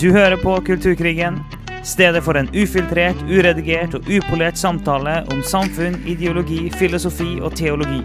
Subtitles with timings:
[0.00, 1.38] Du hører på Kulturkrigen,
[1.84, 8.02] stedet for en ufiltrert, uredigert og upolert samtale om samfunn, ideologi, filosofi og teologi.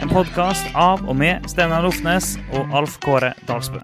[0.00, 3.82] En podkast av og med Steinar Lofnes og Alf Kåre Dalsbø.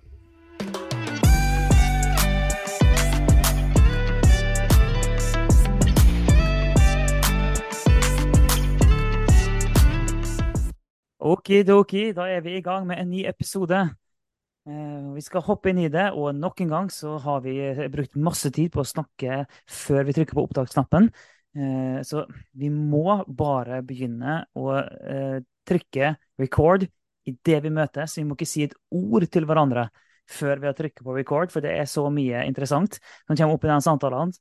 [11.20, 13.84] Okidoki, da er vi i gang med en ny episode.
[14.66, 17.86] Eh, Vi skal hoppe inn i det, og nok en gang så har vi eh,
[17.92, 21.10] brukt masse tid på å snakke før vi trykker på opptaksknappen.
[21.56, 22.26] Eh, Så
[22.58, 24.80] vi må bare begynne å
[25.66, 26.88] trykke record
[27.26, 28.18] idet vi møtes.
[28.18, 29.88] Vi må ikke si et ord til hverandre
[30.26, 33.64] før vi har trykket på record, for det er så mye interessant som kommer opp
[33.66, 34.34] i den samtalen.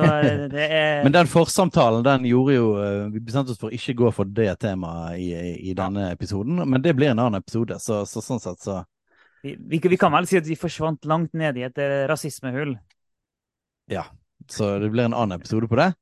[0.00, 0.48] Er
[1.04, 2.70] Men den forsamtalen den gjorde jo
[3.12, 5.28] Vi bestemte oss for ikke gå for det temaet i,
[5.70, 8.80] i denne episoden, men det blir en annen episode, så, så sånn sett så
[9.42, 12.76] vi, vi, vi kan vel si at vi forsvant langt ned i et eh, rasismehull.
[13.92, 14.06] Ja.
[14.48, 15.92] Så det blir en annen episode på det.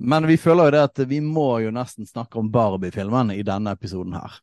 [0.00, 3.74] Men vi føler jo det at vi må jo nesten snakke om Barbie-filmen i denne
[3.76, 4.40] episoden her.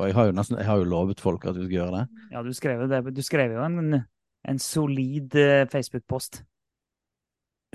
[0.00, 2.24] Og jeg har jo nesten, jeg har jo lovet folk at vi skal gjøre det.
[2.32, 3.00] Ja, du skrev det.
[3.16, 3.98] Du skrev jo en,
[4.48, 6.42] en solid eh, Facebook-post.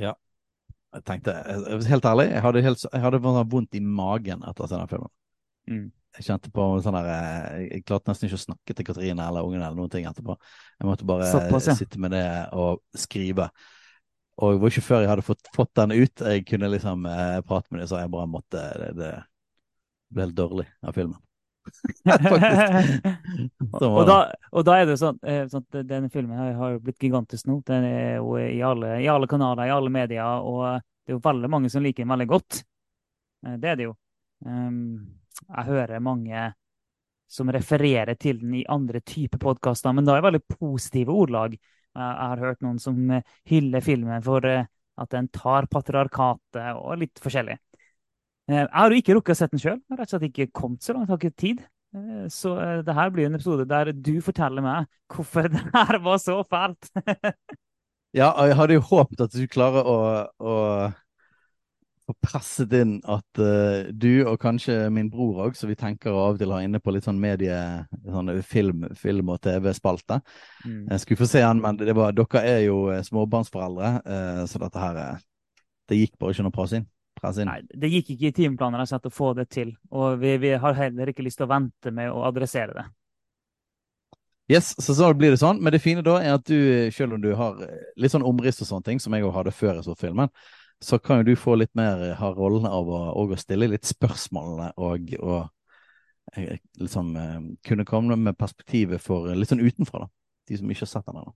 [0.01, 0.15] Ja.
[0.95, 1.35] Jeg tenkte,
[1.89, 3.19] helt ærlig, jeg hadde, helt, jeg hadde
[3.51, 5.11] vondt i magen etter å se den filmen.
[5.67, 5.87] Mm.
[6.15, 9.47] Jeg kjente på sånn der eh, Jeg klarte nesten ikke å snakke til Katrine eller
[9.47, 10.37] ungene eller noen ting etterpå.
[10.79, 11.75] Jeg måtte bare Såpass, ja.
[11.77, 13.49] sitte med det og skrive.
[14.43, 17.37] Og det var ikke før jeg hadde fått, fått den ut, jeg kunne liksom eh,
[17.47, 19.13] prate med dem, så jeg bare måtte Det, det
[20.15, 21.21] ble helt dårlig av filmen.
[22.05, 23.07] Faktisk.
[23.81, 24.17] Og, da,
[24.51, 27.47] og da er det sånn, eh, sånn at denne filmen her har jo blitt gigantisk
[27.49, 27.61] nå.
[27.67, 31.23] Den er jo i alle, i alle kanaler, i alle medier, og det er jo
[31.25, 32.61] veldig mange som liker den veldig godt.
[33.45, 33.95] Eh, Det er det jo.
[34.45, 36.51] Um, jeg hører mange
[37.27, 41.55] som refererer til den i andre typer podkaster, men da det veldig positive ordlag.
[41.95, 44.67] Jeg har hørt noen som eh, hyller filmen for eh,
[44.99, 47.55] at den tar patriarkatet, og litt forskjellig.
[48.49, 49.79] Eh, Jeg har jo ikke rukket å sett den sjøl.
[49.95, 51.65] Rett og slett ikke kommet så langt, har ikke tid.
[52.27, 52.49] Så
[52.83, 56.89] det her blir en episode der du forteller meg hvorfor det her var så fælt.
[58.15, 59.95] Ja, jeg hadde jo håpet at du klarer å,
[60.39, 60.53] å
[62.05, 66.25] få presset inn at uh, du, og kanskje min bror òg, som vi tenker å
[66.27, 67.57] av og til ha inne på litt sånn medie,
[68.05, 70.19] sånn film, film og TV-spalte.
[70.65, 74.61] Jeg skulle få se han, men det var, dere er jo eh, småbarnsforeldre, uh, så
[74.61, 75.23] dette her eh,
[75.89, 76.85] Det gikk bare ikke noe press inn.
[77.15, 77.49] Press inn.
[77.49, 79.73] Nei, det gikk ikke i timeplanen rett og å få det til.
[79.93, 82.85] Og vi, vi har heller ikke lyst til å vente med å adressere det.
[84.51, 85.57] Yes, så så blir det sånn.
[85.63, 88.61] Men det fine da er at du, selv om du har eh, litt sånn omriss
[88.61, 90.29] og sånne ting, som jeg òg hadde før jeg så filmen,
[90.83, 93.87] så kan jo du få litt mer eh, ha rollen av å, å stille litt
[93.87, 100.11] spørsmålene og, og eh, liksom eh, kunne komme med perspektivet for litt sånn utenfra, da.
[100.45, 101.33] De som ikke har sett den ennå.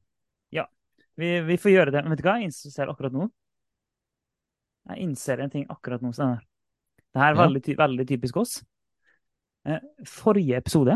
[1.19, 2.03] Vi, vi får gjøre det.
[2.05, 3.25] Men vet du hva jeg innser akkurat nå?
[4.91, 6.11] Jeg innser en ting akkurat nå.
[6.13, 6.37] Sånn.
[7.09, 8.53] Det her er veldig, ty veldig typisk oss.
[10.07, 10.95] Forrige episode,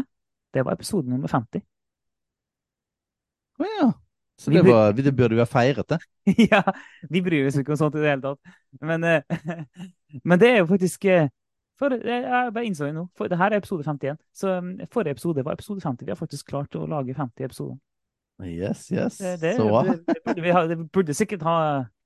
[0.53, 1.65] det var episode nummer 50.
[3.59, 3.89] Å ja.
[4.39, 5.99] Så det, var, det burde vi ha feiret, det.
[6.51, 6.63] ja,
[7.09, 8.55] vi bryr oss ikke om sånt i det hele tatt.
[8.81, 9.63] Men, uh,
[10.27, 11.29] men det er jo faktisk uh,
[11.79, 13.07] for, eh, Jeg bare innså det nå.
[13.17, 14.19] For, det her er episode 51.
[14.33, 16.05] Så um, forrige episode var episode 50.
[16.05, 17.77] Vi har faktisk klart å lage 50 episoder.
[18.43, 19.19] Yes, yes.
[19.22, 20.63] Det, det, så bra.
[20.66, 21.57] vi burde sikkert ha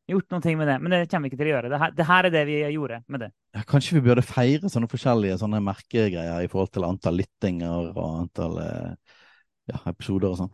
[0.08, 1.72] gjort noen ting med det, men det kommer vi ikke til å gjøre.
[1.72, 3.30] Det her, det her er det vi gjorde med det.
[3.56, 8.06] Ja, kanskje vi burde feire sånne forskjellige sånne merkegreier i forhold til antall lyttinger og
[8.06, 10.54] antall ja, episoder og sånn.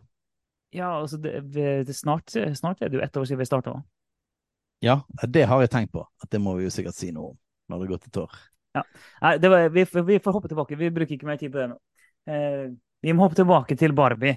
[0.74, 3.76] Ja, altså det, det snart, snart er det jo ett år siden vi starta.
[4.82, 6.02] Ja, det har jeg tenkt på.
[6.22, 7.38] At det må vi jo sikkert si noe om
[7.70, 8.26] når det går til
[8.74, 8.82] Ja.
[9.22, 10.76] Nei, det var, vi, vi får hoppe tilbake.
[10.76, 11.78] Vi bruker ikke mer tid på det nå.
[12.26, 12.66] Eh,
[13.04, 14.36] vi må hoppe tilbake til Barbie.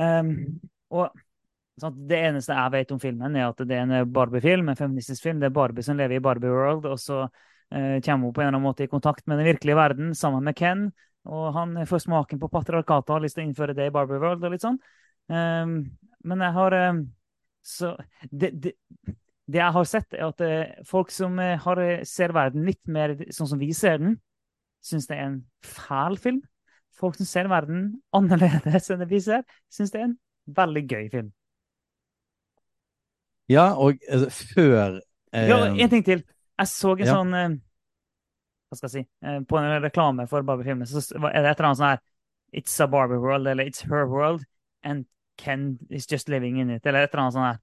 [0.00, 1.12] Ehm, og
[1.80, 5.22] sant, Det eneste jeg vet om filmen, er at det er en Barbie-film, en feministisk
[5.22, 5.40] film.
[5.40, 7.22] Det er Barbie som lever i Barbie World, og så
[7.70, 10.44] eh, kommer hun på en eller annen måte i kontakt med den virkelige verden sammen
[10.44, 10.90] med Ken.
[11.24, 14.18] Og han får smaken på patriarkatet og har lyst til å innføre det i Barbie
[14.18, 14.80] World og litt sånn.
[15.30, 15.76] Ehm,
[16.24, 17.02] men jeg har ehm,
[17.62, 17.92] Så
[18.30, 18.72] det, det,
[19.46, 21.78] det jeg har sett, er at eh, folk som eh, har,
[22.08, 24.16] ser verden litt mer sånn som vi ser den,
[24.82, 26.40] syns det er en fæl film.
[26.98, 30.18] Folk som ser verden annerledes enn det vi ser, syns det er en
[30.58, 31.30] veldig gøy film.
[33.50, 35.00] Ja, og altså, før
[35.34, 36.22] eh, Ja, en ting til.
[36.58, 37.14] Jeg så en ja.
[37.16, 37.54] sånn eh,
[38.70, 39.02] Hva skal jeg si?
[39.26, 42.02] eh, På en reklame for Barbie-filmen så er det et eller annet sånn her
[42.52, 44.44] It's a Barbie world, eller It's her world,
[44.84, 45.06] and
[45.38, 47.58] Ken is just living in it, eller et eller annet sånt her.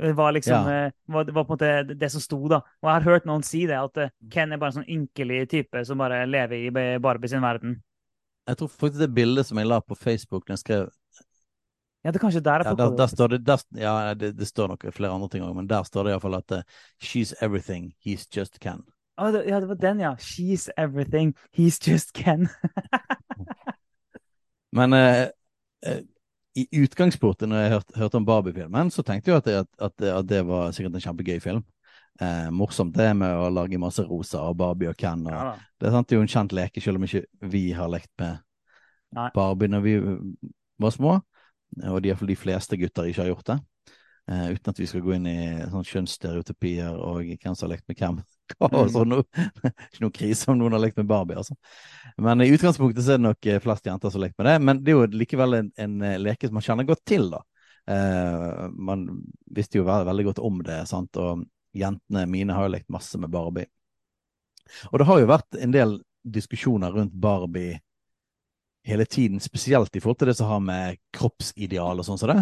[0.00, 0.86] Det var liksom Ja.
[0.86, 2.60] eh, var, var på en måte det, det som sto, da.
[2.82, 5.48] Og jeg har hørt noen si det, at eh, Ken er bare en sånn ynkelig
[5.50, 7.82] type som bare lever i Barbie sin verden.
[8.48, 10.88] Jeg tror faktisk det bildet som jeg la på Facebook den jeg skrev
[12.02, 14.48] Ja, det er kanskje der jeg Ja, der, der står det, der, ja, det, det
[14.48, 16.62] står nok flere andre ting òg, men der står det iallfall at uh,
[17.02, 18.80] she's everything he's just Ken.
[19.18, 20.14] Oh, det, ja, det var den, ja.
[20.16, 21.34] She's everything.
[21.52, 22.48] He's just Ken.
[24.72, 25.28] Men eh,
[25.86, 26.00] eh,
[26.58, 30.06] i utgangspunktet, når jeg hørte, hørte om Barbie-filmen, så tenkte jeg at det, at, at,
[30.18, 31.62] at det var sikkert en kjempegøy film.
[32.20, 35.22] Eh, morsomt det med å lage masse rosa og Barbie og Ken.
[35.26, 35.54] Og, Ja.
[35.80, 37.24] Det sant, det er jo en kjent leke, selv om ikke
[37.54, 38.42] vi har lekt med
[39.16, 39.30] Nei.
[39.34, 39.94] Barbie når vi
[40.82, 41.20] var små.
[41.86, 43.58] Og de, de fleste gutter ikke har gjort det.
[44.30, 45.38] Eh, uten at vi skal gå inn i
[45.70, 48.20] sånn kjønnsstereotypier og hvem som har lekt med hvem.
[48.66, 48.90] og Mm.
[48.90, 49.22] sånn no,
[49.70, 51.54] ikke noe krise om noen har lekt med Barbie, altså.
[52.20, 54.58] Men i utgangspunktet så er det nok eh, flest jenter som lekt med det.
[54.60, 57.40] Men det er jo likevel en, en eh, leke som man kjenner godt til, da.
[57.88, 59.06] Eh, man
[59.56, 61.16] visste jo ve veldig godt om det, sant.
[61.16, 61.46] Og
[61.76, 63.70] jentene mine har jo lekt masse med Barbie.
[64.92, 67.80] Og det har jo vært en del diskusjoner rundt Barbie
[68.86, 72.40] hele tiden, spesielt i forhold til det som har med kroppsideal og sånn som det.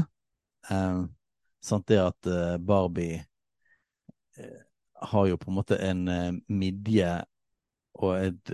[0.75, 1.01] Eh,
[1.65, 3.23] sant det at eh, Barbie
[4.99, 6.05] har jo på en måte en
[6.47, 7.09] midje
[7.99, 8.51] og et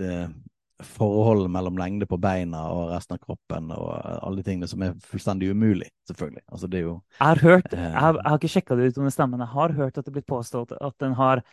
[0.83, 3.91] forhold mellom lengde på beina og resten av kroppen og
[4.21, 6.43] alle de tingene som er fullstendig umulig, selvfølgelig.
[6.51, 7.79] Altså det er jo Jeg har hørt, Eh.
[7.79, 9.97] jeg har, jeg har ikke sjekka det ut om det stemmer, men jeg har hørt
[9.97, 11.43] at det blitt påstått at den har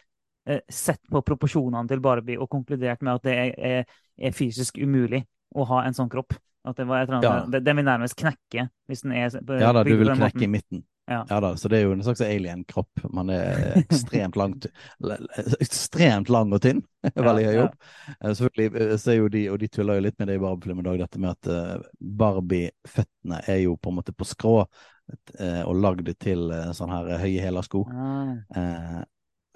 [0.47, 3.85] eh, sett på proporsjonene til Barbie og konkludert med at det er, er,
[4.19, 6.35] er fysisk umulig å ha en sånn kropp.
[6.65, 7.61] At det, var et eller annet, Ja.
[7.61, 10.47] det vil nærmest knekke hvis den er på- Ja da, du vil den knekke i
[10.47, 10.85] midten.
[11.11, 11.25] Ja.
[11.29, 13.03] Ja da, så det er jo en slags alien-kropp.
[13.11, 14.69] Man er ekstremt langt
[15.61, 16.83] Ekstremt lang og tynn.
[17.19, 17.75] Veldig høy opp.
[18.21, 20.43] Eh, Selvfølgelig eh, så er jo de, og de tuller jo litt med det i
[20.43, 21.89] Barbie-filmen i dag, dette med at eh,
[22.23, 24.57] Barbie-føttene er jo på en måte på skrå
[25.67, 27.83] og lagd til eh, sånn her høye hælersko.
[27.91, 29.03] Ah, Eh,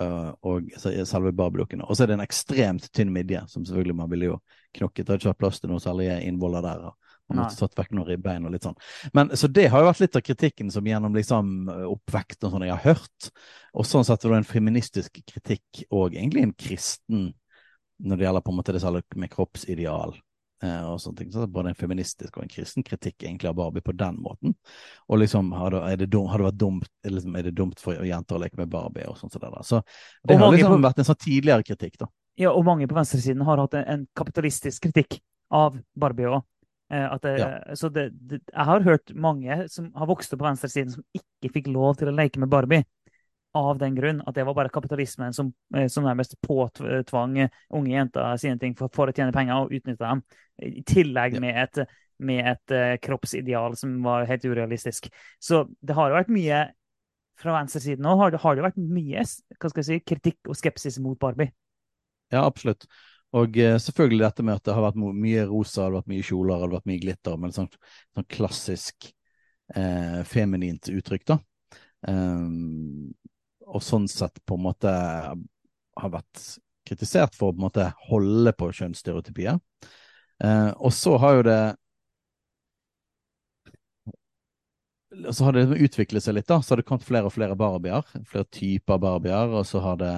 [0.04, 1.86] øh, og selve Barbie-dukkene.
[1.86, 4.38] Og så er det en ekstremt tynn midje, som selvfølgelig man ville jo
[4.76, 5.06] knokket.
[5.08, 6.82] Hadde ikke vært plass til noe særlig innvoller der.
[6.90, 8.76] og Man måtte tatt vekk noen ribbein og litt sånn.
[9.12, 12.62] Men Så det har jo vært litt av kritikken som gjennom liksom oppvekst og sånn
[12.68, 13.30] jeg har hørt.
[13.74, 17.34] Og sånn sett var det en feministisk kritikk og egentlig en kristen
[17.98, 20.10] når det gjelder på en måte det som med kroppsideal
[20.62, 21.30] eh, og sånne ting.
[21.32, 24.18] Så det er både en feministisk og en kristen kritikk egentlig av Barbie på den
[24.20, 24.54] måten.
[25.08, 27.80] Og liksom, har det, er det, dum, har det vært dumt, liksom, er det dumt
[27.80, 29.64] for jenter å leke med Barbie og sånn som det der.
[29.64, 29.80] Så
[30.28, 32.06] det har liksom på- vært en sånn tidligere kritikk, da.
[32.36, 35.18] Ja, og mange på venstresiden har hatt en, en kapitalistisk kritikk
[35.50, 36.44] av Barbie òg.
[36.92, 37.74] Eh, det, Ja.
[37.74, 41.52] Så det, det, jeg har hørt mange som har vokst opp på venstresiden, som ikke
[41.52, 42.86] fikk lov til å leke med Barbie.
[43.56, 48.36] Av den grunn at det var bare kapitalismen som, eh, som nærmest påtvang unge jenter
[48.36, 50.22] sine ting for, for å tjene penger og utnytte dem.
[50.62, 51.40] I tillegg Ja.
[51.40, 51.86] med et,
[52.18, 55.08] med et uh, kroppsideal som var helt urealistisk.
[55.40, 56.62] Så det har jo vært mye
[57.36, 61.52] fra venstresiden nå har det, har det vært mye si, kritikk og skepsis mot Barbie.
[62.32, 62.86] Ja, absolutt.
[63.34, 66.26] Og eh, selvfølgelig dette med at det har vært mye rosa, det har vært mye
[66.26, 67.68] kjoler, det har vært mye glitter, men sånn,
[68.14, 69.08] sånn klassisk
[69.74, 71.40] eh, feminint uttrykk, da.
[72.06, 73.10] Um,
[73.66, 76.42] og sånn sett på en måte har vært
[76.86, 79.58] kritisert for å på en måte holde på kjønnsstereotypier.
[80.44, 81.60] Eh, og så har jo det
[85.32, 86.60] så har det liksom utviklet seg litt, da.
[86.62, 88.04] Så har det kommet flere og flere barbier.
[88.28, 89.54] Flere typer barbier.
[89.54, 90.14] Og så har det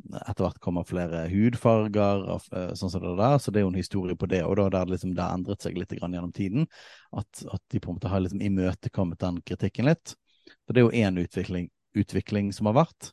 [0.00, 3.38] etter hvert kommet flere hudfarger, og, eh, sånn som det der.
[3.38, 4.42] Så det er jo en historie på det.
[4.46, 6.66] Og da det liksom det endret seg litt gjennom tiden.
[7.12, 10.14] At, at de på en måte har liksom imøtekommet den kritikken litt.
[10.66, 13.12] Så det er jo én utvikling, utvikling som har vært.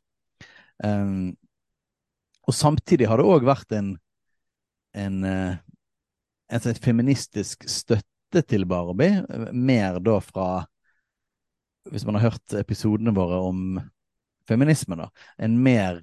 [0.84, 1.36] Um,
[2.48, 3.94] og samtidig har det òg vært en,
[4.96, 5.60] en, en,
[6.50, 10.50] en, sånn feministisk støtte til Barbie, eh, mer da fra
[11.90, 13.80] Hvis man har hørt episodene våre om
[14.48, 15.08] feminisme, da.
[15.38, 16.02] En mer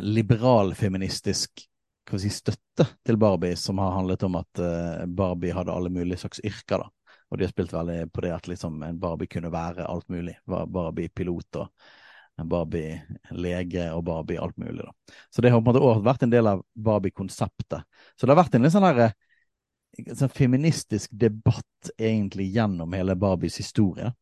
[0.00, 1.66] liberal feministisk
[2.02, 5.72] hva skal jeg si, støtte til Barbie, som har handlet om at eh, Barbie hadde
[5.74, 6.82] alle mulige slags yrker.
[6.82, 7.16] da.
[7.30, 10.34] Og de har spilt veldig på det at liksom en Barbie kunne være alt mulig.
[10.46, 12.98] Barbie pilot og Barbie
[13.30, 14.82] lege og Barbie alt mulig.
[14.84, 15.14] da.
[15.30, 17.86] Så det har på en måte også vært en del av Barbie-konseptet.
[18.16, 23.16] Så det har vært en litt sånn der, eh, sånn feministisk debatt egentlig gjennom hele
[23.16, 24.12] Barbies historie.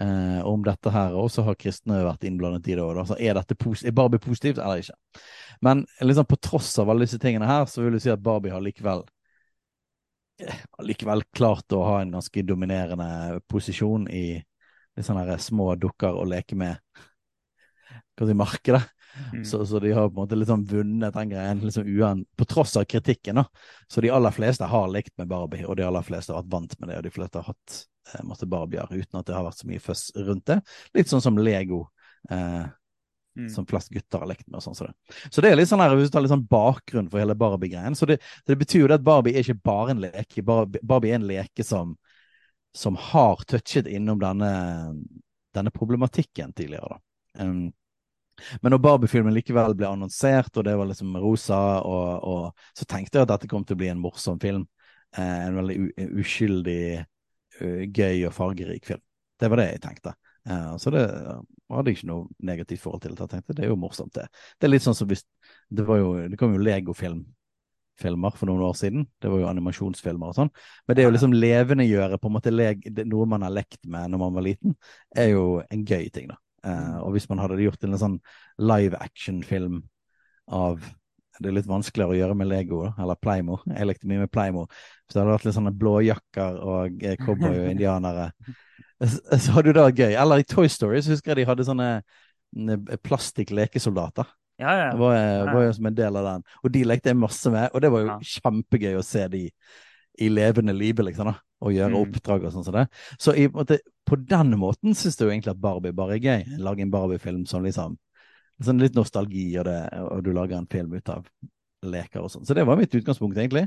[0.00, 2.82] Eh, om dette her, og så har kristne vært innblandet i det.
[2.82, 2.96] òg.
[2.98, 3.54] Altså, Så er, dette
[3.86, 4.96] er Barbie positivt eller ikke?
[5.62, 8.50] Men liksom på tross av alle disse tingene her, så vil jeg si at Barbie
[8.50, 9.04] har likevel
[10.42, 14.42] eh, likevel klart å ha en ganske dominerende posisjon i
[14.96, 18.82] litt sånne små dukker å leke med hva skal si, markedet.
[19.32, 19.44] Mm.
[19.46, 22.76] Så, så de har på en måte liksom vunnet den greien liksom uen, på tross
[22.76, 23.34] av kritikken.
[23.42, 23.44] da.
[23.88, 26.78] Så de aller fleste har lekt med Barbie, og de aller fleste har vært vant
[26.80, 26.96] med det.
[26.98, 27.76] Og de fleste har hatt
[28.14, 30.60] eh, masse Barbier uten at det har vært så mye føss rundt det.
[30.94, 31.86] Litt sånn som Lego.
[32.30, 32.64] Eh,
[33.34, 33.48] Mm.
[33.50, 34.60] som flest gutter har lekt med.
[34.60, 34.92] og sånn så det.
[35.26, 37.96] Så det er litt sånn her, hvis du tar litt sånn bakgrunn for hele Barbie-greien,
[37.98, 40.44] så det, det betyr jo det at Barbie er ikke bare en leke.
[40.46, 41.96] Barbie, Barbie er en leke som,
[42.70, 44.52] som har touchet innom denne,
[45.50, 46.94] denne problematikken tidligere.
[46.94, 47.42] da.
[47.42, 47.72] Um,
[48.60, 53.20] men når Barbie-filmen likevel ble annonsert, og det var liksom rosa, og, og, så tenkte
[53.20, 54.66] jeg at dette kom til å bli en morsom film.
[55.16, 55.78] Eh, en veldig
[56.22, 56.80] uskyldig,
[57.94, 59.02] gøy og fargerik film.
[59.38, 60.14] Det var det jeg tenkte.
[60.48, 63.16] Eh, så det hadde jeg ikke noe negativt forhold til.
[63.18, 64.26] Jeg tenkte det er jo morsomt, det.
[64.58, 65.24] Det er litt sånn som hvis
[65.70, 69.06] Det, var jo, det kom jo Lego-filmer for noen år siden.
[69.22, 70.52] Det var jo animasjonsfilmer og sånn.
[70.86, 72.18] Men det å liksom levendegjøre
[73.06, 74.76] noe man har lekt med når man var liten,
[75.16, 76.38] er jo en gøy ting, da.
[76.64, 78.20] Uh, og hvis man hadde gjort en sånn
[78.56, 79.82] live action-film
[80.52, 80.84] av
[81.42, 83.58] det er litt vanskeligere å gjøre med Lego, eller Playmo.
[83.74, 84.68] Jeg lekte mye med Playmo.
[85.08, 88.30] Så det hadde vært litt sånne blåjakker og eh, cowboy og indianere
[89.42, 90.14] så hadde jo det gøy.
[90.20, 94.28] Eller i Toy Story så husker jeg de hadde sånne mm, plastikk-lekesoldater.
[94.62, 94.90] Ja, ja.
[94.94, 96.46] Det var, eh, var, jo som en del av den.
[96.62, 98.18] Og de lekte jeg masse med, og det var jo ja.
[98.36, 99.42] kjempegøy å se de
[100.22, 101.40] i levende live, liksom, da.
[101.64, 102.00] Og gjøre mm.
[102.02, 102.86] oppdrag og sånn som det.
[103.16, 106.58] Så i, på den måten syns jeg jo egentlig at Barbie bare er gøy.
[106.60, 107.96] Lage en Barbie-film som liksom
[108.62, 111.24] sånn Litt nostalgi, og, det, og du lager en film ut av
[111.84, 112.44] leker og sånn.
[112.46, 113.66] Så det var mitt utgangspunkt, egentlig.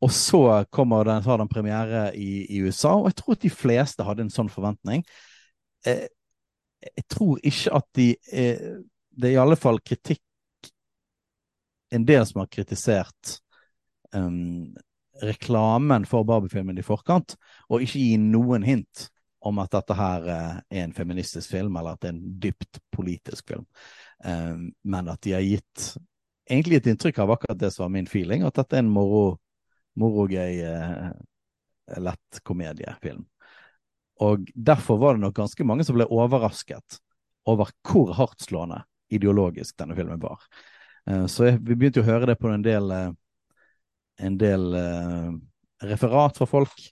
[0.00, 0.40] Og så
[0.72, 4.24] kommer den, har den premiere i, i, USA, og jeg tror at de fleste hadde
[4.24, 5.04] en sånn forventning.
[5.86, 6.06] Eh,
[6.80, 8.62] jeg tror ikke at de eh,
[9.10, 10.70] Det er i alle fall kritikk
[11.92, 13.34] En del som har kritisert
[14.16, 14.72] um,
[15.22, 17.36] reklamen for Barbie-filmen i forkant,
[17.68, 19.08] og ikke gi noen hint
[19.40, 22.80] om at dette her eh, er en feministisk film, eller at det er en dypt
[22.92, 23.66] politisk film.
[24.20, 25.94] Um, men at de har gitt
[26.50, 29.38] egentlig et inntrykk av akkurat det som var min feeling, at dette er en moro
[30.00, 31.10] morogøy, eh,
[31.98, 33.24] lett komediefilm.
[34.20, 37.00] Og derfor var det nok ganske mange som ble overrasket
[37.48, 40.44] over hvor hardtslående ideologisk denne filmen var.
[41.08, 43.10] Eh, så vi begynte å høre det på en del, eh,
[44.20, 45.30] en del eh,
[45.90, 46.90] referat fra folk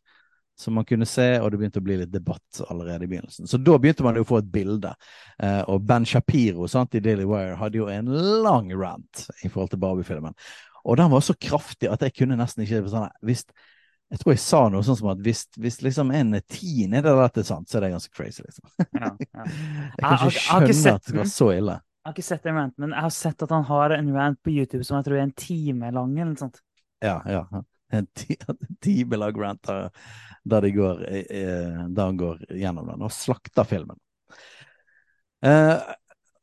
[0.58, 3.46] som man kunne se, og det begynte å bli litt debatt allerede i begynnelsen.
[3.46, 4.90] Så da begynte man jo å få et bilde.
[5.38, 8.10] Eh, og Ben Shapiro sant, i Daily Wire hadde jo en
[8.42, 10.34] lang rant i forhold til Barbie-filmen.
[10.82, 13.44] Og den var så kraftig at jeg kunne nesten ikke sånn, hvis,
[14.08, 17.42] Jeg tror jeg sa noe sånn som at hvis, hvis liksom en tiende av dette
[17.44, 18.70] er sant, så er det ganske crazy, liksom.
[18.96, 19.44] Ja, ja.
[19.98, 21.74] jeg kan ikke skjønne at det var så ille.
[21.98, 24.38] Jeg har ikke sett en rant, men jeg har sett at han har en rant
[24.40, 26.14] på YouTube som jeg tror er en time lang.
[26.16, 26.62] eller noe sånt.
[27.04, 27.64] Ja, ja.
[27.92, 28.06] En
[28.84, 29.88] timelang rant der,
[30.44, 33.96] der, de går, eh, der han går gjennom den og slakter filmen.
[35.44, 35.78] Eh,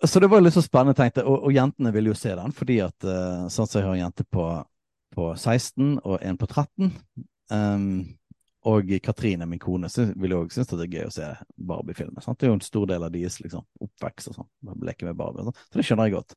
[0.03, 1.29] så det var litt så spennende, tenkte jeg.
[1.29, 4.03] Og, og, jentene ville jo se den, fordi at uh, sånn som jeg har en
[4.03, 4.45] jente på,
[5.15, 6.85] på 16 og en på 13.
[6.85, 7.88] Um, ehm,
[8.65, 11.27] og Katrine, min kone, vil jo òg synes det er gøy å se
[11.69, 12.25] Barbie-filmer.
[12.25, 14.47] Det er jo en stor del av deres liksom, oppvekst og sånn.
[14.88, 15.59] Leke med Barbie og sånn.
[15.69, 16.33] Så det skjønner jeg godt.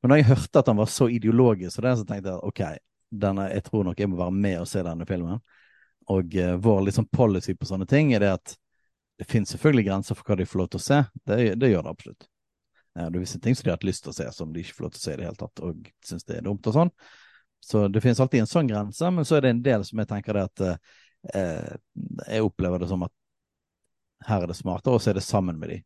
[0.00, 2.62] Men da jeg hørte at han var så ideologisk, så, det, så tenkte jeg OK,
[3.20, 5.42] denne, jeg tror nok jeg må være med og se denne filmen.
[6.12, 8.56] Og uh, vår liksom, policy på sånne ting er det at
[9.16, 11.02] det finnes selvfølgelig grenser for hva de får lov til å se.
[11.24, 12.26] Det, det gjør det absolutt.
[12.96, 14.76] Det er visse ting som de har hatt lyst til å se, som de ikke
[14.76, 16.76] får lov til å se i det hele tatt, og syns det er dumt og
[16.76, 16.92] sånn.
[17.64, 20.08] Så det finnes alltid en sånn grense, men så er det en del som jeg
[20.10, 21.74] tenker det at uh,
[22.28, 23.12] Jeg opplever det som at
[24.26, 25.80] her er det smartere å se det sammen med de,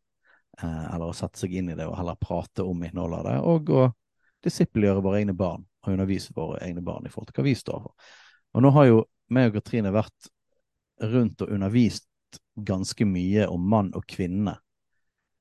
[0.61, 3.71] eller å sette seg inn i det og heller prate om innholdet av det, og
[3.75, 3.87] å
[4.45, 7.81] disippelgjøre våre egne barn og undervise våre egne barn i forhold til hva vi står
[7.85, 8.11] for.
[8.53, 10.31] Og nå har jo meg og Katrine vært
[11.01, 12.07] rundt og undervist
[12.55, 14.57] ganske mye om mann og kvinne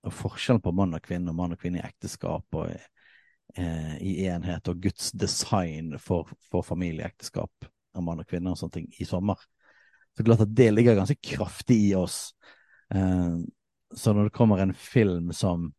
[0.07, 4.15] og forskjellen på mann og kvinne og mann og kvinne i ekteskap og eh, i
[4.31, 9.09] enhet og Guds design for, for familieekteskap av mann og kvinne og sånne ting i
[9.09, 9.41] sommer.
[10.17, 12.31] Så klart at det ligger ganske kraftig i oss.
[12.95, 13.37] Eh,
[13.97, 15.71] så når det kommer en film som,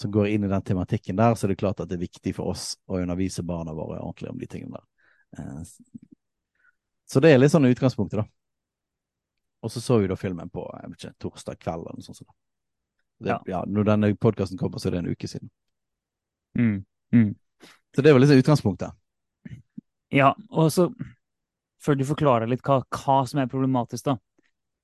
[0.00, 2.32] som går inn i den tematikken der, så er det klart at det er viktig
[2.36, 4.86] for oss å undervise barna våre ordentlig om de tingene der.
[5.38, 5.62] Eh,
[7.10, 8.26] så det er litt sånn utgangspunktet, da.
[9.60, 12.22] Og så så vi da filmen på ikke, torsdag kveld eller noe sånt.
[13.20, 13.36] Det, ja.
[13.50, 13.60] ja.
[13.68, 15.50] Når denne podkasten kommer, så er det en uke siden.
[16.56, 16.78] Mm.
[17.12, 17.34] Mm.
[17.94, 18.96] Så det var liksom utgangspunktet.
[20.08, 20.88] Ja, og så
[21.84, 24.16] før du forklarer litt hva, hva som er problematisk, da,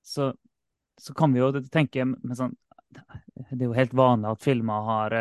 [0.05, 0.31] så,
[1.01, 2.55] så, kan vi jo tenke med sånn
[2.93, 5.17] Det er jo helt vanlig at filmer har,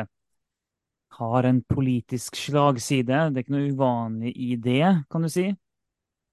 [1.19, 3.29] har en politisk slagside.
[3.31, 5.49] Det er ikke noe uvanlig i det, kan du si.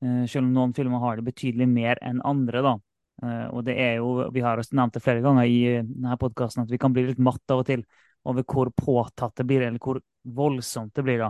[0.02, 2.78] Eh, selv om noen filmer har det betydelig mer enn andre, da.
[3.22, 6.64] Uh, og det er jo, Vi har nevnt det flere ganger i uh, denne podkasten
[6.64, 7.84] at vi kan bli litt matt av og til
[8.26, 11.28] over hvor påtatt det blir, eller hvor voldsomt det blir da,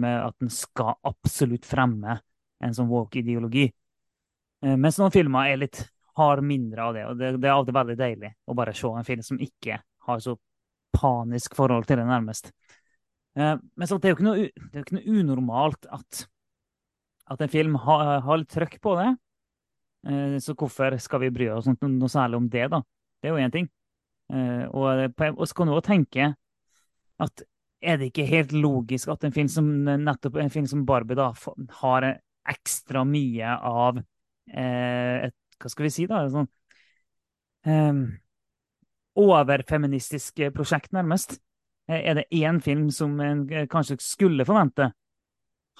[0.00, 2.14] med at en skal absolutt fremme
[2.64, 3.66] en sånn woke-ideologi.
[4.64, 5.82] mens noen filmer er litt,
[6.16, 7.04] har mindre av det.
[7.06, 10.22] og det, det, er alltid veldig deilig å bare se en film som ikke har
[10.22, 10.36] så
[10.96, 12.50] panisk forhold til det, nærmest.
[13.36, 16.22] men så det er jo ikke noe, er ikke noe unormalt at,
[17.28, 19.10] at en film har, har litt trøkk på det.
[20.06, 22.80] Eh, så hvorfor skal vi bry oss noe særlig om det, da?
[23.20, 23.68] Det er jo én ting.
[24.32, 26.32] Eh, og, og så kan du òg tenke
[27.22, 27.46] at
[27.86, 31.28] er det ikke helt logisk at en film som nettopp en film som Barbie da
[31.82, 32.08] har
[32.46, 36.26] ekstra mye av eh, et Hva skal vi si, da?
[36.32, 36.48] sånn
[37.66, 38.04] um,
[39.16, 41.38] overfeministisk prosjekt, nærmest.
[41.88, 44.90] Eh, er det én film som en kanskje skulle forvente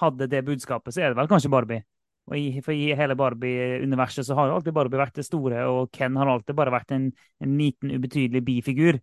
[0.01, 1.83] hadde det budskapet, så er det vel kanskje Barbie.
[2.27, 5.91] Og i, for I hele Barbie-universet så har jo alltid Barbie vært det store, og
[5.95, 7.07] Ken har alltid bare vært en,
[7.43, 8.99] en liten, ubetydelig bifigur.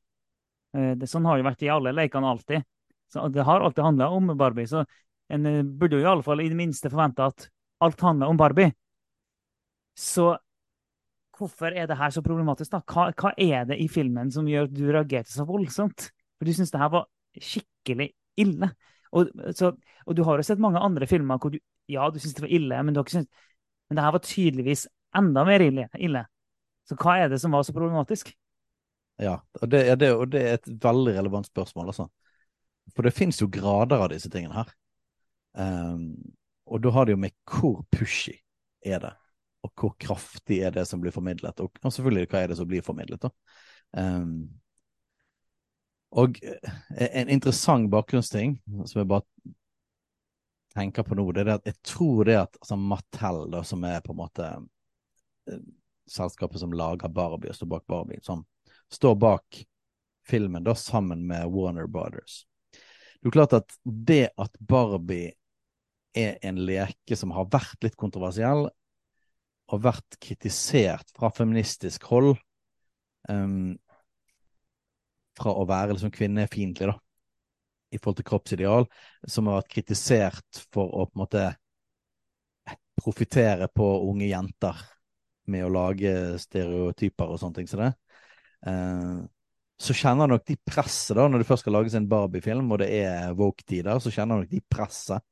[0.77, 2.67] Eh, det, sånn har det vært i alle lekene alltid.
[3.11, 4.69] Så Det har alltid handla om Barbie.
[4.69, 4.85] Så
[5.33, 7.49] en eh, burde jo i alle fall i det minste forvente at
[7.85, 8.75] alt handler om Barbie.
[9.99, 10.35] Så
[11.39, 12.81] hvorfor er det her så problematisk, da?
[12.89, 16.09] Hva, hva er det i filmen som gjør at du reagerte så voldsomt?
[16.39, 17.09] For du syns det her var
[17.41, 18.11] skikkelig
[18.41, 18.71] ille.
[19.15, 19.73] Og, så,
[20.07, 21.61] og, du har jo sett mange andre filmer hvor du
[21.91, 23.29] ja, du syns det var ille, men, synes,
[23.89, 24.87] men det her var tydeligvis
[25.17, 26.25] enda mer ille, ille.
[26.89, 28.33] Så hva er det som var så problematisk?
[29.21, 32.09] Ja, og det, det, og det er et veldig relevant spørsmål, altså.
[32.97, 34.73] For det fins jo grader av disse tingene her.
[35.55, 36.17] Um,
[36.67, 38.35] og da har det jo med hvor pushy
[38.85, 39.13] er det,
[39.65, 42.69] og hvor kraftig er det som blir formidlet, og, og selvfølgelig hva er det som
[42.69, 43.31] blir formidlet, da.
[43.95, 44.37] Um,
[46.15, 49.25] og eh, en interessant bakgrunnsting som jeg bare
[50.75, 54.03] tenker på nå, det er at jeg tror det at altså Mattel, da, som er
[54.05, 54.51] på en måte
[55.51, 55.63] eh,
[56.11, 58.45] selskapet som lager Barbie og står bak Barbie, som
[58.93, 59.63] står bak
[60.29, 62.45] filmen da sammen med Warner Brothers.
[63.21, 65.33] Det er klart at det at Barbie
[66.15, 68.69] er en leke som har vært litt kontroversiell,
[69.73, 72.35] og vært kritisert fra feministisk hold
[73.31, 73.73] um,
[75.35, 76.99] fra å være liksom kvinnefiendtlig, da
[77.95, 78.89] i forhold til kroppsideal,
[79.31, 81.45] som har vært kritisert for å på en måte
[82.99, 84.83] profitere på unge jenter
[85.51, 87.95] med å lage stereotyper og sånne ting som så det.
[88.65, 89.23] Uh,
[89.85, 92.89] så kjenner nok de presset, da, når det først skal lages en Barbie-film, og det
[93.03, 95.25] er woke-tider, så kjenner nok de presset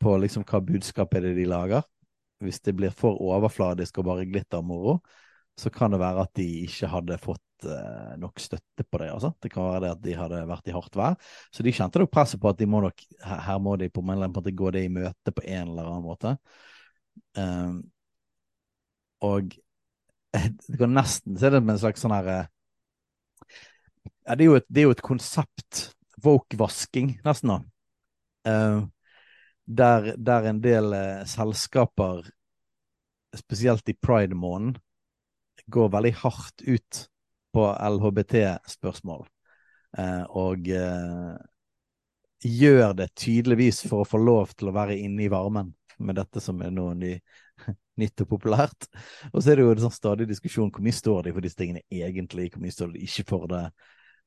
[0.00, 1.84] på liksom hva budskapet er det de lager.
[2.44, 4.98] Hvis det blir for overfladisk og bare glittermoro,
[5.56, 9.08] så kan det være at de ikke hadde fått uh, nok støtte på det.
[9.14, 9.32] Altså.
[9.40, 11.16] Det kan være det at de hadde vært i hardt vær.
[11.54, 14.12] Så de kjente nok presset på at de må nok, her, må de på en
[14.12, 16.34] eller annen måte gå det i møte på en eller annen måte.
[17.38, 17.78] Um,
[19.24, 19.56] og
[20.68, 22.52] det kan nesten se det som en slags sånn her uh,
[24.26, 25.80] ja, det, er jo et, det er jo et konsept,
[26.24, 27.58] woke-vasking, nesten, da.
[28.46, 28.84] Uh,
[29.66, 32.26] der, der, en del eh, selskaper,
[33.36, 34.76] spesielt i pride-måneden,
[35.66, 37.08] går veldig hardt ut
[37.52, 39.26] på LHBT-spørsmål.
[39.98, 41.34] Eh, og eh,
[42.46, 46.42] gjør det tydeligvis for å få lov til å være inne i varmen med dette
[46.44, 47.14] som er noe ny,
[48.00, 48.88] nytt og populært.
[49.32, 51.58] Og så er det jo en sånn stadig diskusjon hvor mye står de for disse
[51.58, 53.64] tingene egentlig, hvor mye står de ikke for det.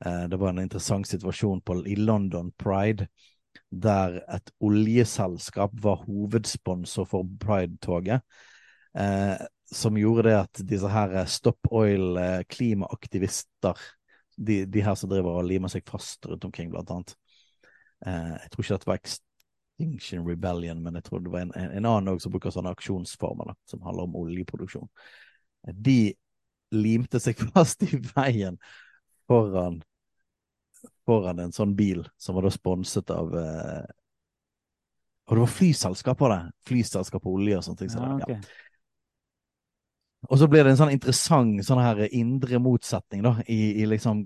[0.04, 3.08] Eh, det var en interessant situasjon på, i London Pride
[3.70, 8.20] der et oljeselskap var hovedsponsor for Pride-toget.
[8.98, 9.36] Eh,
[9.70, 13.74] som gjorde det at disse her Stop Oil-klimaaktivister, eh,
[14.36, 17.14] de, de, her som driver og limer seg fast rundt omkring, blant annet
[18.06, 21.84] eh, Jeg tror ikke dette var Extinction Rebellion, men jeg tror det var en, en
[21.84, 24.90] annen også som bruker sånne aksjonsformer da, som handler om oljeproduksjon.
[25.70, 26.14] De
[26.74, 28.58] limte seg fast i veien
[29.30, 29.82] foran,
[31.10, 33.88] foran en sånn bil som var da sponset av eh,
[35.30, 36.40] og det var flyselskap på det.
[36.66, 37.90] Flyselskap på olje og sånne ting.
[37.92, 38.34] Så ja, okay.
[38.34, 38.66] ja.
[40.28, 44.24] Og så blir det en sånn interessant sånn her indre motsetning da, i, i liksom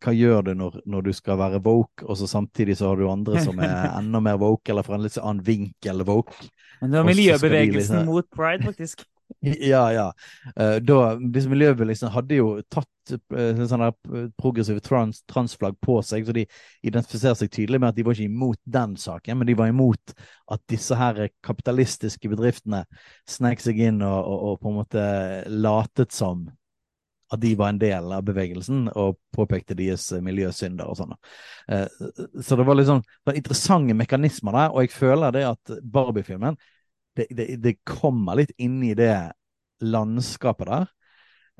[0.00, 3.08] hva gjør du når, når, du skal være woke, og så samtidig så har du
[3.10, 6.38] andre som er enda mer woke, eller fra en litt annen vinkel woke.
[6.80, 9.04] Men det var miljøbevegelsen liksom, mot pride, faktisk.
[9.38, 10.12] Ja, ja.
[10.58, 10.98] Uh, da,
[11.32, 13.90] disse miljøbevegelsene hadde jo tatt uh, sånne
[14.40, 16.44] progressive trans, transflagg på seg, så de
[16.86, 20.14] identifiserer seg tydelig med at de var ikke imot den saken, men de var imot
[20.50, 22.84] at disse her kapitalistiske bedriftene
[23.28, 25.04] snek seg inn og, og, og på en måte
[25.50, 26.48] latet som
[27.30, 31.12] at de var en del av bevegelsen, og påpekte deres miljøsynder og sånn.
[32.42, 33.04] Så det var litt sånn
[33.38, 36.58] interessante mekanismer der, og jeg føler det at Barbie-filmen
[37.16, 39.14] det, det, det kommer litt inn i det
[39.80, 40.90] landskapet der.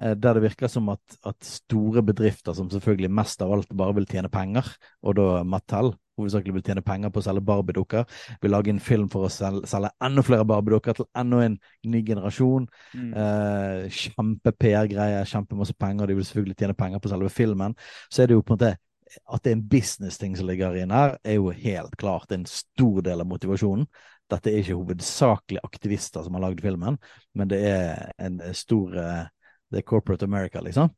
[0.02, 3.96] Eh, der det virker som at, at, store bedrifter, som selvfølgelig mest av alt bare
[3.98, 4.68] vil tjene penger,
[5.02, 8.04] og da Mattel hovedsakelig vil tjene penger på å selge Barbie-dukker,
[8.42, 11.56] vil lage en film for å selge, selge enda flere Barbie-dukker til enda en
[11.88, 12.68] ny generasjon.
[12.92, 13.10] Mm.
[13.22, 17.76] Eh, Kjempe-PR-greie, kjempemasse penger, de vil selvfølgelig tjene penger på selve filmen.
[18.12, 18.76] Så er det jo på en måte
[19.10, 23.00] at det er en business-ting som ligger inne her, er jo helt klart en stor
[23.02, 23.88] del av motivasjonen
[24.30, 26.98] dette er ikke hovedsakelig aktivister som har lagd filmen,
[27.34, 29.28] men det er en stor eh,
[29.70, 30.88] Det er corporate America, liksom.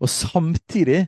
[0.00, 1.04] Og samtidig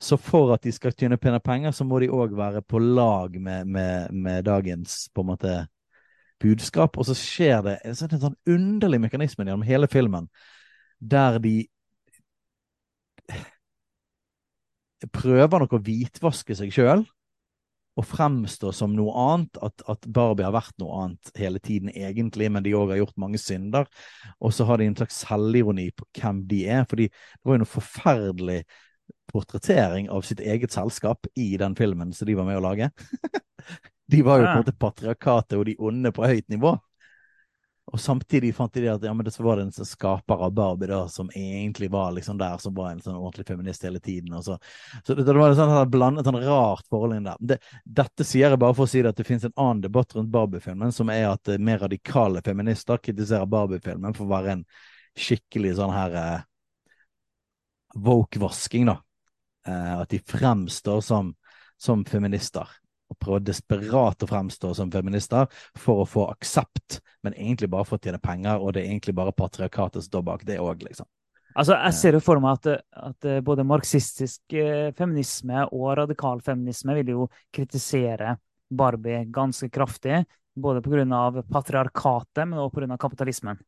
[0.00, 3.34] så for at de skal tjene pene penger, så må de òg være på lag
[3.40, 5.56] med, med, med, dagens på en måte
[6.40, 6.96] budskap.
[6.96, 10.30] Og så skjer det en sånn, en sånn underlig mekanisme gjennom hele filmen,
[11.00, 11.56] der de
[15.12, 17.04] prøver nok å hvitvaske seg sjøl
[18.00, 19.60] og fremstå som noe annet.
[19.64, 23.20] At, at, Barbie har vært noe annet hele tiden, egentlig, men de òg har gjort
[23.20, 23.88] mange synder.
[24.40, 26.86] Og så har de en slags selvironi på hvem de er.
[26.88, 28.60] fordi det var jo noe forferdelig
[29.30, 32.90] portrettering av sitt eget selskap i den filmen som de var med å lage.
[34.12, 36.74] de var jo på en måte patriarkatet og de onde på høyt nivå.
[37.90, 41.00] Og samtidig fant de at ja, men det var det en skaper av Barbie da,
[41.10, 44.36] som egentlig var liksom der, som var en sånn ordentlig feminist hele tiden.
[44.46, 44.58] Så,
[45.02, 47.40] så, det, det, var et sånn, blandet, sånn rart forhold inn der.
[47.40, 50.30] Det, dette sier jeg bare for å si at det finnes en annen debatt rundt
[50.30, 54.64] Barbie-filmen, som er at eh, mer radikale feminister kritiserer Barbie-filmen for å være en
[55.18, 56.46] skikkelig sånn her eh,
[57.98, 59.00] woke-vasking, da.
[59.66, 61.34] Eh, at de fremstår som,
[61.74, 62.70] som feminister
[63.10, 67.98] og prøver desperat å fremstå som feminister for å få aksept, men egentlig bare for
[67.98, 71.08] å tjene penger, og det er egentlig bare patriarkatet som står bak det òg, liksom.
[71.58, 76.94] Altså, jeg ser jo for meg at, at både marxistisk eh, feminisme og radikal feminisme
[77.00, 78.36] vil jo kritisere
[78.70, 80.22] Barbie ganske kraftig,
[80.54, 81.42] både pga.
[81.50, 82.98] patriarkatet, men også pga.
[83.02, 83.58] kapitalismen.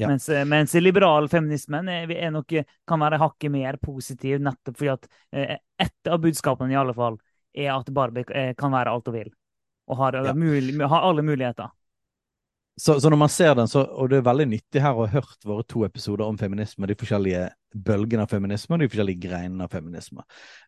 [0.00, 0.08] Ja.
[0.08, 2.54] Mens, eh, mens liberal feminismen er, er nok,
[2.86, 7.18] kan være hakket mer positiv, nettopp fordi at ett et av budskapene i alle fall
[7.54, 9.32] er at Barbie eh, kan være alt hun vil,
[9.88, 10.34] og har, ja.
[10.36, 11.72] mulig, har alle muligheter.
[12.78, 15.18] Så, så, når man ser den, så, og det er veldig nyttig her å ha
[15.18, 19.66] hørt våre to episoder om feminisme, de forskjellige bølgene av feminisme og de forskjellige greinene
[19.66, 20.22] av feminisme.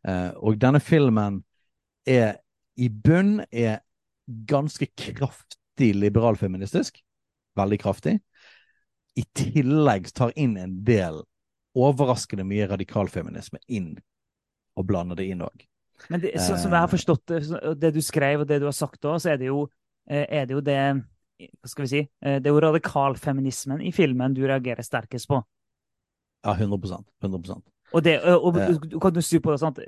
[0.09, 1.39] Eh, og denne filmen
[2.03, 2.41] er
[2.75, 3.85] i bunn er
[4.27, 6.99] ganske kraftig liberalfeministisk.
[7.59, 8.17] Veldig kraftig.
[9.15, 11.23] I tillegg tar inn en del
[11.79, 13.93] overraskende mye radikalfeminisme inn,
[14.75, 15.67] og blander det inn òg.
[16.09, 16.95] Men det, så, som jeg har eh.
[16.95, 17.41] forstått det,
[17.81, 19.65] det du skrev og det du har sagt òg, så er det, jo,
[20.11, 20.81] eh, er det jo det
[21.41, 22.05] Hva skal vi si?
[22.25, 25.43] Eh, det er jo radikalfeminismen i filmen du reagerer sterkest på.
[26.47, 27.61] Ja, 100 100
[27.91, 29.81] og, det, og, og, kan du snu på det, sant?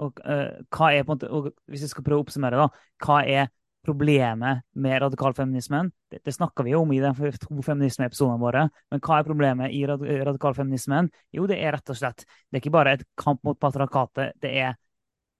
[0.00, 3.18] Og, hva er på en måte, og Hvis jeg skal prøve å oppsummere, da, hva
[3.28, 3.50] er
[3.84, 5.90] problemet med radikalfeminismen?
[6.10, 9.76] Det, det snakker vi jo om i de to feminismeepisodene våre, men hva er problemet
[9.76, 11.10] i radikalfeminismen?
[11.36, 14.54] Jo, det er rett og slett Det er ikke bare et kamp mot patriarkatet, det
[14.64, 14.76] er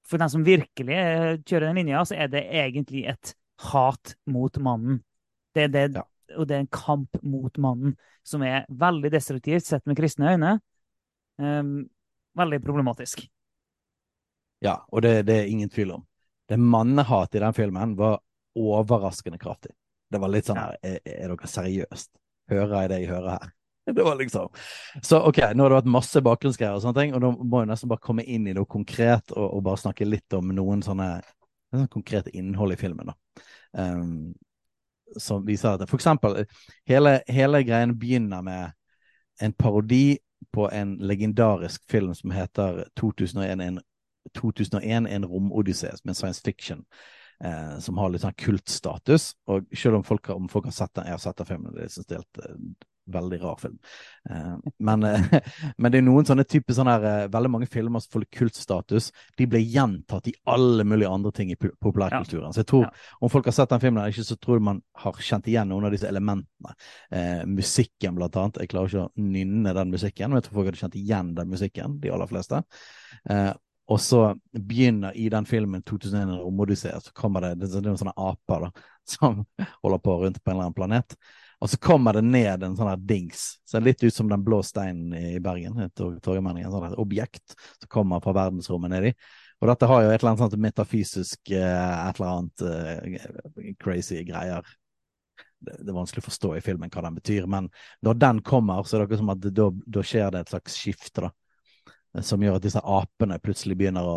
[0.06, 3.34] for den som virkelig eh, kjører den linja, så er det egentlig et
[3.70, 5.02] hat mot mannen.
[5.54, 6.06] Det er det, ja.
[6.38, 10.52] Og det er en kamp mot mannen som er veldig destruktivt sett med kristne øyne.
[11.42, 11.88] Um,
[12.38, 13.24] veldig problematisk.
[14.62, 16.04] Ja, og det, det, er ingen tvil om.
[16.48, 18.20] Det mannehatet i den filmen var
[18.58, 19.72] overraskende kraftig.
[20.10, 22.12] Det var litt sånn her, er, er dere seriøst?
[22.50, 23.52] Hører jeg det jeg hører her?
[23.96, 24.48] Det var liksom
[25.03, 27.70] Så OK, nå har det vært masse bakgrunnsgreier og sånne ting, og da må jeg
[27.72, 31.11] nesten bare komme inn i noe konkret og, og bare snakke litt om noen sånne,
[31.72, 33.44] sånne konkrete innhold i filmen, da.
[33.70, 34.33] Um,
[35.18, 36.44] som viser at For eksempel,
[36.87, 38.76] hele, hele greien begynner med
[39.42, 40.18] en parodi
[40.55, 43.81] på en legendarisk film som heter 2001, en,
[44.38, 46.85] 2001, en romodyssé, med science fiction.
[47.44, 49.31] Eh, som har litt sånn kultstatus.
[49.48, 51.87] Og selv om folk, om folk har sett den, jeg har sett den filmen, det
[51.88, 52.59] er helt eh,
[53.06, 53.78] veldig rar film.
[54.30, 55.38] Uh, men, uh,
[55.78, 59.10] men, det er noen sånne type sånne her, uh, Veldig mange filmer som får kultstatus,
[59.38, 62.50] de blir gjentatt i alle mulige andre ting i populærkulturen.
[62.50, 62.54] Ja.
[62.54, 63.16] Så jeg tror, ja.
[63.20, 65.94] om folk har sett den filmen, ikke så tror man har kjent igjen noen av
[65.94, 66.76] disse elementene.
[67.50, 68.60] musikken, blant annet.
[68.62, 71.50] Jeg klarer ikke å nynne den musikken, men jeg tror folk hadde kjent igjen den
[71.50, 72.62] musikken, de aller fleste.
[73.90, 74.20] Og så
[74.54, 78.70] begynner i den filmen 2001 romodyssé, så kommer det, det er noen sånne aper da,
[79.16, 79.42] som
[79.82, 81.16] holder på rundt på en eller annen planet.
[81.60, 83.60] Og så kommer det ned en sånn her dings.
[83.68, 85.76] Ser litt ut som den blå steinen i Bergen.
[85.92, 86.70] Torgallmenningen.
[86.70, 89.12] En sånn objekt som kommer fra verdensrommet nedi.
[89.60, 94.22] Og dette har jo et eller annet sånt metafysisk eh, et eller annet uh, crazy
[94.24, 94.64] greier.
[95.60, 97.68] Det, det, er vanskelig å forstå i filmen hva den betyr, men
[98.00, 101.26] når den kommer, så er det akkurat som at da skjer det et slags skifte,
[101.26, 102.24] da.
[102.24, 104.16] Som gjør at disse apene plutselig begynner å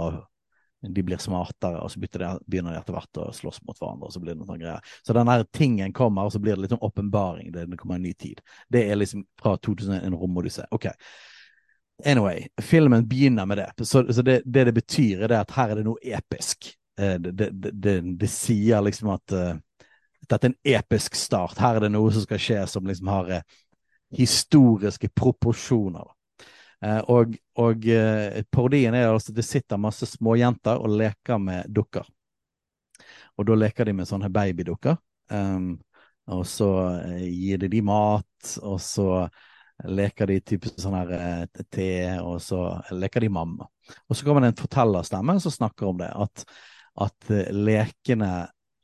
[0.89, 2.09] de blir smartere, og så de,
[2.45, 4.09] begynner de etter hvert å slåss mot hverandre.
[4.09, 4.95] og Så blir det noen greier.
[5.05, 7.51] Så den der tingen kommer, og så blir det litt sånn åpenbaring.
[7.53, 8.41] Det, kommer en ny tid.
[8.67, 10.67] Det er liksom fra 2001, en romodyssé.
[10.75, 10.89] Ok.
[12.05, 13.69] Anyway, filmen begynner med det.
[13.85, 16.73] Så, så det, det, det betyr, er at her er det noe episk.
[16.93, 19.55] Det, det, sier liksom at uh,
[20.29, 21.57] dette er en episk start.
[21.57, 23.61] Her er det noe som skal skje som liksom har uh,
[24.13, 26.11] historiske proporsjoner.
[26.83, 31.71] Eh, og, og eh, parodien er altså at det sitter masse småjenter og leker med
[31.71, 32.07] dukker.
[33.39, 34.99] Og da leker de med sånne babydukker.
[35.31, 35.77] Um,
[36.33, 36.69] og så
[36.99, 39.07] eh, gir de de mat, og så
[39.89, 41.87] leker de type sånn her te,
[42.21, 42.59] og så
[42.93, 43.67] leker de mamma.
[44.07, 46.45] Og så kommer det en fortellerstemme som snakker om det, at,
[47.03, 48.29] at lekene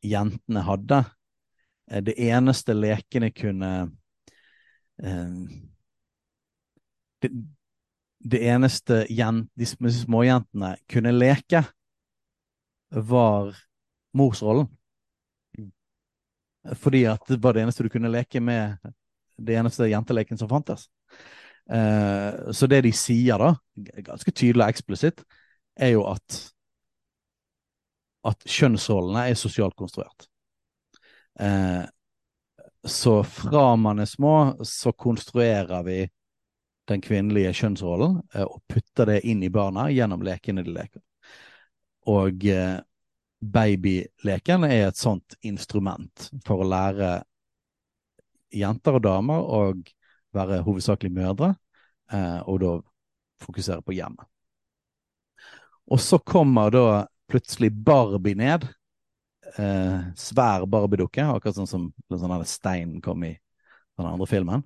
[0.03, 1.03] jentene hadde,
[2.05, 3.71] det eneste lekene kunne
[5.03, 5.39] eh,
[7.21, 7.31] det,
[8.19, 11.63] det, eneste de småjentene kunne leke,
[12.89, 13.55] var
[14.17, 14.67] morsrollen.
[16.75, 18.77] Fordi at det var det eneste du kunne leke med
[19.39, 20.89] det eneste jenteleken som fantes.
[21.69, 23.53] Uh, så det de sier, da,
[24.03, 25.23] ganske tydelig og eksplisitt,
[25.79, 26.39] er jo at
[28.27, 30.27] at kjønnsrollene er sosialt konstruert.
[31.39, 31.87] Uh,
[32.83, 36.01] så fra man er små, så konstruerer vi
[36.89, 41.03] den kvinnelige kjønnsrollen uh, og putter det inn i barna gjennom lekene de leker.
[42.09, 42.45] Og
[43.39, 47.11] babyleken er et sånt instrument for å lære
[48.55, 49.61] jenter og damer å
[50.35, 51.53] være hovedsakelig mødre,
[52.13, 52.73] eh, og da
[53.43, 54.25] fokusere på hjemmet.
[55.89, 58.67] Og så kommer da plutselig Barbie ned.
[59.57, 63.33] Eh, svær Barbie-dukke, akkurat sånn som sånn steinen kom i
[63.97, 64.65] den andre filmen.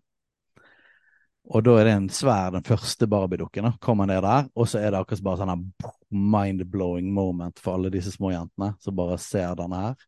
[1.51, 4.93] Og da er det en svær, den første Barbie-dukken, kommer ned der, og så er
[4.93, 5.65] det akkurat bare sånn
[6.13, 10.05] mind-blowing moment for alle disse små jentene som bare ser denne her.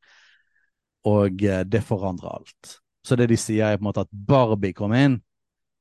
[1.12, 2.78] Og eh, det forandrer alt.
[3.06, 5.20] Så det de sier, er på en måte at Barbie kom inn,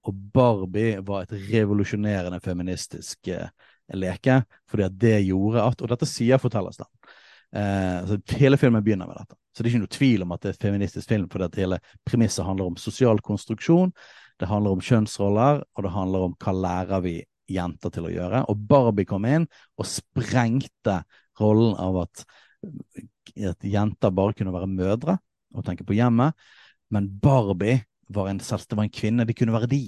[0.04, 3.46] og Barbie var et revolusjonerende feministisk eh,
[3.94, 7.14] leke, fordi at det gjorde at Og dette sier fortellerstemmen.
[7.54, 9.38] Eh, så hele filmen begynner med dette.
[9.54, 11.78] Så det er ikke noe tvil om at det er feministisk film, fordi at hele
[12.04, 13.94] premisset handler om sosial konstruksjon,
[14.40, 17.14] det handler om kjønnsroller, og det handler om hva lærer vi
[17.51, 18.44] jenter til å gjøre.
[18.51, 19.47] Og Barbie kom inn
[19.79, 21.03] og sprengte
[21.40, 22.25] rollen av at,
[23.51, 25.18] at jenter bare kunne være mødre
[25.55, 26.35] og tenke på hjemmet.
[26.94, 29.27] Men Barbie var en, det var en kvinne.
[29.27, 29.85] de kunne være de.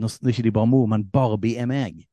[0.00, 2.06] Nå er ikke de bare mor, men Barbie er meg.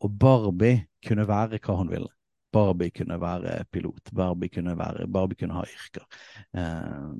[0.00, 2.10] Og Barbie kunne være hva hun ville.
[2.50, 4.10] Barbie kunne være pilot.
[4.16, 6.06] Barbie kunne, være, Barbie kunne ha yrker.
[6.56, 7.12] Eh,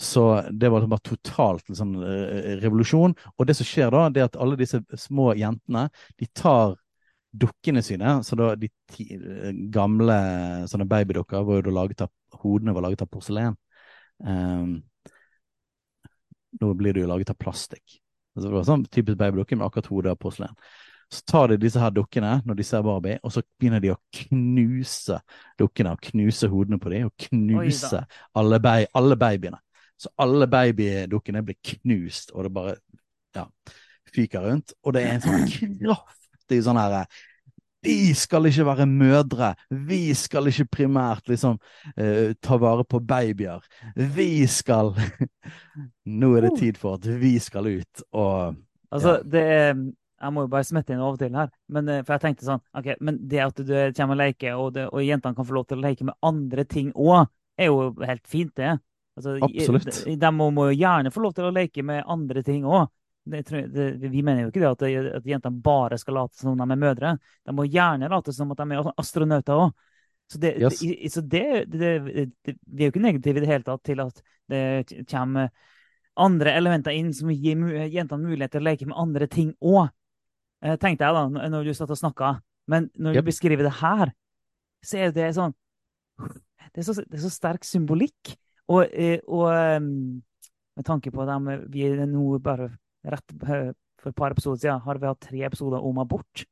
[0.00, 3.14] så det var bare totalt en sånn eh, revolusjon.
[3.36, 6.76] Og det som skjer da, det er at alle disse små jentene de tar
[7.38, 9.10] dukkene sine, så da de ti,
[9.74, 10.18] gamle
[10.70, 13.56] sånne babydukker var jo da laget av hodene var laget av porselen.
[14.24, 14.78] Um,
[16.58, 17.98] nå blir det jo laget av plastikk.
[18.34, 20.54] Altså, det var sånn typisk babydukke med akkurat hodet av porselen.
[21.08, 24.00] Så tar de disse her dukkene når de ser Barbie, og så begynner de å
[24.12, 25.16] knuse
[25.60, 25.94] dukkene.
[25.96, 28.02] og Knuse hodene på dem, og knuse
[28.36, 28.60] alle,
[28.92, 29.60] alle, babyene.
[29.98, 32.76] Så alle babydukkene blir knust, og det bare
[33.36, 33.48] ja,
[34.14, 34.76] fyker rundt.
[34.84, 35.48] Og det er en sånn
[35.82, 37.06] kraftig sånn herre
[37.82, 39.52] vi skal ikke være mødre.
[39.70, 43.62] Vi skal ikke primært liksom uh, ta vare på babyer.
[43.94, 44.94] Vi skal
[46.20, 46.58] Nå er det oh.
[46.58, 48.56] tid for at vi skal ut og
[48.88, 51.50] Altså, det er Jeg må jo bare smette inn av og til her.
[51.68, 54.72] Men, eh, for jeg tenkte sånn ok, Men det at du kommer og leker, og,
[54.74, 57.92] det, og jentene kan få lov til å leke med andre ting òg, er jo
[58.00, 58.72] helt fint, det.
[59.18, 59.90] Altså, Absolutt.
[60.06, 62.86] De, de må, må, jo gjerne få lov til å leke med andre ting òg
[63.28, 64.84] det, det, vi mener jo ikke det at,
[65.18, 67.14] at jentene bare skal late som de er mødre.
[67.44, 69.84] De må gjerne late som at de er astronauter òg.
[70.28, 70.80] Så, det, yes.
[70.80, 75.04] det, så det, Vi er jo ikke negative i det hele tatt til at det
[75.08, 75.48] kommer
[76.20, 79.88] andre elementer inn som gir jentene mulighet til å leke med andre ting òg.
[80.64, 82.34] Eh, tenkte jeg da, når du satt og snakka.
[82.68, 84.12] Men når du beskriver det her,
[84.84, 85.54] så er det sånn
[86.74, 88.34] Det er så, det er så sterk symbolikk.
[88.68, 89.48] Og, eh, og,
[90.78, 92.68] med tanke på at vi er nå bare
[93.08, 93.34] rett
[93.98, 96.44] for et par episoder siden har vi hatt tre episoder om abort.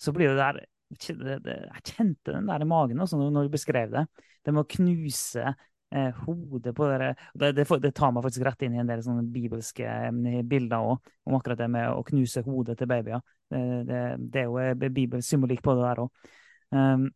[0.00, 4.02] Så blir det der Jeg kjente den der i magen også når du beskrev det.
[4.44, 8.66] Det med å knuse eh, hodet på dere det, det, det, tar meg faktisk rett
[8.66, 12.44] inn i en del sånne bibelske eh, bilder òg, om akkurat det med å knuse
[12.44, 13.24] hodet til babyer.
[13.48, 16.30] Det, det er jo eh, bibelsymbolikk på det der òg.
[16.72, 17.08] Um,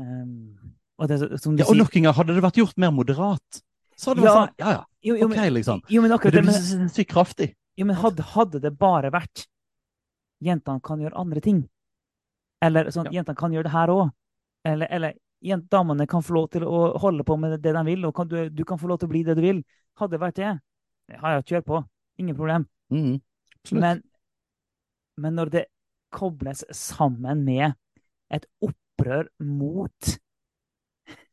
[0.00, 3.62] um, og, ja, og gang, hadde det vært gjort mer moderat,
[3.96, 4.82] så hadde det ja, vært sånn Ja, ja.
[5.02, 5.82] Jo, jo, ok, liksom.
[5.90, 7.48] Jo, men akkurat det, men, sykt kraftig.
[7.78, 9.48] Jo, men hadde, hadde, det bare vært
[10.42, 11.60] Jentene kan gjøre andre ting.
[12.62, 13.20] Eller sånn, ja.
[13.20, 14.08] jentene kan gjøre det her òg.
[14.66, 18.14] Eller, eller damene kan få lov til å holde på med det de vil, og
[18.16, 19.60] kan du, du, kan få lov til å bli det du vil.
[19.98, 20.50] Hadde det vært det,
[21.22, 21.82] har jeg kjørt på.
[22.22, 22.66] Ingen problem.
[22.90, 23.20] Mm,
[23.78, 24.02] men,
[25.22, 25.64] men når det
[26.12, 27.72] kobles sammen med
[28.34, 30.14] et opprør mot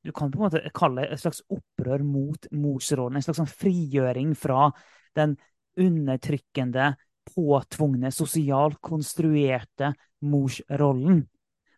[0.10, 3.20] du kan på en måte kalle det et slags opprør mot morsrollen.
[3.20, 4.72] En slags sånn frigjøring fra
[5.18, 5.36] den
[5.80, 6.96] undertrykkende,
[7.30, 9.94] påtvungne, sosialt konstruerte
[10.26, 11.22] morsrollen.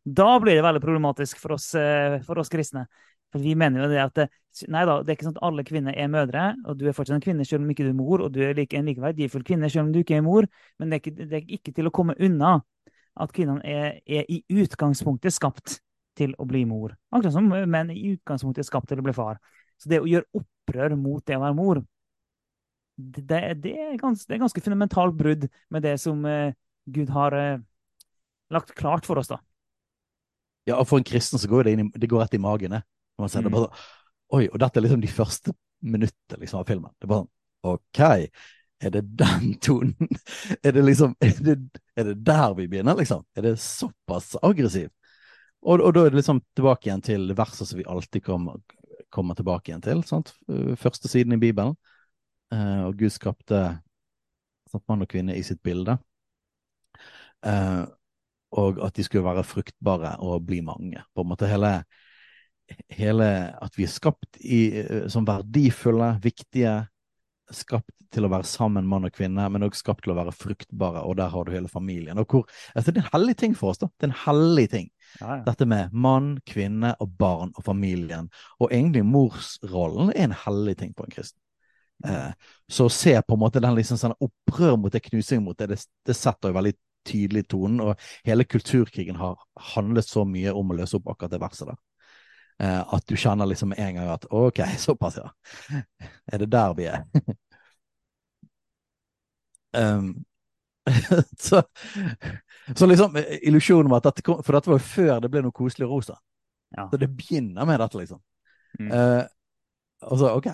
[0.02, 2.88] Da blir det veldig problematisk for oss, eh, for oss kristne.
[3.32, 4.30] For vi mener jo det at det,
[4.72, 7.20] nei da, det er ikke sånn at alle kvinner er mødre, og du er fortsatt
[7.20, 9.70] en kvinne selv om ikke du er mor, og du er like, en likeverdifull kvinne
[9.72, 10.48] selv om du ikke er mor,
[10.80, 12.58] men det er ikke, det er ikke til å komme unna
[13.22, 15.80] at kvinnene er, er, i utgangspunktet skapt
[16.22, 16.94] til å bli mor.
[17.12, 19.42] Akkurat som menn i utgangspunktet er skapt til å bli far.
[19.82, 21.82] Så det å gjøre opprør mot det å være mor,
[23.02, 26.54] det, det, er, ganske, det er ganske fundamentalt brudd med det som eh,
[26.92, 27.64] Gud har eh,
[28.54, 29.40] lagt klart for oss, da.
[30.70, 32.76] Ja, og for en kristen så går det, inn i, det går rett i magen.
[32.78, 33.48] Når man ser mm.
[33.48, 33.90] det bare sånn,
[34.32, 35.52] Oi, og dette er liksom de første
[35.84, 36.92] minuttene liksom, av filmen.
[36.96, 37.32] Det er bare sånn
[37.72, 38.00] OK,
[38.82, 40.10] er det den tonen?
[40.66, 41.58] Er det liksom er det,
[42.00, 43.26] er det der vi begynner, liksom?
[43.38, 44.94] Er det såpass aggressivt?
[45.62, 48.62] Og, og, da er det liksom tilbake igjen til verset som vi alltid kommer,
[49.13, 50.04] kommer tilbake igjen til.
[50.08, 50.34] Sant?
[50.82, 51.76] Første siden i Bibelen.
[52.52, 53.62] Eh, og Gud skapte
[54.71, 55.97] sant, mann og kvinne i sitt bilde.
[57.45, 57.84] Eh,
[58.58, 61.04] og at de skulle være fruktbare og bli mange.
[61.15, 61.84] På en måte hele,
[62.91, 63.28] hele
[63.62, 66.88] At vi er skapt i, eh, som verdifulle, viktige,
[67.52, 71.04] skapt til å være sammen, mann og kvinne, men også skapt til å være fruktbare,
[71.08, 72.19] og der har du hele familien.
[72.21, 73.89] Og hvor, altså, det er en hellig ting for oss, da.
[73.95, 74.89] Det er en hellig ting.
[75.19, 75.39] Ja, ja.
[75.47, 78.30] Dette med mann, kvinne og barn og familien.
[78.60, 81.39] Og egentlig morsrollen er en hellig ting på en kristen.
[82.08, 82.32] Eh,
[82.71, 85.69] så å se på en måte den liksom sånn opprør mot det, knusing mot det,
[85.74, 86.74] det, det setter jo veldig
[87.08, 87.80] tydelig tonen.
[87.86, 89.39] Og hele kulturkrigen har
[89.74, 91.80] handlet så mye om å løse opp akkurat det verset der.
[92.62, 95.32] Eh, at du kjenner liksom en gang at OK, såpass, ja.
[96.32, 97.06] Er det der vi er?
[99.78, 100.24] um,
[101.40, 101.62] så,
[102.76, 105.56] så, liksom illusjonen om at dette kom, For dette var jo før det ble noe
[105.56, 106.18] koselig rosa.
[106.76, 106.88] Ja.
[106.90, 108.22] Så det begynner med dette, liksom.
[108.80, 108.92] Mm.
[108.92, 109.24] Uh,
[110.10, 110.50] og så OK.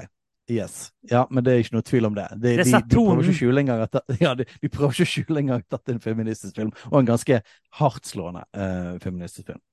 [0.50, 0.92] Yes.
[1.02, 2.28] Ja, men det er ikke noe tvil om det.
[2.36, 5.08] De, det de, de, prøver ikke å skjule engang at, ja, de, de prøver ikke
[5.08, 7.40] å skjule engang at det er en feministisk film, og en ganske
[7.82, 9.64] hardtslående uh, feministisk film.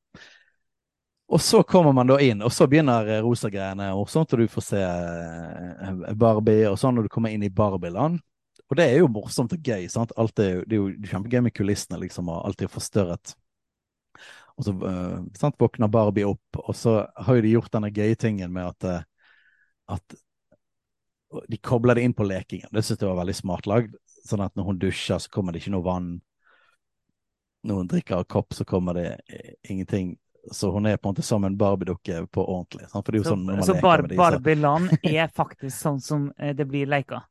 [1.35, 4.65] Og så kommer man da inn, og så begynner rosa-greiene og sånt, og du får
[4.67, 4.83] se
[6.21, 8.21] Barbie og sånn når du kommer inn i Barbieland.
[8.75, 9.85] Og det er jo morsomt og gøy.
[9.87, 10.11] sant?
[10.19, 13.35] Alt er, det er jo kjempegøy med kulissene, liksom, og alt er forstørret.
[14.59, 18.19] Og så uh, sant, våkner Barbie opp, og så har jo de gjort denne gøye
[18.19, 19.05] tingen med at,
[19.95, 20.17] at
[21.51, 22.67] de kobler det inn på lekingen.
[22.75, 23.95] Det synes jeg var veldig smart lagd.
[24.27, 26.09] Sånn at når hun dusjer, så kommer det ikke noe vann.
[27.63, 29.07] Når hun drikker av kopp, så kommer det
[29.71, 30.17] ingenting.
[30.51, 32.91] Så hun er på en måte som en Barbie-dukke på ordentlig.
[32.91, 33.07] Sant?
[33.07, 37.23] så, sånn så bar Barbie-land er faktisk sånn som eh, det blir leka?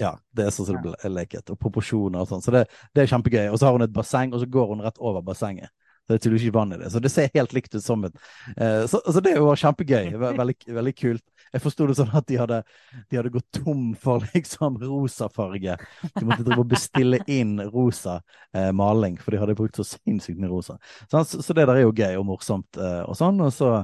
[0.00, 1.50] Ja, det er sånn som det blir leket.
[1.52, 2.40] Og proporsjoner og sånn.
[2.40, 3.50] Så det, det, er kjempegøy.
[3.50, 5.68] Og så har hun et basseng, og så går hun rett over bassenget.
[6.00, 6.88] Så Det er tydeligvis ikke vann i det.
[6.94, 8.16] Så det ser helt likt ut som et
[8.56, 10.16] eh, så, så, det var kjempegøy.
[10.22, 11.24] Veldig, veldig kult.
[11.52, 12.62] Jeg forsto det sånn at de hadde,
[13.10, 15.76] de hadde, gått tom for liksom rosafarge.
[16.16, 18.22] De måtte drive og bestille inn rosa
[18.56, 20.80] eh, maling, for de hadde brukt så sinnssykt mye rosa.
[21.10, 23.44] Så, så, det der er jo gøy og morsomt eh, og sånn.
[23.44, 23.74] Og, så,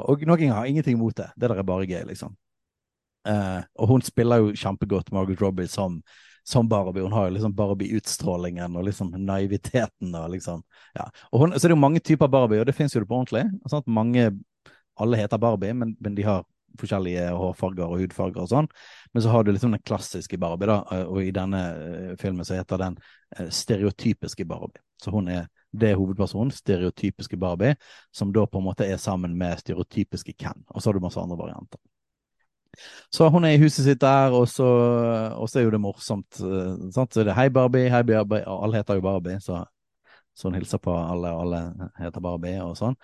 [0.00, 1.34] og noen har ingenting imot det.
[1.36, 2.32] Det der er bare gøy, liksom.
[3.28, 6.00] Eh, og hun spiller jo kjempegodt Margaret Robbie som,
[6.46, 7.02] som Barbie.
[7.02, 10.62] Hun har jo liksom Barbie-utstrålingen og liksom naiviteten og liksom
[10.96, 11.08] ja.
[11.30, 13.20] Og hun, så det er jo mange typer Barbie, og det fins jo det på
[13.20, 13.46] ordentlig.
[13.70, 14.30] Sånn mange
[15.00, 16.44] alle heter Barbie, men, men de har
[16.80, 18.68] forskjellige hårfarger og hudfarger og sånn.
[19.14, 22.46] Men så har du liksom den klassiske Barbie, da, eh, og i denne eh, filmen
[22.46, 24.82] så heter den stereotypiske Barbie.
[25.00, 27.76] Så hun er det er hovedpersonen, stereotypiske Barbie,
[28.10, 30.64] som da på en måte er sammen med stereotypiske Ken.
[30.74, 31.78] Og så har du masse andre varianter.
[33.10, 34.66] Så hun er i huset sitt der, og så,
[35.34, 36.38] og så er jo det morsomt.
[36.94, 37.14] Sant?
[37.14, 38.44] Så er det 'Hei, Barbie', hei Barbie.
[38.46, 39.64] Alle heter jo Barbie, så,
[40.34, 42.96] så hun hilser på alle, og alle heter Barbie, og sånn.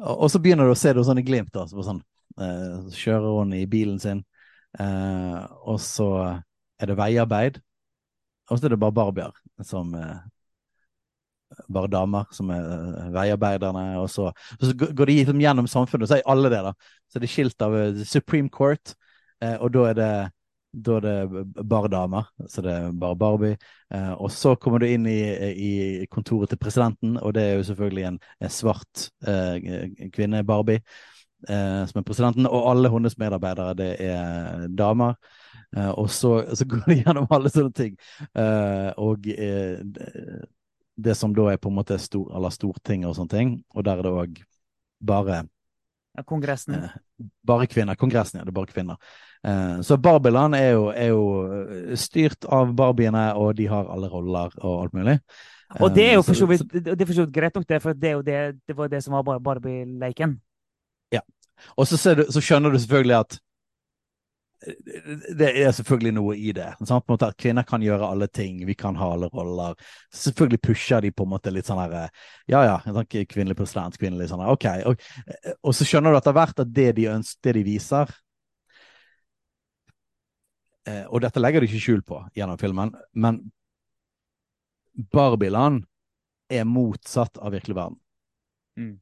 [0.00, 1.52] Og, og så begynner du å se det sånne glimt.
[1.54, 2.02] da, så sånn,
[2.40, 4.24] eh, kjører hun i bilen sin,
[4.78, 6.10] eh, og så
[6.80, 7.60] er det veiarbeid.
[8.50, 10.18] Og så er det bare barbier som uh,
[11.72, 13.84] Bare damer som er veiarbeiderne.
[14.00, 16.74] Og så, og så går de liksom gjennom samfunnet, og så er alle det, da.
[17.10, 18.94] Så er det skilt av Supreme Court,
[19.40, 20.12] og da er det
[20.70, 23.56] da er det bare damer, så det er bare Barbie.
[23.94, 27.64] Eh, og så kommer du inn i, i, kontoret til presidenten, og det er jo
[27.70, 30.78] selvfølgelig en, en svart eh, kvinne, Barbie
[31.48, 35.18] eh, som er presidenten, og alle hennes medarbeidere det er damer.
[35.76, 37.98] Eh, og så, så, går de gjennom alle sånne ting.
[38.34, 39.78] Eh, og eh,
[41.02, 44.00] det som da er på en måte stor, eller Stortinget og sånne ting, og der
[44.00, 44.42] er det òg
[45.00, 45.42] bare
[46.16, 46.74] ja, Kongressen.
[46.74, 46.90] Eh,
[47.46, 47.94] bare kvinner.
[47.94, 48.44] Kongressen, ja.
[48.44, 48.96] Det er bare kvinner.
[49.46, 54.56] Eh, så Barbiland er jo, er jo styrt av barbiene, og de har alle roller
[54.58, 55.20] og alt mulig.
[55.78, 56.64] Og det er jo for så vidt,
[57.30, 60.34] greit nok, det, for det, det, det var det som var Barbie-leken.
[61.14, 61.22] Ja.
[61.76, 63.38] Og så, du, så, skjønner du selvfølgelig at
[64.60, 66.68] det er selvfølgelig noe i det.
[66.78, 69.76] På en måte at Kvinner kan gjøre alle ting, vi kan ha alle roller.
[70.12, 72.10] Selvfølgelig pusher de på en måte litt sånn her
[72.50, 74.66] Ja ja, en kvinnelig president, kvinnelig sånn her, OK.
[74.90, 75.06] Og,
[75.62, 78.12] og, så skjønner du etter hvert at det de ønsker, det de viser
[80.84, 83.40] eh, Og dette legger du ikke skjul på gjennom filmen, men
[85.14, 85.86] Barbieland
[86.52, 87.96] er motsatt av virkelig verden.
[88.76, 88.98] Mm.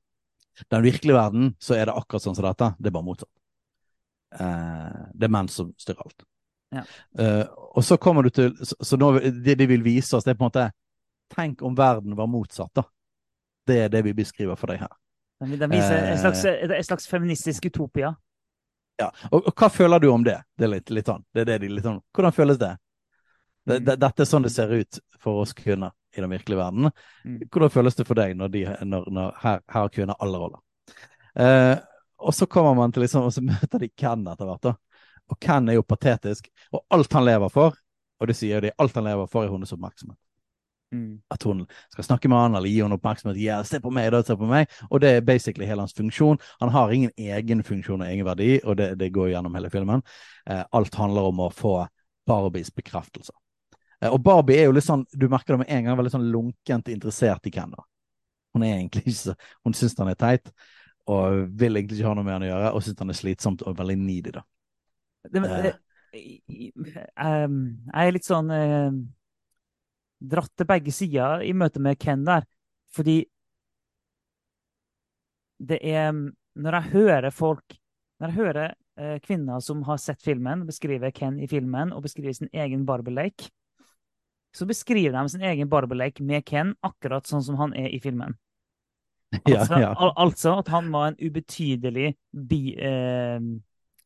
[0.70, 3.32] Den virkelige verden så er det akkurat sånn som dette, det er bare motsatt.
[4.35, 6.26] Eh, det er menn som styrer alt.
[6.74, 6.85] Ja.
[7.18, 10.35] Eh, og så kommer du til Så, så nå, det de vil vise oss, det
[10.35, 10.66] er på en måte
[11.33, 12.85] Tenk om verden var motsatt, da.
[13.68, 14.93] Det er det vi beskriver for deg her.
[15.45, 18.14] Den viser en slags, en slags feministisk utopia.
[18.99, 20.39] Ja, og, og, hva føler du om det?
[20.57, 22.70] Det er litt, litt sånn, det er det de litt sånn, Hvordan føles det?
[23.68, 23.85] det, mm.
[23.91, 26.89] det dette er sånn det ser ut for oss kvinner i den virkelige verden.
[27.29, 27.37] Mm.
[27.45, 30.64] Hvordan føles det for deg når, de, når, når her, her kvinner alle roller?
[31.39, 31.74] Eh,
[32.19, 34.62] og så kommer man til liksom, og så møter de Ken etter hvert.
[34.62, 34.75] da.
[35.29, 37.77] Og Ken er jo patetisk, og alt han lever for,
[38.19, 40.19] og det sier de, alt han lever for, er hennes oppmerksomhet.
[40.89, 41.21] Mm.
[41.31, 43.41] At hun skal snakke med han eller gi henne oppmerksomhet.
[43.43, 44.71] Ja, se på meg, da, se på meg.
[44.89, 46.41] Og det er basically hele hans funksjon.
[46.62, 50.03] Han har ingen egen funksjon og egen verdi, og det, det går gjennom hele filmen.
[50.49, 51.75] Eh, alt handler om å få
[52.29, 53.37] Barbies bekreftelse.
[54.01, 56.31] Eh, og Barbie er jo litt sånn, du merker det med en gang, veldig sånn
[56.33, 57.77] lunkent interessert i Ken.
[57.77, 57.85] da.
[58.57, 59.37] Hun er egentlig ikke så,
[59.69, 60.53] hun syns han er teit
[61.09, 63.64] og vil egentlig ikke ha noe med han å gjøre, og syns han er slitsomt
[63.64, 64.44] og veldig needy, da.
[65.28, 65.72] Det, det,
[67.20, 67.56] um,
[67.90, 68.98] jeg er litt sånn eh,
[70.32, 72.46] dratt til begge sider i møte med Ken der,
[72.94, 73.22] fordi
[75.59, 77.74] det er Når jeg hører folk
[78.20, 82.34] Når jeg hører eh, kvinner som har sett filmen, beskrive Ken i filmen og beskrive
[82.34, 83.50] sin egen barbelake,
[84.54, 88.38] så beskriver de sin egen barbelake med Ken akkurat sånn som han er i filmen.
[89.37, 89.89] Altså, ja, ja.
[89.93, 93.37] Al altså, at han var en ubetydelig bi, eh,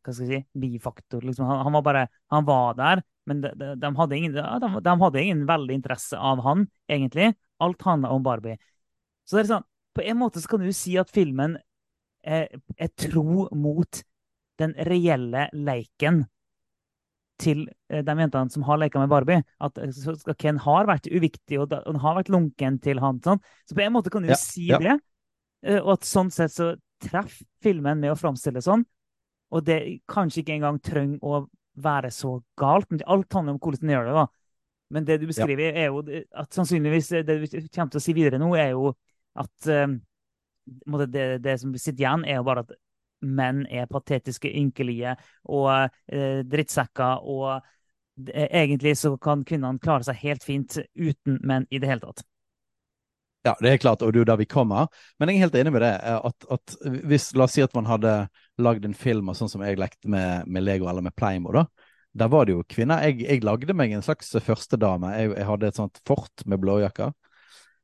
[0.03, 1.23] hva skal jeg si, bifaktor.
[1.23, 1.47] Liksom.
[1.47, 4.97] Han, han, var bare Han var der, men de, de, de, hadde ingen, de, de,
[5.05, 7.33] hadde ingen veldig interesse av han, egentlig.
[7.63, 8.59] Alt handla om Barbie.
[9.23, 11.55] Så det er sånn, på en måte så kan du si at filmen
[12.23, 12.49] er,
[12.79, 14.03] er tro mot
[14.61, 16.25] den reelle leiken
[17.43, 19.43] til eh, de jentene som har leka med Barbie.
[19.63, 19.79] At
[20.39, 23.23] Ken har vært uviktig, og han har vært lunken til han.
[23.25, 23.43] Sånn.
[23.69, 24.81] Så på en måte kan du ja, si ja.
[24.83, 24.99] det.
[25.63, 28.85] Eh, og at sånn sett så treffer filmen med å framstille sånn.
[29.53, 31.43] Og det kanskje ikke engang trenger å
[31.83, 32.91] være så galt.
[32.91, 34.15] men Alt handler om hvordan den gjør det.
[34.21, 34.27] da.
[34.93, 35.73] Men det du beskriver, ja.
[35.73, 36.03] er jo
[36.37, 38.93] at sannsynligvis det du kommer til å si videre nå, er jo
[39.41, 39.97] at um,
[41.09, 42.75] det, det, som sitter igjen, er jo bare at
[43.23, 45.15] menn er patetiske, ynkelige
[45.49, 47.25] og uh, drittsekker.
[47.25, 52.05] Og uh, egentlig så kan kvinnene klare seg helt fint uten menn i det hele
[52.05, 52.27] tatt.
[53.43, 54.91] Ja, det er klart, og det er jo der vi kommer.
[55.19, 55.95] Men jeg er helt enig med det.
[55.99, 56.75] At, at
[57.11, 58.13] hvis, La oss si at man hadde
[58.63, 61.67] lagd en film sånn som jeg lekte med, med Lego eller med Pleimo, da.
[62.15, 63.03] Der var det jo kvinner.
[63.09, 65.11] Jeg, jeg lagde meg en slags førstedame.
[65.17, 67.11] Jeg, jeg hadde et sånt fort med blåjakker.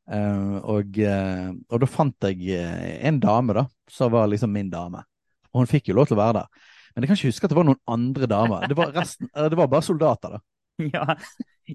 [0.08, 2.60] Uh, og, uh, og, da fant jeg
[3.04, 5.02] en dame, da, som var liksom min dame.
[5.50, 6.68] Og hun fikk jo lov til å være der.
[6.92, 8.68] Men jeg kan ikke huske at det var noen andre damer.
[8.70, 10.44] Det var, resten, det var bare soldater, da.
[10.94, 11.16] Ja,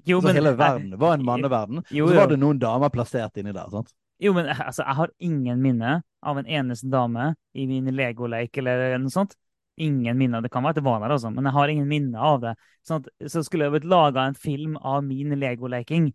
[0.04, 1.82] jo, så men, hele verden var en manneverden.
[1.94, 3.68] Jo, så var det noen damer plassert inni der.
[3.70, 3.92] sant?
[4.22, 8.96] Jo, men altså, jeg har ingen minne av en eneste dame i min legoleik eller
[8.98, 9.36] noe sånt.
[9.76, 10.40] Ingen minne.
[10.42, 12.54] Det kan være at det var der, altså, men jeg har ingen minne av det.
[12.86, 16.12] Sånn at, så skulle jeg blitt laga en film av min legoleking,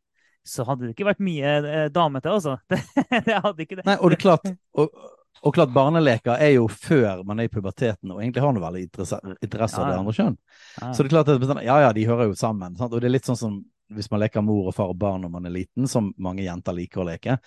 [0.48, 2.58] så hadde det ikke vært mye eh, damete, altså.
[2.72, 2.80] Det,
[3.28, 3.86] det, hadde ikke det.
[3.88, 4.48] Nei, og det er klart,
[4.80, 5.02] og,
[5.40, 8.82] og klart, barneleker er jo før man er i puberteten og egentlig har noe veldig
[8.90, 10.38] interesse, interesse av det andre kjønn.
[10.80, 12.76] Så det er klart at ja, ja, de hører jo sammen.
[12.80, 12.92] Sant?
[12.92, 13.60] Og det er litt sånn som
[13.96, 16.76] hvis man leker mor og far og barn når man er liten, som mange jenter
[16.76, 17.40] liker å leke.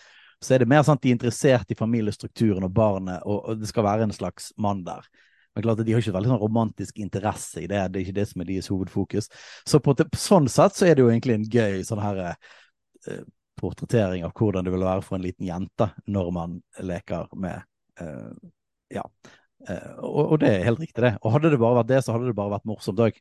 [0.42, 3.60] Så er det mer sånn at de er interessert i familiestrukturen og barnet, og, og
[3.60, 5.04] det skal være en slags mann der.
[5.52, 8.16] Men klart at De har ikke veldig sånn romantisk interesse i det, det er ikke
[8.16, 9.28] det som er deres hovedfokus.
[9.68, 13.22] Så på, sånn sett så er det jo egentlig en gøy sånn her eh,
[13.60, 17.68] portrettering av hvordan det vil være for en liten jente når man leker med
[18.00, 19.04] ja.
[19.62, 21.16] Uh, og, og, det er helt riktig, det.
[21.22, 23.20] Og hadde det bare vært det, så hadde det bare vært morsomt òg.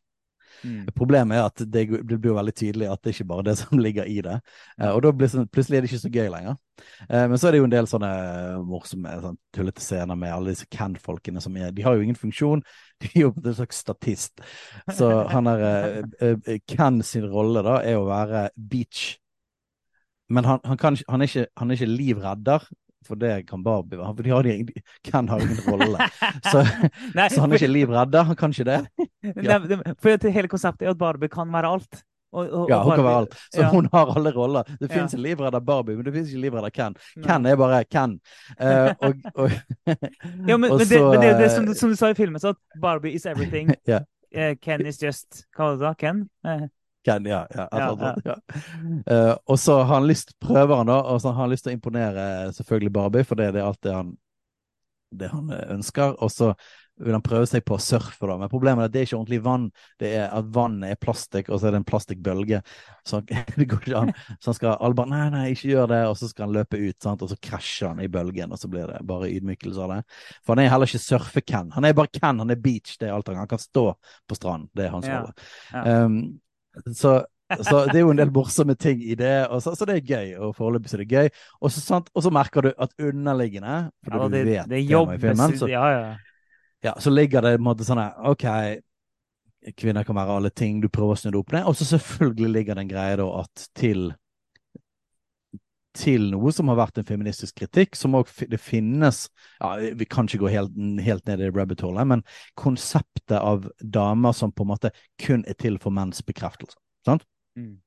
[0.68, 0.90] Mm.
[0.94, 3.80] Problemet er at det, det, blir veldig tydelig at det ikke bare er det som
[3.86, 4.40] ligger i det.
[4.76, 6.60] Uh, og da blir det, plutselig er det ikke så gøy lenger.
[7.12, 8.12] men så er det jo en del sånne
[8.66, 12.64] morsomme sånn, tullete scener med alle disse Ken-folkene som er De har jo ingen funksjon,
[13.04, 14.42] de er jo en slags statist.
[14.90, 16.02] Så han er
[16.66, 19.12] Ken sin rolle da er å være beach
[20.32, 22.66] men han, han, kan, han, er ikke, han, er ikke, livredder,
[23.08, 24.14] for det kan Barbie være.
[24.16, 26.08] For de har, ingen, Ken har ingen rolle.
[26.52, 26.64] Så,
[27.18, 28.24] Nei, så, han er ikke livredda.
[28.30, 28.82] Han kan ikke det.
[29.46, 29.60] Ja.
[30.02, 32.02] for hele konseptet er at Barbie kan være alt.
[32.32, 33.36] Og, og, ja, hun kan være alt.
[33.54, 33.70] Så ja.
[33.70, 34.64] hun har alle roller.
[34.80, 34.96] Det ja.
[34.96, 36.96] fins en livredder Barbie, men det fins ikke livredder Ken.
[37.26, 38.16] Ken er bare Ken.
[38.56, 39.52] Uh, og,
[40.48, 42.82] ja, men, men, det, men, det, det som, som, du sa i filmen, så at
[42.82, 43.76] Barbie is everything.
[43.90, 44.02] yeah.
[44.38, 45.94] uh, Ken is just Hva var det da?
[46.00, 46.24] Ken?
[46.48, 46.64] Eh,
[47.06, 47.46] Ken, ja.
[47.56, 48.36] ja, Ja, ja.
[49.10, 51.74] Uh, og så har han lyst, prøver han da, og så har han lyst til
[51.74, 52.26] å imponere
[52.58, 54.14] selvfølgelig Barbie, for det er alt det han,
[55.12, 56.14] det han eh, ønsker.
[56.22, 56.52] Og så
[57.02, 58.36] vil han prøve seg på å surfe, da.
[58.38, 59.64] Men problemet er at det er ikke ordentlig vann.
[60.00, 62.62] Det er at vannet er plastikk, og så er det en plastikkbølge.
[63.08, 64.14] Så det går ikke an.
[64.38, 66.02] Så han skal alle bare Nei, nei, ikke gjør det.
[66.12, 67.26] Og så skal han løpe ut, sant?
[67.26, 70.00] og så krasjer han i bølgen, og så blir det bare ydmykelse av det.
[70.46, 71.74] For han er heller ikke surfe-Ken.
[71.78, 73.48] Han er bare Ken, han er beach, det er alt han kan.
[73.48, 73.88] Han kan stå
[74.30, 74.70] på stranden.
[74.78, 75.26] Det er hans Ja.
[75.74, 76.06] Ja.
[76.06, 76.22] Um,
[76.94, 77.14] så,
[77.60, 80.06] så det er jo en del morsomme ting i det, og så, så det er
[80.08, 80.34] gøy.
[80.40, 81.32] Og foreløpig er det gøy.
[81.60, 84.78] Og så, sant, og så merker du at underliggende, fordi ja, du det, vet det
[84.78, 86.16] er i jobbes filmen, så, Ja, ja.
[86.90, 88.48] ja, så ligger det på en måte sånn her OK,
[89.78, 91.68] kvinner kan være alle ting, du prøver å snu det opp ned.
[91.70, 94.12] Og så selvfølgelig ligger det en greie da at til
[95.98, 99.26] til noe som har vært en feministisk kritikk, som òg det finnes
[99.60, 102.24] ja, Vi kan ikke gå helt, helt ned i rabbit hole, men
[102.60, 106.80] konseptet av damer som på en måte kun er til for menns bekreftelse.
[107.08, 107.26] Sant?
[107.60, 107.80] Mm.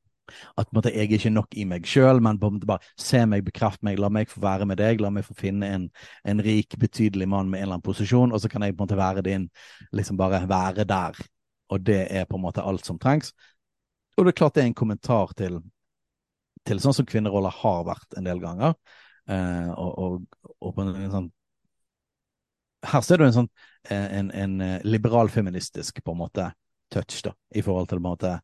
[0.59, 3.20] At måte, jeg er ikke nok i meg sjøl, men på en måte bare se
[3.28, 5.88] meg, bekreft meg, la meg få være med deg, la meg få finne en,
[6.24, 8.86] en rik, betydelig mann med en eller annen posisjon, og så kan jeg på en
[8.86, 9.48] måte være din,
[9.92, 11.20] liksom bare være der.
[11.72, 13.34] Og det er på en måte alt som trengs.
[14.16, 15.59] Og det er klart det er en kommentar til,
[16.64, 18.76] til sånn som kvinneroller har vært en del ganger.
[19.28, 21.30] Eh, og, og, og på en, sånn
[22.84, 23.48] Her ser du en sånn
[23.88, 26.50] eh, en, en eh, liberal feministisk på en måte
[26.92, 28.34] touch, da, i forhold til på en måte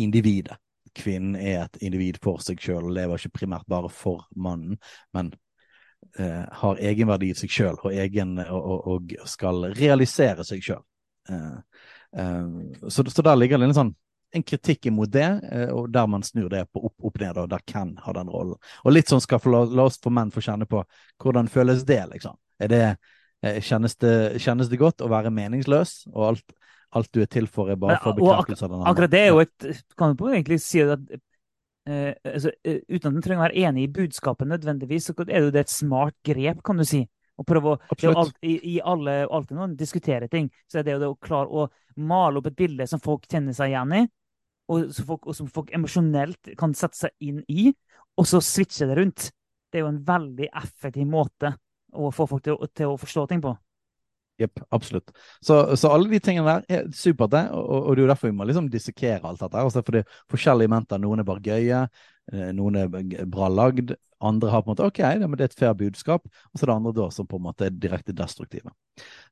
[0.00, 0.56] individet
[0.94, 4.78] kvinnen er et individ for seg sjøl lever ikke primært bare for mannen,
[5.16, 5.32] men
[6.18, 7.92] eh, har egenverdi i seg sjøl og,
[8.52, 10.82] og, og skal realisere seg sjøl.
[11.30, 11.58] Eh,
[12.18, 12.48] eh,
[12.88, 13.94] så, så der ligger det en sånn
[14.32, 17.50] en kritikk imot det, eh, og der man snur det på opp, opp ned, og
[17.52, 18.58] der Ken har den rollen.
[18.84, 20.82] Og litt sånn skal få la, la oss få menn få kjenne på
[21.22, 22.38] hvordan føles det, liksom.
[22.58, 22.82] Det,
[23.42, 26.56] eh, kjennes, det kjennes det godt å være meningsløs, og alt,
[26.96, 28.94] alt du er til for, er bare for bekreftelse av den andre?
[28.94, 31.12] Akkurat det er jo et kan du egentlig si at
[31.82, 35.48] Uh, altså, uh, Uten at en trenger å være enig i budskapet nødvendigvis, så er
[35.50, 37.00] det et smart grep, kan du si.
[37.34, 40.86] Å prøve å det alt, i, i alle, alltid når en diskuterer ting, så er
[40.86, 41.66] det jo det å klare å
[41.96, 44.02] male opp et bilde som folk kjenner seg igjen i,
[44.72, 47.70] og, som folk, og som folk emosjonelt kan sette seg inn i,
[48.18, 49.28] og så switche det rundt.
[49.72, 51.54] Det er jo en veldig effektiv måte
[51.92, 53.54] å få folk til, til å forstå ting på.
[54.40, 55.12] Jepp, absolutt.
[55.40, 57.34] Så, så alle de tingene der er supert.
[57.52, 59.60] Og, og det er jo derfor vi må liksom dissekere alt dette.
[59.60, 61.02] Altså for det er forskjellige elementer.
[61.02, 61.82] Noen er bare gøye,
[62.32, 62.90] eh, noen er
[63.30, 63.94] bra lagd.
[64.22, 66.26] Andre har på en måte OK, det er et fair budskap.
[66.26, 68.72] Og så er det andre da som på en måte er direkte destruktive.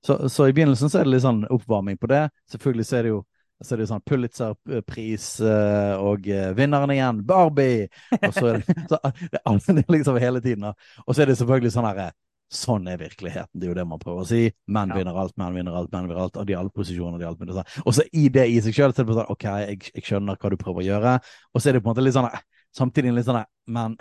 [0.04, 2.26] Så, så i begynnelsen så er det litt sånn oppvarming på det.
[2.52, 3.22] Selvfølgelig så er det jo
[3.60, 7.90] så er det sånn Pulitzer-pris eh, og eh, vinneren igjen, Barbie!
[8.16, 10.70] Og så er det, så, det er liksom hele tiden.
[10.70, 12.10] Og så er det selvfølgelig sånn herre
[12.50, 13.60] Sånn er virkeligheten.
[13.62, 14.40] Det er jo det man prøver å si.
[14.74, 16.38] Menn vinner alt, menn vinner alt, menn vinner alt.
[16.40, 17.20] Og de alle posisjoner.
[17.20, 17.68] de alle alt mulig sånn.
[17.84, 20.40] Og så i det i seg sjøl, så er det sånn OK, jeg, jeg skjønner
[20.40, 21.12] hva du prøver å gjøre.
[21.54, 22.26] Og så er det på en måte litt sånn
[22.74, 23.38] Samtidig litt sånn
[23.70, 23.94] Men,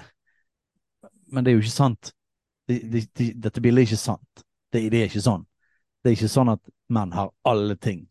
[1.30, 2.12] men det er jo ikke sant.
[2.66, 4.44] Det, det, det, dette bildet er ikke sant.
[4.74, 5.46] Det, det er ikke sånn.
[6.02, 8.08] Det er ikke sånn at menn har alle ting.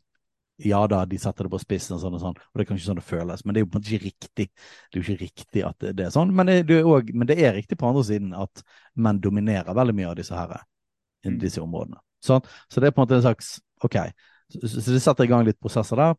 [0.67, 2.89] Ja da, de setter det på spissen og sånn og sånn, og det er kanskje
[2.89, 4.47] sånn det føles, men det er jo på en måte ikke riktig.
[4.51, 7.15] Det er jo ikke riktig at det, det er sånn, men det, det er også,
[7.15, 8.65] men det er riktig på andre siden at
[8.99, 10.59] menn dominerer veldig mye av disse her,
[11.27, 11.39] Mm.
[11.43, 11.99] disse områdene.
[12.23, 12.45] Sånn?
[12.71, 13.49] Så det er på en måte en slags
[13.83, 13.97] OK.
[14.55, 16.15] Så, så så det setter i gang litt prosesser der.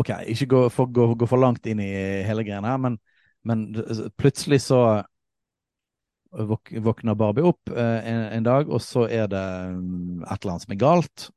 [0.00, 1.90] OK, ikke gå for, gå, gå for langt inn i
[2.26, 2.96] hele greien her, men,
[3.46, 3.66] men
[4.16, 4.80] plutselig så
[6.36, 10.66] våkner Barbie opp eh, en, en dag, og så er det mm, et eller annet
[10.66, 11.28] som er galt.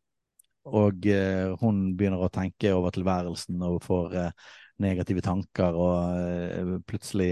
[0.70, 4.50] Og eh, hun begynner å tenke over tilværelsen og får eh,
[4.84, 7.32] negative tanker, og eh, plutselig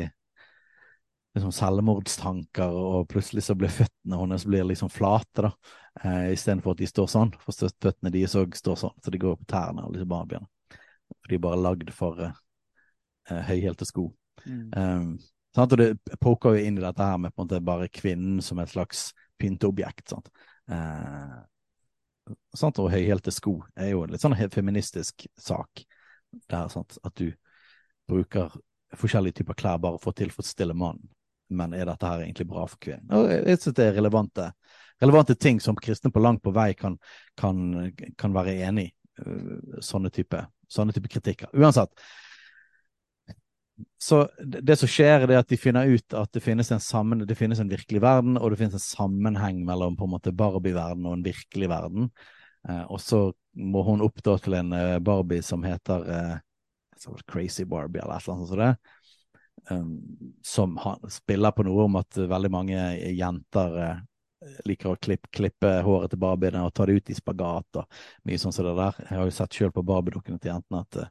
[1.37, 5.51] liksom selvmordstanker, og plutselig så blir føttene hennes blir liksom flate, da,
[6.01, 7.33] eh, istedenfor at de står sånn.
[7.43, 10.47] For føttene deres òg står sånn, så de går på tærne og liksom barnebeina.
[11.13, 12.39] For de er bare lagd for eh,
[13.29, 14.09] eh, høyhælte sko.
[14.45, 14.63] Mm.
[14.73, 15.11] Um,
[15.55, 15.75] sant?
[15.75, 18.59] Og det poker jo inn i dette her med på en måte bare kvinnen som
[18.63, 19.11] et slags
[19.41, 20.07] pynteobjekt.
[20.15, 20.31] Sant?
[20.71, 21.37] Eh,
[22.55, 22.79] sant?
[22.79, 25.83] Og høyhælte sko er jo en litt sånn feministisk sak.
[26.51, 26.97] Der, sant?
[27.07, 27.31] At du
[28.07, 28.51] bruker
[28.97, 31.07] forskjellige typer klær bare for å tilfredsstille mannen.
[31.49, 33.07] Men er dette her egentlig bra for kvinnen?
[33.15, 34.49] Og jeg synes det er relevante,
[34.99, 36.97] relevante ting som kristne på langt på vei kan,
[37.39, 38.93] kan, kan være enig i.
[39.23, 41.51] øh, Sånne type, sånne type kritikker.
[41.55, 41.93] Uansett.
[44.01, 47.37] Så det, som skjer, er at de finner ut at det finnes en sammen, det
[47.37, 51.17] finnes en virkelig verden, og det finnes en sammenheng mellom på en måte Barbie-verden og
[51.17, 52.09] en virkelig verden.
[52.69, 56.35] Eh, og så må hun opp da til en eh, Barbie som heter eh,
[57.29, 58.75] Crazy Barbie eller et eller annet sånt som det.
[59.69, 60.01] Um,
[60.43, 62.77] som han, spiller på noe om at veldig mange
[63.17, 63.97] jenter eh,
[64.69, 67.97] liker å klippe, klippe håret til barbiene og ta det ut i spagat og
[68.29, 69.01] mye sånn som det der.
[69.09, 71.09] Jeg har jo sett sjøl på barbiedukkene til jentene at uh,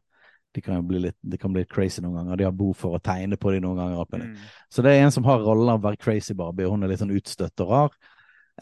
[0.56, 2.38] de kan jo bli litt, de kan bli litt crazy noen ganger.
[2.40, 4.22] De har behov for å tegne på dem noen ganger.
[4.22, 4.44] Mm.
[4.72, 6.92] Så det er en som har rollen av å være crazy Barbie, og hun er
[6.94, 7.98] litt sånn utstøtt og rar.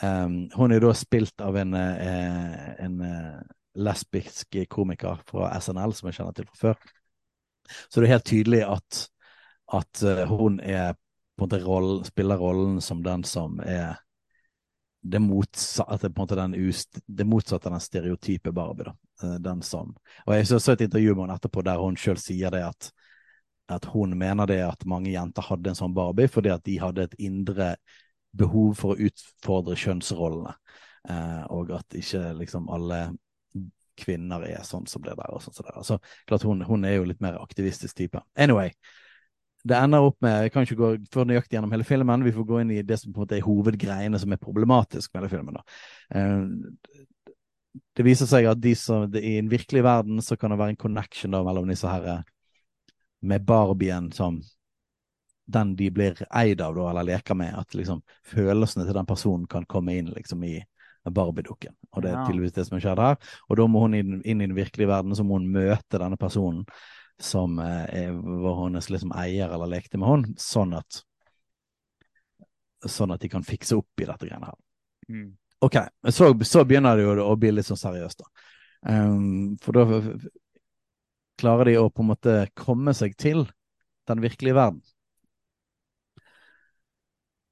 [0.03, 3.39] Um, hun er jo da spilt av en, uh, en uh,
[3.87, 6.95] lesbisk komiker fra SNL, som jeg kjenner til fra før.
[7.87, 9.05] Så det er helt tydelig at,
[9.79, 13.95] at hun er på en måte rollen, spiller rollen som den som er
[15.05, 18.85] det, motsatte, måte ust, det motsatte av den stereotype Barbie.
[18.85, 18.97] da.
[19.23, 19.97] Eh, den som
[20.27, 22.89] Og jeg så, så et intervju med henne etterpå der hun sjøl sier det at,
[23.69, 27.05] at hun mener det at mange jenter hadde en sånn Barbie fordi at de hadde
[27.05, 27.75] et indre
[28.35, 30.57] behov for å utfordre kjønnsrollene.
[31.09, 33.05] Eh, og at ikke liksom alle
[34.01, 35.31] kvinner er sånn som det der.
[35.31, 35.85] og sånn som det der.
[35.87, 38.25] Så klart hun, hun er jo litt mer aktivistisk type.
[38.35, 38.73] Anyway,
[39.65, 42.25] det ender opp med Jeg kan ikke gå for nøyaktig gjennom hele filmen.
[42.27, 45.15] Vi får gå inn i det som på en måte er hovedgreiene som er problematisk
[45.15, 45.57] med hele filmen.
[45.57, 45.65] da.
[46.15, 47.05] Eh,
[47.97, 50.83] det viser seg at de som, i en virkelig verden så kan det være en
[50.85, 52.27] connection da mellom disse her eh,
[53.25, 54.43] med Barbien som
[55.47, 57.55] den de blir eid av, da, eller leker med.
[57.57, 60.59] At liksom følelsene til den personen kan komme inn liksom i
[61.05, 61.75] Barbie-dukken.
[61.93, 63.19] Og det er tydeligvis det som skjer her.
[63.49, 66.17] Og da må hun inn, inn, i den virkelige verden, så må hun møte denne
[66.21, 66.65] personen
[67.21, 71.03] som eh, var hennes liksom eier eller lekte med henne, sånn at
[72.91, 74.59] sånn at de kan fikse opp i dette greiene her.
[75.09, 75.29] Mm.
[75.65, 75.79] Ok,
[76.13, 78.49] så, så, begynner det jo å bli litt sånn seriøst, da.
[78.85, 80.01] Um, for da
[81.41, 83.47] klarer de å på en måte komme seg til
[84.11, 84.83] den virkelige verden.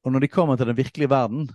[0.02, 1.48] Og når de kommer til den virkelige verden,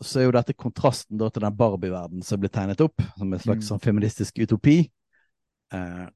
[0.00, 3.40] så er jo dette kontrasten da til den Barbie-verden som blir tegnet opp som en
[3.40, 3.68] slags mm.
[3.68, 4.82] sånn feministisk utopi.
[5.72, 6.08] Uh,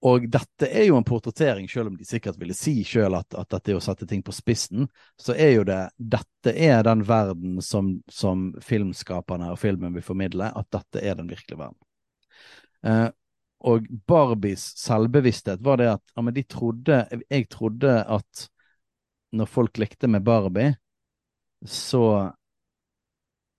[0.00, 3.48] og dette er jo en portrettering, selv om de sikkert ville si selv at, at,
[3.50, 4.86] dette er å sette ting på spissen,
[5.18, 10.52] så er jo det Dette er den verden som, som filmskaperne og filmen vil formidle,
[10.54, 11.80] at dette er den virkelige verden.
[12.86, 13.08] Eh,
[13.66, 18.44] og Barbies selvbevissthet var det at ja, men de trodde Jeg trodde at
[19.34, 20.76] når folk likte med Barbie,
[21.66, 22.30] så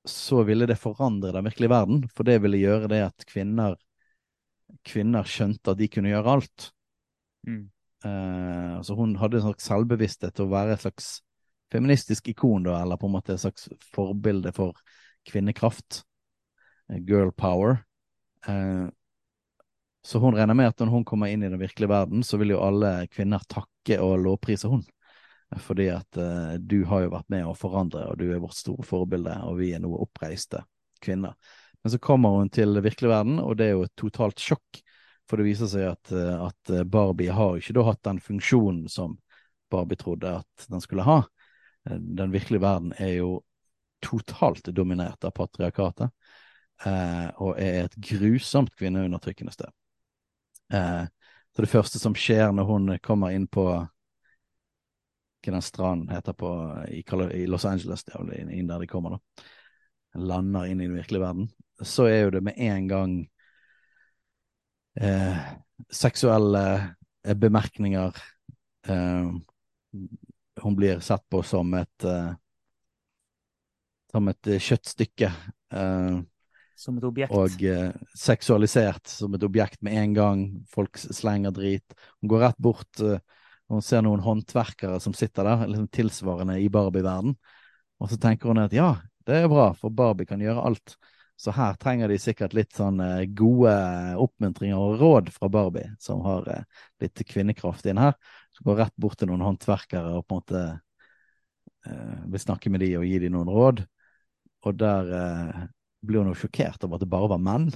[0.07, 3.75] så ville det forandre den virkelige verden, for det ville gjøre det at kvinner
[4.85, 6.69] kvinner skjønte at de kunne gjøre alt.
[7.47, 7.65] Mm.
[8.05, 11.09] Uh, altså hun hadde en slags selvbevissthet til å være et slags
[11.73, 14.77] feministisk ikon, da, eller på en måte et slags forbilde for
[15.29, 16.03] kvinnekraft.
[16.89, 17.83] Uh, girl power.
[18.47, 18.87] Uh,
[20.05, 22.55] så hun regner med at når hun kommer inn i den virkelige verden, så vil
[22.55, 24.85] jo alle kvinner takke og lovprise hun.
[25.59, 26.17] Fordi at
[26.61, 29.71] du har jo vært med å forandre, og du er vårt store forbilde, og vi
[29.73, 30.61] er noe oppreiste
[31.01, 31.33] kvinner.
[31.83, 34.81] Men så kommer hun til virkelig verden, og det er jo et totalt sjokk.
[35.29, 39.17] For det viser seg at, eh, at Barbie har ikke da hatt den funksjonen som
[39.69, 41.23] Barbie trodde at den skulle ha.
[41.89, 43.43] Eh, den virkelige verden er jo
[44.01, 46.11] totalt dominert av patriarkatet,
[46.85, 49.71] eh, og er et grusomt kvinneundertrykkende sted.
[50.73, 51.05] Eh,
[51.55, 53.65] så det første som skjer når hun kommer inn på
[55.39, 56.49] hva den stranden heter på,
[56.91, 59.43] i Los Angeles, det er vel inn der de kommer, da
[60.19, 61.49] lander inn i den virkelige verden,
[61.81, 63.13] så er jo det med en gang
[64.99, 65.37] eh,
[65.91, 66.63] seksuelle
[67.23, 68.17] eh, bemerkninger
[68.87, 69.31] eh,
[70.59, 72.33] Hun blir sett på som et eh,
[74.11, 75.29] som et kjøttstykke.
[75.71, 76.19] Eh,
[76.79, 77.35] som et objekt.
[77.35, 80.45] Og eh, seksualisert som et objekt med en gang.
[80.73, 81.95] Folk slenger drit.
[82.19, 83.03] Hun går rett bort
[83.69, 87.35] og ser noen håndverkere som sitter der, liksom tilsvarende i Barbie-verden.
[88.01, 88.95] Og så tenker hun at ja,
[89.29, 90.97] det er bra, for Barbie kan gjøre alt.
[91.39, 93.71] Så her trenger de sikkert litt sånn eh, gode
[94.19, 96.65] oppmuntringer og råd fra Barbie, som har eh,
[96.99, 98.17] litt kvinnekraft inn her.
[98.51, 100.63] Så går rett bort til noen håndverkere og på en måte
[101.87, 103.85] eh, vil snakke med de og gi de noen råd.
[104.67, 105.61] Og der eh,
[106.03, 107.69] blir hun jo sjokkert over at det bare var menn.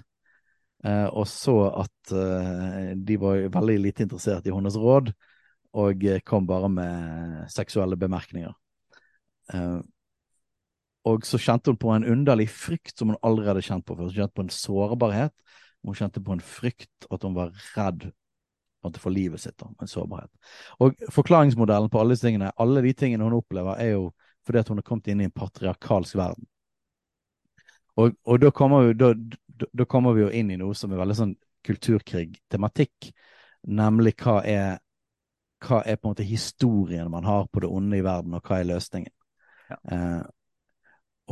[0.83, 5.13] Eh, og så at eh, de var veldig lite interessert i hennes råd,
[5.79, 8.51] og kom bare med seksuelle bemerkninger.
[9.53, 9.79] Uh,
[11.09, 14.07] og så kjente hun på en underlig frykt som hun aldri hadde kjent på før.
[14.07, 15.33] Hun kjente på en sårbarhet.
[15.83, 18.07] Hun kjente på en frykt, at hun var redd
[18.99, 19.57] for livet sitt.
[19.59, 20.31] Da, en sårbarhet.
[20.79, 24.11] Og forklaringsmodellen på alle disse tingene, alle de tingene hun opplever, er jo
[24.47, 26.47] fordi at hun har kommet inn i en patriarkalsk verden.
[27.99, 29.11] Og, og da, kommer vi, da,
[29.71, 31.33] da, kommer vi, jo inn i noe som er veldig sånn
[31.63, 33.11] kulturkrig-tematikk,
[33.71, 34.79] nemlig hva er,
[35.63, 38.59] hva er på en måte historien man har på det onde i verden, og hva
[38.59, 39.13] er løsningen?
[39.69, 39.77] Ja.
[39.91, 40.23] Eh,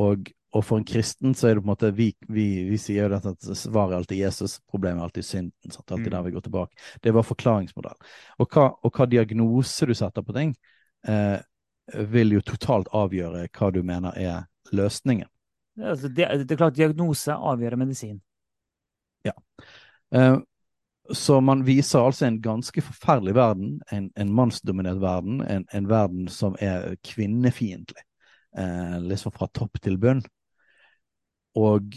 [0.00, 3.06] og, og, for en kristen så er det på en måte Vi, vi, vi sier
[3.06, 5.72] jo dette at svaret er alltid Jesus, problemet er alltid synden.
[5.74, 5.90] Sant?
[5.90, 6.14] Alltid mm.
[6.16, 6.86] der vi går tilbake.
[7.02, 7.98] Det var forklaringsmodell.
[8.38, 10.54] Og hva, og hva diagnose du setter på ting,
[11.08, 11.38] eh,
[12.12, 15.28] vil jo totalt avgjøre hva du mener er løsningen.
[15.80, 18.20] Altså, det, det, er klart diagnose avgjør medisin.
[19.24, 19.34] Ja.
[20.14, 20.38] Eh,
[21.12, 26.28] så man viser altså en ganske forferdelig verden, en, en mannsdominert verden, en, en, verden
[26.28, 28.04] som er kvinnefiendtlig.
[28.58, 30.20] Uh, liksom fra topp til bunn.
[31.56, 31.94] Og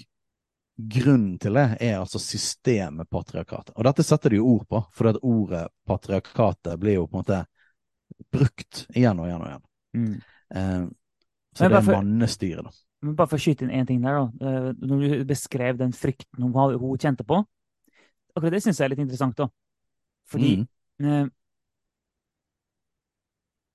[0.76, 3.76] grunnen til det er altså systemet patriarkatet.
[3.76, 7.24] Og dette setter de jo ord på, for det ordet patriarkatet blir jo på en
[7.24, 7.42] måte
[8.32, 9.66] brukt igjen og igjen og igjen.
[9.96, 10.16] Mm.
[10.56, 10.82] Eh,
[11.56, 12.76] så det er mannestyret, da.
[13.06, 14.50] Men bare for å skyte inn én ting der, da.
[14.50, 17.44] Eh, når du beskrev den frykten hun, hun kjente på
[18.36, 19.46] Akkurat det syns jeg er litt interessant, da.
[20.28, 21.30] Fordi mm.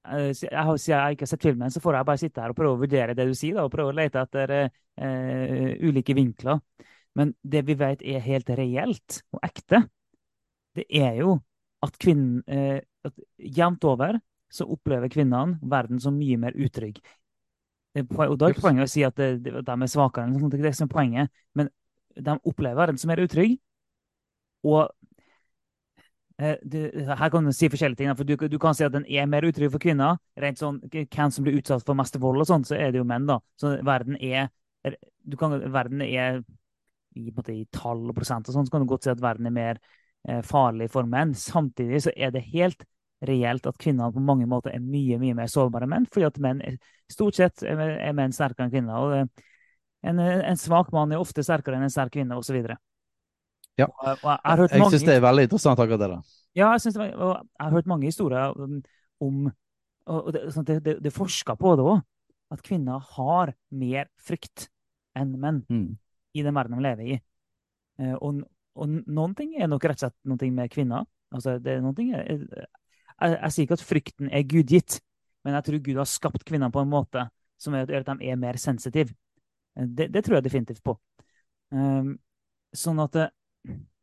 [0.08, 2.54] Eh, jeg har, Siden jeg ikke har sett filmen, så får jeg bare sitte her
[2.54, 6.16] og prøve å vurdere det du sier, da, og prøve å lete etter eh, ulike
[6.16, 6.60] vinkler.
[7.18, 9.84] Men det vi vet er helt reelt og ekte,
[10.78, 11.38] det er jo
[11.84, 14.20] at kvinnen eh, at Jevnt over
[14.50, 16.98] så opplever kvinnene verden som mye mer utrygg.
[17.96, 20.76] Og da er ikke poenget å si at de, er svakere, det er ikke det
[20.78, 21.32] som er poenget.
[21.58, 21.70] Men
[22.14, 23.56] de opplever verden som er utrygg.
[24.66, 24.90] Og
[26.40, 28.14] eh, det, her kan du si forskjellige ting.
[28.16, 30.18] for du, du, kan si at den er mer utrygg for kvinner.
[30.40, 33.08] Rent sånn, Hvem som blir utsatt for mest vold, og sånn, så er det jo
[33.08, 33.28] menn.
[33.28, 33.40] da.
[33.60, 34.48] Så verden er
[35.22, 36.40] du kan, verden er
[37.14, 39.50] i, måte, i tall og prosent og sånn, så kan du godt si at verden
[39.50, 39.80] er mer
[40.28, 41.34] eh, farlig for menn.
[41.36, 42.86] Samtidig så er det helt
[43.26, 46.38] reelt at kvinner på mange måter er mye mye mer sårbare enn menn, fordi at
[46.40, 46.78] menn er,
[47.10, 48.96] stort sett er, menn sterkere enn kvinner.
[48.96, 49.42] og
[50.00, 52.62] en, en, svak mann er ofte sterkere enn en sterk kvinne, osv.
[53.80, 53.88] Ja.
[53.90, 56.10] Og, og jeg, jeg, jeg syns det er veldig interessant, akkurat det.
[56.12, 56.36] der.
[56.58, 57.42] Ja, jeg, det, var...
[57.42, 58.80] jeg har hørt mange historier om,
[59.24, 59.50] om
[60.10, 62.00] og det, sånn det, det, forsker på det òg,
[62.50, 64.66] at kvinner har mer frykt
[65.18, 65.90] enn menn mm.
[66.34, 67.18] i den verden de lever i.
[68.00, 68.42] Eh, og,
[68.74, 71.06] og, noen ting er nok rett og slett noen ting med kvinner.
[71.30, 74.98] Altså, det er noen ting, jeg, jeg, sier ikke at frykten er gudgitt,
[75.46, 77.28] men jeg tror Gud har skapt kvinner på en måte
[77.60, 79.14] som gjør at de er mer sensitive.
[79.76, 80.96] Det, det tror jeg definitivt på.
[81.70, 82.16] Um,
[82.74, 83.30] sånn at eh,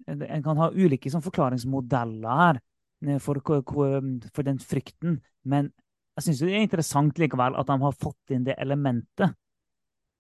[0.08, 2.60] en kan ha ulike sånn, forklaringsmodeller her
[3.06, 5.72] eh, for, for, den frykten, men
[6.18, 9.36] jeg syns det er interessant likevel at de har fått inn det elementet.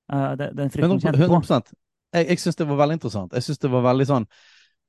[0.07, 1.71] Uh, den frykten 100%, 100%.
[2.15, 3.33] Jeg, jeg syns det var veldig interessant.
[3.33, 4.25] Jeg synes det var veldig sånn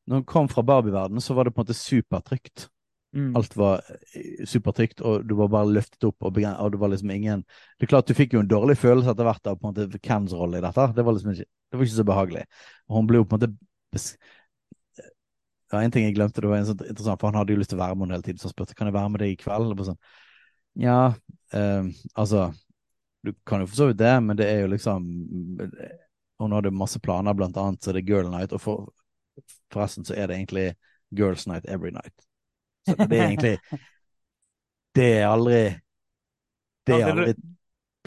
[0.09, 2.69] Når hun kom fra Barbie-verdenen, så var det på en måte supertrygt.
[3.17, 3.33] Mm.
[3.37, 3.81] Alt var
[4.13, 6.17] eh, supertrygt, og du var bare løftet opp.
[6.29, 7.43] Og, og, det var liksom ingen
[7.79, 10.01] Det er klart Du fikk jo en dårlig følelse etter hvert av på en måte
[10.05, 10.91] Kens rolle i dette.
[10.97, 12.45] Det var liksom ikke, det var ikke så behagelig.
[12.89, 14.03] Og hun ble jo på en måte
[15.73, 17.73] ja, En ting jeg glemte, det var en sånn interessant, for han hadde jo lyst
[17.75, 18.41] til å være med henne hele tiden.
[18.41, 19.75] Så han spurte kan jeg være med deg i kveld.
[19.75, 20.01] Og sånn,
[20.79, 21.01] ja,
[21.53, 22.49] eh, altså
[23.27, 25.05] Du kan jo for så vidt det, men det er jo liksom
[26.39, 28.55] Hun hadde masse planer, blant annet, så det er girl night.
[28.55, 28.89] Og for,
[29.75, 30.69] forresten så er det egentlig
[31.11, 32.15] girls night every night.
[32.89, 33.59] Så det er egentlig
[34.95, 35.63] Det er aldri
[36.87, 37.35] Det er aldri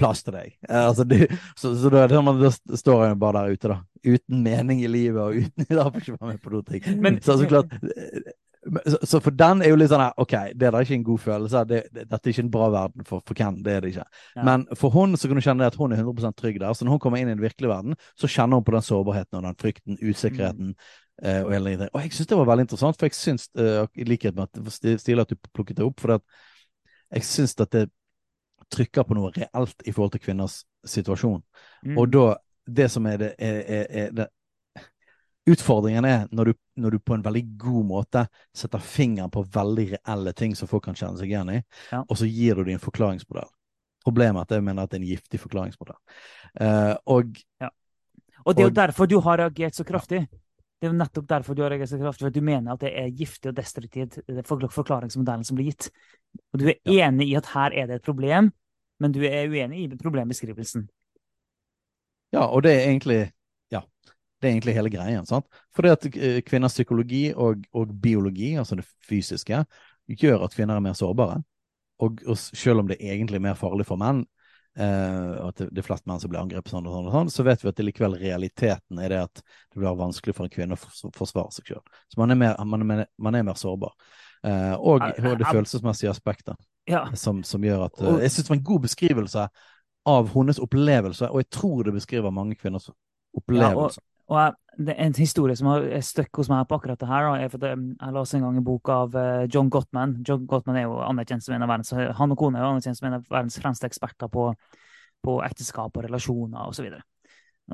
[0.02, 0.54] plass til deg.
[0.70, 3.80] Eh, altså, det, så, så da, da, står jeg bare der ute, da.
[4.02, 6.64] Uten mening i livet og uten Da får ikke være med på noe.
[6.68, 7.20] ting.
[7.22, 7.76] Så, så klart
[8.86, 11.06] så, så, for den er jo litt sånn her OK, det er da ikke en
[11.06, 11.62] god følelse.
[11.70, 13.58] Det, det, dette er ikke en bra verden for, for Ken.
[13.66, 14.06] Det er det ikke.
[14.36, 14.44] Ja.
[14.46, 16.76] Men for hun så kan du kjenne at hun er 100 trygg der.
[16.78, 19.40] Så når hun kommer inn i den virkelige verden, så kjenner hun på den sårbarheten
[19.40, 20.76] og den frykten, usikkerheten.
[20.76, 20.92] Mm.
[21.22, 24.38] Uh, og, og jeg syns det var veldig interessant, for jeg syns, uh, i likhet
[24.38, 26.24] med at stilig at du plukket det opp, for at
[27.18, 27.88] jeg syns at det
[28.72, 31.42] trykker på noe reelt i forhold til kvinners situasjon.
[31.86, 31.98] Mm.
[31.98, 32.26] Og da
[32.66, 34.28] Det som er det, er, er, er det
[35.50, 38.22] Utfordringen er når du, når du, på en veldig god måte
[38.54, 41.58] setter fingeren på veldig reelle ting som folk kan kjenne seg igjen i,
[41.90, 42.04] ja.
[42.04, 43.50] og så gir du dem en forklaringsmodell.
[44.06, 45.98] Problemet er at jeg mener at det er en giftig forklaringsmodell.
[46.62, 47.72] Uh, og, ja.
[48.46, 50.24] og det er jo derfor du har reagert så kraftig.
[50.82, 52.94] Det er jo nettopp derfor du har reagert så kraftig, for du mener at det
[52.98, 54.22] er giftig og destruktivt,
[54.78, 55.90] forklaringsmodellen som blir gitt.
[56.54, 57.10] Og du er ja.
[57.10, 58.54] enig i at her er det et problem,
[59.02, 60.86] men du er uenig i problembeskrivelsen.
[62.32, 63.22] Ja, og det er egentlig
[63.72, 63.82] ja,
[64.42, 65.26] det er egentlig hele greien.
[65.30, 65.48] sant?
[65.76, 69.64] Fordi at eh, kvinners psykologi og, og biologi, altså det fysiske,
[70.08, 71.42] gjør at kvinner er mer sårbare.
[72.02, 74.24] Og, og selv om det er egentlig mer farlig for menn,
[74.80, 77.32] eh, at det, det, er flest menn som blir angrepet sånn og sånn, og sånn,
[77.36, 80.54] så vet vi at det likevel realiteten er det at det blir vanskelig for en
[80.54, 81.84] kvinne å forsvare seg sjøl.
[82.10, 83.94] Så man er mer, man er, man er mer sårbar.
[84.42, 86.58] Eh, og, og det følelsesmessige aspektet
[86.90, 87.04] ja.
[87.14, 89.44] som, som, gjør at uh, Jeg syns det var en god beskrivelse
[90.10, 92.90] av hennes opplevelse, og jeg tror det beskriver mange kvinners
[93.38, 94.02] opplevelse.
[94.02, 94.54] Ja, og jeg,
[94.86, 97.52] det er En historie som har støkk hos meg på akkurat det her, da, er
[97.52, 100.16] for jeg leste en gang en bok av uh, John Gottman.
[100.28, 103.00] John Gottman er jo anerkjent som en av verdens, Han og kone er jo anerkjent
[103.00, 104.48] som en av verdens fremste eksperter på,
[105.22, 106.88] på ekteskap og relasjoner osv.
[106.88, 107.04] Og,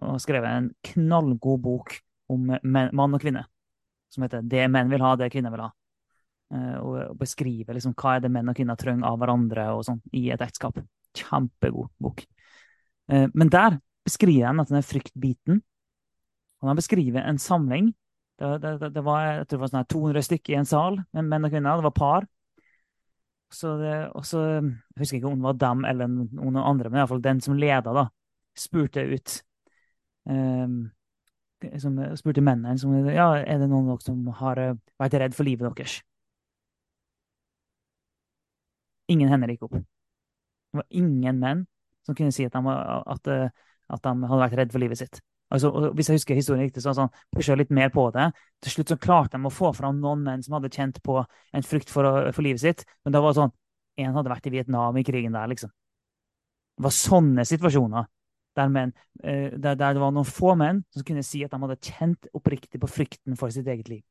[0.01, 1.99] og skrevet en knallgod bok
[2.33, 3.45] om menn, mann og kvinne,
[4.11, 5.71] som heter 'Det menn vil ha, det kvinner vil ha'.
[6.81, 10.01] Og, og beskriver liksom hva er det menn og kvinner trenger av hverandre og sånn
[10.15, 10.79] i et ekteskap.
[11.17, 12.23] Kjempegod bok.
[13.11, 15.61] Eh, men der beskriver han at den fryktbiten
[16.61, 17.91] Han har beskrevet en samling.
[18.39, 21.27] Det, det, det var, jeg tror det var sånn 200 stykker i en sal, med
[21.29, 21.77] menn og kvinner.
[21.77, 22.27] Det var par.
[23.53, 26.99] Så det, og så Jeg husker ikke om det var dem eller noen andre, men
[26.99, 28.07] iallfall den som leda, da,
[28.57, 29.37] spurte ut
[30.25, 30.89] um,
[31.79, 35.37] som spurte mennene som, ja, er det noen av dere som har eh, vært redd
[35.37, 35.99] for livet deres.
[39.07, 39.79] Ingen hender gikk opp.
[40.77, 41.65] Det var ingen menn
[42.05, 42.75] som kunne si at de,
[43.15, 43.49] at, eh,
[43.89, 45.19] at de hadde vært redd for livet sitt.
[45.51, 48.27] Altså, hvis jeg husker historien riktig, så sånn, pusha litt mer på det.
[48.63, 51.65] Til slutt så klarte de å få fram noen menn som hadde kjent på en
[51.65, 52.83] frykt for, for livet sitt.
[53.05, 53.55] Men det var sånn
[53.97, 55.71] En hadde vært i Vietnam i krigen der, liksom.
[56.77, 58.03] Det var sånne situasjoner
[58.53, 58.91] der, menn,
[59.23, 62.29] eh, der, der, det var noen få menn som kunne si at de hadde kjent
[62.37, 64.03] oppriktig på frykten for sitt eget liv.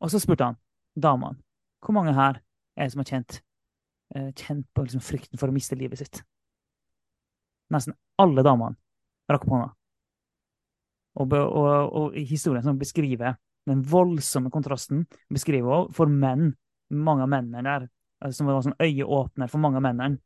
[0.00, 0.56] Og så spurte han
[0.96, 1.36] damene
[1.84, 2.40] hvor mange her
[2.76, 3.42] er det som har kjent, eh,
[4.12, 6.22] kjent på liksom, frykten for å miste livet sitt.
[7.72, 8.76] Nesten alle damene
[9.32, 9.70] rakk opp hånda.
[11.22, 13.36] Og, og, og, historien som beskriver
[13.68, 16.54] den voldsomme kontrasten, beskriver også for menn,
[16.92, 17.86] mange av mennene der,
[18.20, 20.20] altså, som var sånn øyeåpner for mange av mennene.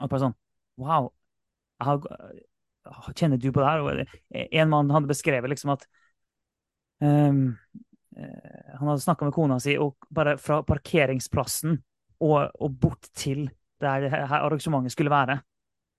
[0.00, 0.36] At bare sånn
[0.76, 1.06] Wow,
[3.16, 4.10] kjenner du på det her?
[4.60, 5.86] En mann hadde beskrevet liksom at
[7.00, 7.56] um,
[8.12, 11.78] Han hadde snakka med kona si, og bare fra parkeringsplassen
[12.22, 13.48] og, og bort til
[13.82, 15.40] der arrangementet skulle være,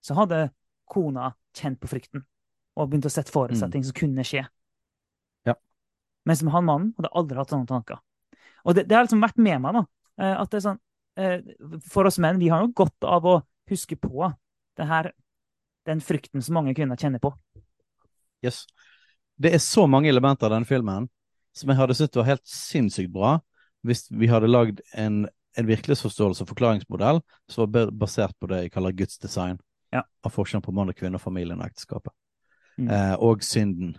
[0.01, 0.47] så hadde
[0.89, 2.23] kona kjent på frykten
[2.77, 3.73] og begynt å sette for seg mm.
[3.73, 4.43] ting som kunne skje.
[5.47, 5.55] Ja.
[6.29, 8.01] Mens han mannen hadde aldri hatt sånne tanker.
[8.67, 9.83] Og det, det har liksom vært med meg, da.
[10.21, 10.79] Eh, at det er sånn
[11.17, 13.35] eh, For oss menn, vi har jo godt av å
[13.69, 14.29] huske på
[14.77, 15.11] det her,
[15.89, 17.31] den frykten som mange kvinner kjenner på.
[18.45, 18.65] Yes.
[19.37, 21.09] Det er så mange elementer av den filmen
[21.57, 23.37] som jeg hadde syntes var helt sinnssykt bra
[23.87, 25.25] hvis vi hadde lagd en,
[25.57, 29.57] en virkelighetsforståelse og forklaringsmodell som var basert på det jeg kaller Guds design.
[29.93, 30.03] Ja.
[30.25, 32.13] Av forskjellen på mann og kvinne, familien og ekteskapet.
[32.77, 32.89] Mm.
[32.93, 33.95] Eh, og synden.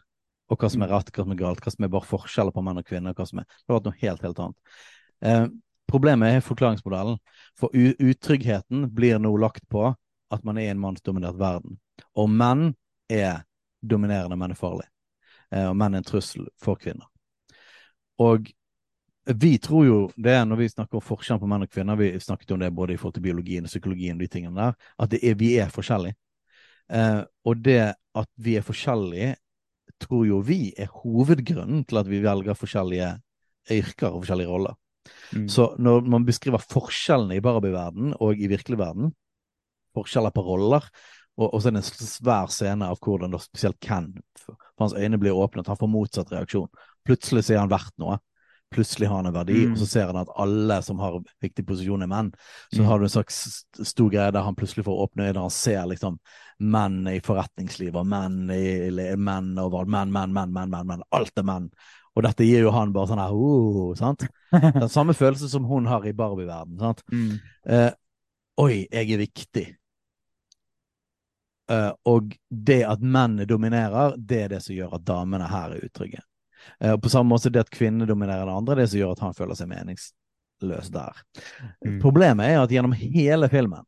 [0.48, 2.62] Og hva som er rett, hva som er galt, hva som er bare forskjeller på
[2.64, 3.16] menn og kvinner.
[3.16, 4.76] hva som er, Det var noe helt, helt annet.
[5.20, 5.46] Eh,
[5.90, 7.18] problemet er forklaringsmodellen.
[7.58, 9.94] For utryggheten blir nå lagt på
[10.30, 11.78] at man er i en mannsdominert verden.
[12.14, 12.74] Og menn
[13.10, 13.42] er
[13.82, 14.86] dominerende, menn er farlig.
[15.50, 17.08] Eh, og menn er en trussel for kvinner.
[18.18, 18.50] Og
[19.34, 22.54] vi tror jo det, når vi snakker om forskjellen på menn og kvinner, vi snakket
[22.54, 25.36] om det både i forhold til biologien og psykologien, og de tingene der, at er,
[25.36, 26.16] vi er forskjellige.
[26.88, 29.34] Eh, og det at vi er forskjellige,
[29.98, 33.10] tror jo vi er hovedgrunnen til at vi velger forskjellige
[33.74, 34.76] yrker og forskjellige roller.
[35.32, 35.48] Mm.
[35.50, 39.12] Så når man beskriver forskjellene i Barbie-verden og i virkelig verden,
[39.96, 40.86] forskjeller på roller,
[41.38, 44.96] og, og så er det en svær scene av hvordan da spesielt Ken, for hans
[44.96, 46.70] øyne blir åpnet, han får motsatt reaksjon.
[47.06, 48.18] Plutselig så er han verdt noe.
[48.74, 49.72] Plutselig har han en verdi, Mm.
[49.72, 52.32] og så ser han at alle som har viktig posisjon, er menn.
[52.74, 52.86] Så Mm.
[52.86, 56.18] har du en slags stor greie der han plutselig får åpne øyne, han ser liksom
[56.60, 59.88] menn i forretningslivet, menn i menn overalt.
[59.88, 61.02] Menn, menn, menn, menn, menn, menn.
[61.12, 61.70] Alt er menn.
[62.16, 64.26] Og dette gir jo han bare sånn her oh, sant?
[64.52, 66.78] Den samme følelse som hun har i Barbie-verden.
[66.78, 67.02] sant?
[67.12, 67.40] Mm.
[67.66, 67.90] Eh,
[68.58, 69.66] Oi, jeg er viktig.
[71.70, 75.84] Eh, og det at mennene dominerer, det er det som gjør at damene her er
[75.84, 76.20] utrygge.
[76.80, 79.22] Eh, og på samme måte det at kvinnene dominerer det andre, det som gjør at
[79.26, 81.22] han føler seg meningsløs der.
[81.84, 81.98] Mm.
[82.02, 83.84] Problemet er at gjennom hele filmen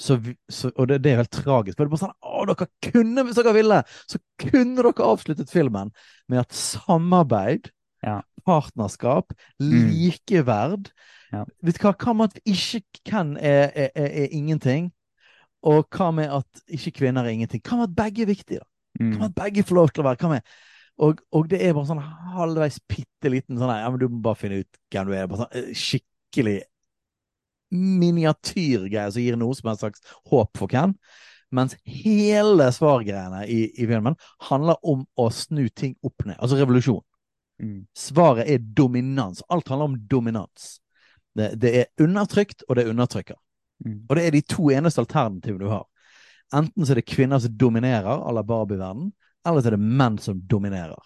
[0.00, 0.16] så,
[0.48, 1.76] så, og det, det er helt tragisk.
[1.76, 5.52] For det er bare sånn, å, dere kunne, Hvis dere ville, så kunne dere avsluttet
[5.52, 5.90] filmen
[6.30, 7.68] med at samarbeid,
[8.00, 8.22] Ja.
[8.48, 9.90] partnerskap, Mm.
[9.92, 10.88] likeverd
[11.32, 11.44] Ja.
[11.62, 12.80] Vet du hva, hva med at ikke
[13.10, 14.88] hvem er, er, er, er ingenting?
[15.62, 17.60] Og hva med at ikke kvinner er ingenting?
[17.60, 18.58] Hva med at begge er viktige?
[18.64, 18.64] da?
[18.98, 19.22] Hva med Mm.
[19.28, 20.16] at begge får lov til å være?
[20.24, 20.42] Hva med
[21.00, 22.02] og, og det er bare sånn
[22.34, 25.28] halvveis bitte liten sånn Ja, men du må bare finne ut hvem du er.
[25.30, 26.58] Bare sånn eh, skikkelig
[27.70, 30.96] miniatyrgreie som gir noe som er en slags håp for hvem.
[31.54, 34.16] Mens hele svargreiene i, i filmen
[34.50, 36.36] handler om å snu ting opp ned.
[36.38, 37.02] Altså revolusjon.
[37.60, 37.80] Mm.
[37.96, 39.42] Svaret er dominans.
[39.50, 40.76] Alt handler om dominans.
[41.36, 43.38] Det, det er undertrykt, og det er undertrykker.
[43.86, 44.04] Mm.
[44.08, 45.86] Og det er de to eneste alternativene du har.
[46.54, 49.12] Enten så er det kvinner som dominerer, à la Barbie-verden,
[49.46, 50.98] eller så er det menn som dominerer.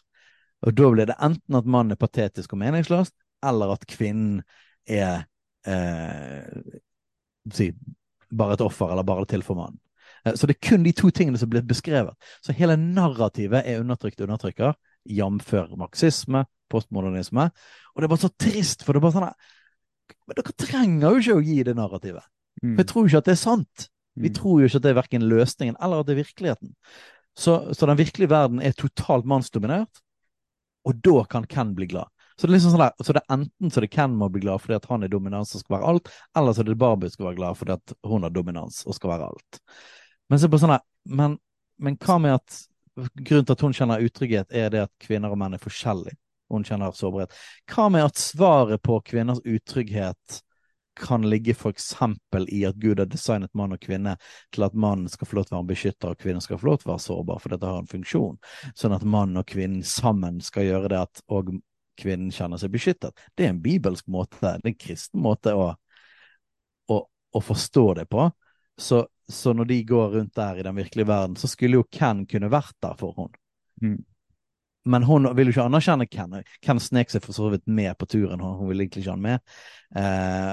[0.64, 3.10] Og da blir det enten at mannen er patetisk og meningsløs,
[3.44, 4.42] eller at kvinnen
[4.88, 5.26] er
[5.68, 6.78] eh,
[7.52, 7.70] si,
[8.32, 9.78] bare et offer, eller bare til for mannen.
[10.24, 12.14] Eh, Så det er kun de to tingene som blir beskrevet.
[12.42, 14.74] Så hele narrativet er undertrykt undertrykker,
[15.04, 15.52] jf.
[15.76, 17.50] marxisme, postmodernisme.
[17.94, 19.34] Og det er bare så trist, for det er bare sånn
[20.28, 22.24] Men dere trenger jo ikke å gi det narrativet.
[22.62, 22.74] Mm.
[22.74, 23.88] For jeg tror jo ikke at det er sant.
[24.16, 24.34] Vi Mm.
[24.34, 26.74] tror jo ikke at det er verken løsningen eller at det er virkeligheten.
[27.38, 30.02] Så, så den virkelige verden er totalt mannsdominert,
[30.84, 32.10] og da kan Ken bli glad.
[32.36, 34.42] Så det er liksom sånn der, så det er enten så det Ken må bli
[34.42, 37.28] glad fordi at han er dominans og skal være alt, eller så det Barbie skal
[37.28, 39.60] være glad fordi at hun har dominans og skal være alt.
[40.30, 40.82] Men så på sånn der,
[41.14, 41.36] men,
[41.78, 42.58] men hva med at
[42.94, 46.18] grunnen til at hun kjenner utrygghet, er det at kvinner og menn er forskjellige?
[46.52, 47.32] Hun kjenner sårbarhet.
[47.70, 50.40] Hva med at svaret på kvinners utrygghet
[50.96, 51.92] kan ligge f.eks.
[52.48, 54.16] i at Gud har designet mann og kvinne
[54.54, 56.70] til at mannen skal få lov til å være en beskytter, og kvinnen skal få
[56.70, 58.36] lov til å være sårbar, for dette har en funksjon.
[58.78, 61.56] Sånn at mann og kvinnen sammen skal gjøre det at òg
[62.00, 63.26] kvinnen kjenner seg beskyttet.
[63.34, 65.68] Det er en bibelsk måte, det er en kristen måte å,
[66.90, 68.26] å, å forstå det på.
[68.80, 72.24] Så, så, når de går rundt der i den virkelige verden, så skulle jo Ken
[72.30, 73.38] kunne vært der for henne.
[73.82, 74.02] Mm.
[74.84, 76.34] Men hun vil jo ikke anerkjenne Ken.
[76.64, 79.16] Ken snek seg for så vidt med på turen, hun, hun vil egentlig ikke ha
[79.16, 79.54] han med.
[79.96, 80.50] Eh,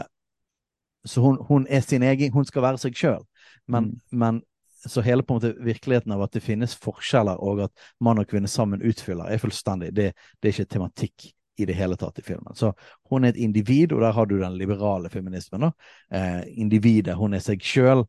[1.04, 3.22] så hun, hun, er sin egen, hun skal være seg sjøl.
[3.68, 4.18] Men, mm.
[4.24, 4.42] men,
[4.86, 8.30] så hele på en måte virkeligheten av at det finnes forskjeller, og at mann og
[8.30, 9.92] kvinne sammen utfyller, er fullstendig.
[9.94, 10.08] Det,
[10.42, 11.28] det er ikke tematikk
[11.62, 12.56] i det hele tatt i filmen.
[12.58, 12.72] Så
[13.10, 15.70] hun er et individ, og der har du den liberale feminismen.
[16.10, 18.02] Eh, individet, hun er seg sjøl,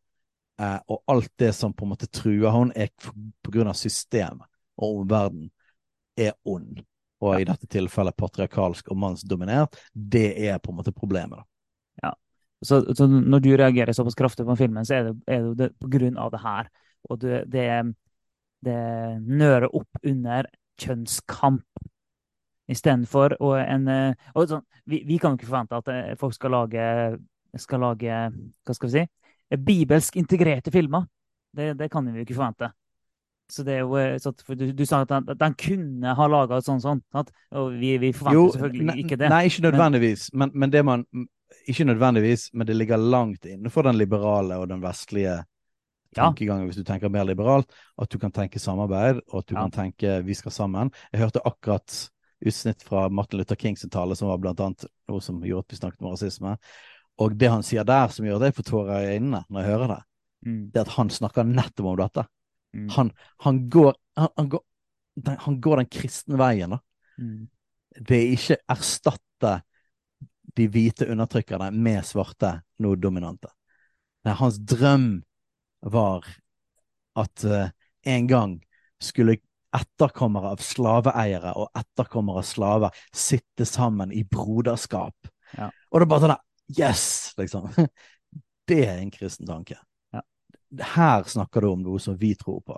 [0.60, 4.48] eh, og alt det som på en måte truer hun er på grunn av systemet
[4.80, 5.52] og omverdenen,
[6.16, 6.80] er ond.
[7.22, 9.76] Og i dette tilfellet patriarkalsk og mannsdominert.
[9.92, 11.38] Det er på en måte problemet.
[11.38, 12.12] da.
[12.62, 15.90] Så, så, når du reagerer såpass kraftig på filmen, så er det, er det på
[15.90, 16.68] grunn av det her.
[17.10, 17.66] Og det, det,
[18.62, 18.82] det
[19.26, 20.46] nører opp under
[20.82, 21.88] kjønnskamp.
[22.70, 26.54] Istedenfor en eh, og sånn, vi, vi, kan jo ikke forvente at eh, folk skal
[26.54, 26.84] lage,
[27.58, 28.20] skal lage
[28.64, 29.02] Hva skal vi si?
[29.52, 31.04] Bibelsk integrerte filmer.
[31.52, 32.70] Det, det kan vi jo ikke forvente.
[33.52, 36.62] Så det er jo, eh, så du, du, sa at den, den kunne ha laga
[36.64, 37.02] sånn sånn.
[37.12, 39.30] Og vi, vi forventer jo, selvfølgelig ikke det.
[39.34, 40.30] Nei, ikke nødvendigvis.
[40.32, 41.04] Men, men, det man
[41.68, 45.40] ikke nødvendigvis, men det ligger langt innenfor den liberale og den vestlige
[46.16, 46.70] tankegangen, ja.
[46.70, 49.62] hvis du tenker mer liberalt, at du kan tenke samarbeid, og at du ja.
[49.62, 50.92] kan tenke vi skal sammen.
[51.12, 51.96] Jeg hørte akkurat
[52.42, 55.80] utsnitt fra Martin Luther Kings tale, som var blant annet noe som gjorde at vi
[55.80, 56.56] snakket om rasisme.
[57.22, 59.70] Og det han sier der, som gjør at jeg får tårer i øynene når jeg
[59.70, 60.00] hører det,
[60.46, 60.60] mm.
[60.72, 62.26] det er at han snakker nettopp om dette.
[62.72, 62.86] Mm.
[62.96, 63.10] Han,
[63.46, 64.64] han, går, han, han, går,
[65.44, 66.80] han, går, den kristne veien, da.
[67.20, 67.42] Mm.
[68.00, 69.58] Det er ikke erstatte
[70.56, 73.50] de hvite undertrykkerne med svarte norddominante.
[74.26, 75.22] Nei, hans drøm
[75.92, 76.26] var
[77.18, 77.72] at uh,
[78.06, 78.58] en gang
[79.02, 79.38] skulle
[79.72, 85.30] etterkommere av slaveeiere og etterkommere av slaver sitte sammen i broderskap.
[85.56, 85.70] Ja.
[85.90, 86.40] Og det er bare sånn
[86.72, 87.34] Yes!
[87.36, 87.68] Liksom.
[88.68, 89.74] Det er en kristen tanke.
[90.14, 90.22] Ja.
[90.94, 92.76] Her snakker du om noe som vi tror på.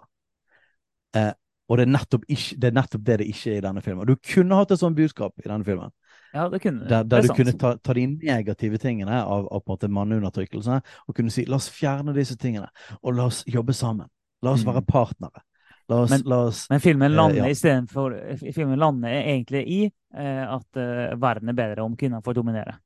[1.15, 1.31] Eh,
[1.69, 4.09] og det er, ikke, det er, nettopp det det ikke er i denne filmen.
[4.09, 5.93] Du kunne hatt et sånt budskap i denne filmen.
[6.35, 9.61] Ja, det kunne Der, der det du kunne ta, ta, de negative tingene av, av
[9.63, 12.67] på en måte manneundertrykkelse og kunne si la oss fjerne disse tingene,
[13.03, 14.11] og la oss jobbe sammen.
[14.43, 14.73] La oss mm.
[14.73, 15.45] være partnere.
[15.87, 17.53] Oss, men, oss, men, filmen eh, lander uh, ja.
[17.53, 18.15] istedenfor
[18.57, 19.81] Filmen lander egentlig i
[20.17, 22.79] uh, at uh, verden er bedre om kvinner får dominere.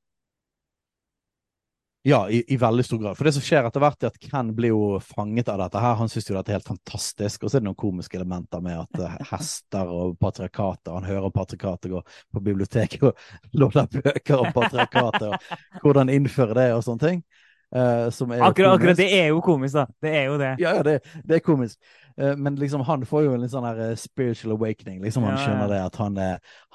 [2.09, 3.17] Ja, i, i, veldig stor grad.
[3.19, 5.97] For det som skjer etter hvert, er at Ken blir jo fanget av dette her.
[5.99, 7.43] Han syns jo dette er helt fantastisk.
[7.43, 11.35] Og så er det noen komiske elementer med at uh, hester og patriarkater Han hører
[11.35, 12.01] patriarkatet gå
[12.33, 13.27] på biblioteket og
[13.61, 17.21] låner bøker om patriarkatet, og hvordan innføre det og sånne ting.
[17.69, 19.85] Uh, akkurat, akkurat, det er jo komisk, da.
[20.01, 20.55] Det er jo det.
[20.63, 20.95] Ja, ja, det,
[21.29, 21.77] det er komisk.
[22.17, 25.03] Uh, men liksom, han får jo en litt sånn her spiritual awakening.
[25.05, 26.17] Liksom, han ja, skjønner det, at han,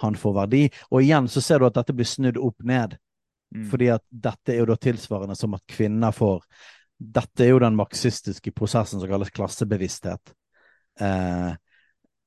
[0.04, 0.68] han får verdi.
[0.92, 3.00] Og igjen så ser du at dette blir snudd opp ned.
[3.56, 3.66] Mm.
[3.70, 6.46] Fordi at dette er jo da tilsvarende som at kvinner får
[7.04, 10.32] Dette er jo den marxistiske prosessen som kalles klassebevissthet.
[11.02, 11.50] Eh,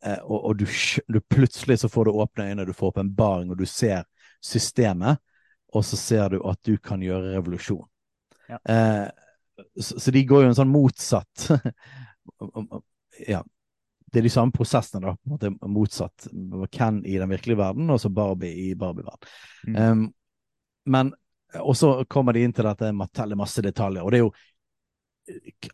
[0.05, 0.67] eh, og, og du,
[1.09, 4.05] du, plutselig så får du åpne øyne, du får åpenbaring, og du ser
[4.45, 5.23] systemet,
[5.73, 7.87] og så ser du at du kan gjøre revolusjon.
[8.51, 8.59] Ja.
[8.69, 9.07] Eh,
[9.81, 11.49] så, så, de går jo en sånn motsatt
[13.31, 13.41] Ja.
[14.13, 15.17] Det er de samme prosessene, da.
[15.17, 16.29] på en måte Motsatt.
[16.73, 19.33] Ken i den virkelige verden, og så Barbie i Barbie-verden.
[19.67, 19.77] Mm.
[19.77, 20.05] Um,
[20.87, 21.15] men
[21.63, 24.03] Og så kommer de inn til dette med å telle masse detaljer.
[24.03, 24.33] Og det er jo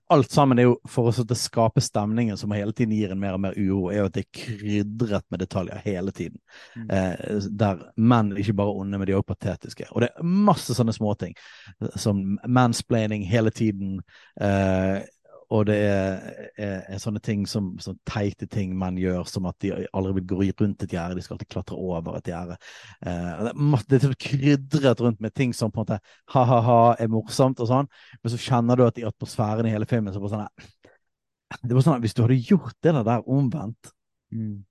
[0.09, 3.43] Alt sammen er jo for å skape stemningen som hele tiden gir en mer og
[3.45, 6.39] mer uro, er jo at det er krydret med detaljer hele tiden.
[6.73, 6.87] Mm.
[6.89, 9.91] Eh, der menn ikke bare onde, men de er også patetiske.
[9.93, 11.37] Og det er masse sånne småting.
[12.01, 14.01] Som mansplaining hele tiden.
[14.41, 15.03] Eh,
[15.53, 16.23] og det er,
[16.57, 20.27] er, er sånne ting som sånne teite ting menn gjør, som at de aldri vil
[20.33, 22.57] gå rundt et gjerde, de skal alltid klatre over et gjerde.
[23.05, 23.53] Eh,
[23.91, 26.01] det er krydret rundt med ting som på en måte
[26.35, 27.91] ha-ha-ha er morsomt og sånn,
[28.23, 30.69] men så kjenner du at i atmosfæren i hele filmen så bare sånn
[31.69, 33.93] Det var sånn at hvis du hadde gjort det der omvendt
[34.33, 34.63] mm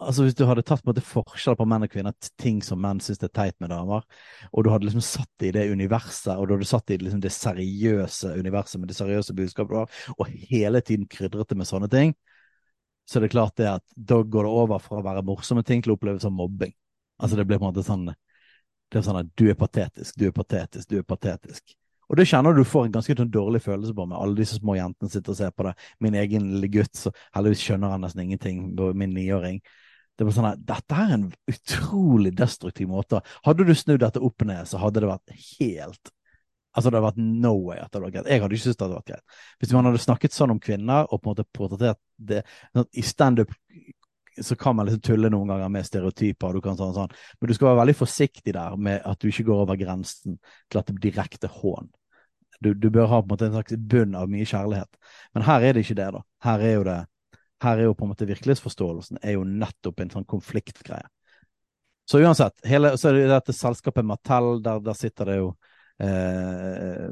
[0.00, 2.80] altså Hvis du hadde tatt på en måte forskjell på menn og kvinner, ting som
[2.82, 4.06] menn syns er teit med damer,
[4.50, 7.04] og du hadde liksom satt det i det universet, og du hadde satt det i
[7.04, 11.58] liksom det seriøse universet med det seriøse budskapet, du har, og hele tiden krydret det
[11.60, 12.14] med sånne ting,
[13.06, 15.82] så er det klart det at da går det over fra å være morsomme ting
[15.82, 16.72] til å oppleves som mobbing.
[17.20, 18.08] Altså det blir på en måte sånn
[18.90, 21.76] det er sånn at du er patetisk, du er patetisk, du er patetisk.
[22.10, 24.74] Og det kjenner du får en ganske sånn dårlig følelse på med alle disse små
[24.74, 25.76] jentene sitter og ser på det.
[26.02, 28.64] Min egen lille gutt, så heldigvis skjønner han nesten ingenting,
[28.98, 29.60] min niåring.
[30.20, 33.22] Det var sånn at Dette er en utrolig destruktiv måte.
[33.46, 36.16] Hadde du snudd dette opp ned, så hadde det vært helt
[36.70, 38.26] Altså, det hadde vært no way at det vært greit.
[38.30, 39.38] Jeg hadde ikke syntes det hadde vært greit.
[39.58, 41.98] Hvis man hadde snakket sånn om kvinner, og på en måte portrettert
[42.30, 42.44] det
[42.76, 43.56] sånn I standup
[44.40, 47.16] så kan man liksom tulle noen ganger med stereotyper, du sånn, sånn.
[47.40, 50.38] men du skal være veldig forsiktig der med at du ikke går over grensen
[50.70, 51.90] til at det blir direkte hån.
[52.60, 55.00] Du, du, bør ha på en måte en slags bunn av mye kjærlighet.
[55.34, 56.22] Men her er det ikke det, da.
[56.44, 56.98] Her er jo det
[57.64, 61.06] her er jo på en måte virkelighetsforståelsen er jo nettopp en sånn konfliktgreie.
[62.10, 65.50] Så uansett, hele, så er det dette selskapet Mattel, der, der sitter det jo
[66.02, 67.06] eh,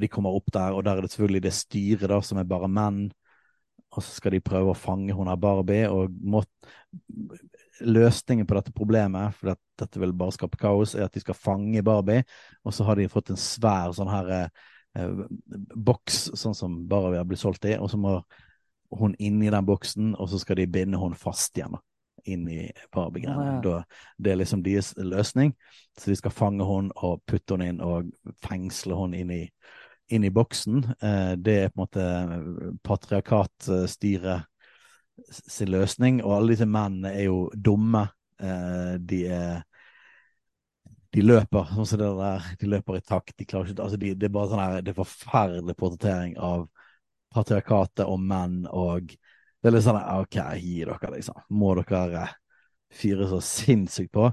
[0.00, 2.70] De kommer opp der, og der er det selvfølgelig det styret da, som er bare
[2.72, 3.04] menn
[3.96, 5.88] og så skal de prøve å fange hun her Barbie.
[5.88, 6.42] og må,
[7.86, 11.36] Løsningen på dette problemet, for at dette vil bare skape kaos, er at de skal
[11.36, 12.24] fange Barbie,
[12.64, 15.10] og så har de fått en svær sånn her eh,
[15.76, 18.18] boks, sånn som Barbie har blitt solgt i, og så må
[18.90, 21.76] hun i den boksen, og så skal de binde hun fast igjen.
[22.26, 23.60] inn i Barbie-greiene.
[23.62, 23.82] Ja.
[24.18, 25.52] Det er liksom deres løsning.
[25.98, 28.10] Så de skal fange hun og putte hun inn og
[28.42, 29.44] fengsle hun inn i
[30.08, 30.84] inn i boksen.
[31.02, 34.46] Eh, det er på en måte patriarkatstyret
[35.32, 38.04] sin løsning, og alle disse mennene er jo dumme.
[38.38, 39.64] Eh, de er
[41.16, 43.34] de løper sånn som det der, de løper i takt.
[43.38, 46.66] De klarer ikke, altså de, det er bare sånn her, det er forferdelig portrettering av
[47.34, 51.40] patriarkatet og menn, og det er litt sånn OK, gi dere, liksom.
[51.56, 52.28] Må dere
[52.94, 54.30] fyre så sinnssykt på?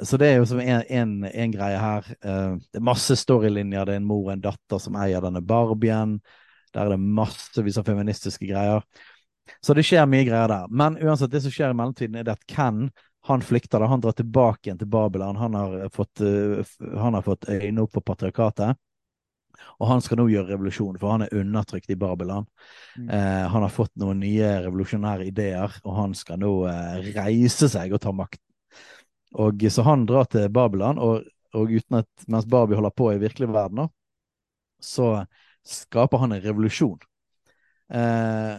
[0.00, 2.06] så det er jo som en, greie her.
[2.24, 3.86] Uh, det er masse storylinjer.
[3.86, 6.16] Det er en mor og en datter som eier denne Barbien.
[6.72, 8.84] Der er det massevis av feministiske greier.
[9.62, 10.70] Så det skjer mye greier der.
[10.70, 12.86] Men uansett, det som skjer i mellomtiden, er det at Ken
[13.28, 13.78] han flykter.
[13.78, 15.36] da, Han drar tilbake igjen til Babylon.
[15.38, 16.64] Han har fått, uh,
[16.96, 18.80] han har fått øyne opp for patriarkatet.
[19.80, 22.46] Og han skal nå gjøre revolusjon, for han er undertrykt i Babylon.
[22.96, 23.08] Mm.
[23.08, 27.94] Eh, han har fått noen nye revolusjonære ideer, og han skal nå eh, reise seg
[27.94, 28.40] og ta makt
[29.32, 31.24] og Så han drar til Babylon, og,
[31.56, 33.88] og at, mens Barbie holder på i virkelig verden,
[34.82, 35.24] så
[35.64, 36.98] skaper han en revolusjon.
[37.92, 38.56] Eh,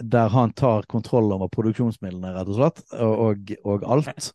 [0.00, 4.32] der han tar kontroll over produksjonsmidlene, rett og slett, og, og alt.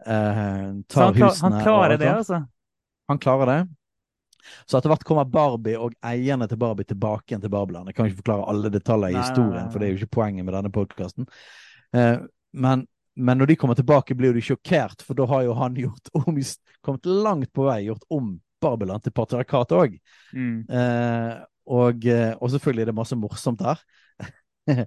[0.00, 2.38] Eh, tar han, klar, han klarer det, altså?
[3.10, 3.58] Han klarer det.
[4.66, 7.90] Så etter hvert kommer Barbie og eierne til Barbie tilbake igjen til Babylon.
[7.90, 10.56] Jeg kan ikke forklare alle detaljer i historien, for det er jo ikke poenget med
[10.56, 11.28] denne podkasten.
[11.96, 12.16] Eh,
[12.52, 12.86] men
[13.20, 16.38] men når de kommer tilbake, blir de sjokkert, for da har jo han gjort om,
[16.80, 19.96] kommet langt på vei, gjort om Barbeland til patriarkat òg.
[20.36, 20.66] Mm.
[20.68, 21.34] Eh,
[21.70, 23.80] og, eh, og, selvfølgelig er det masse morsomt her.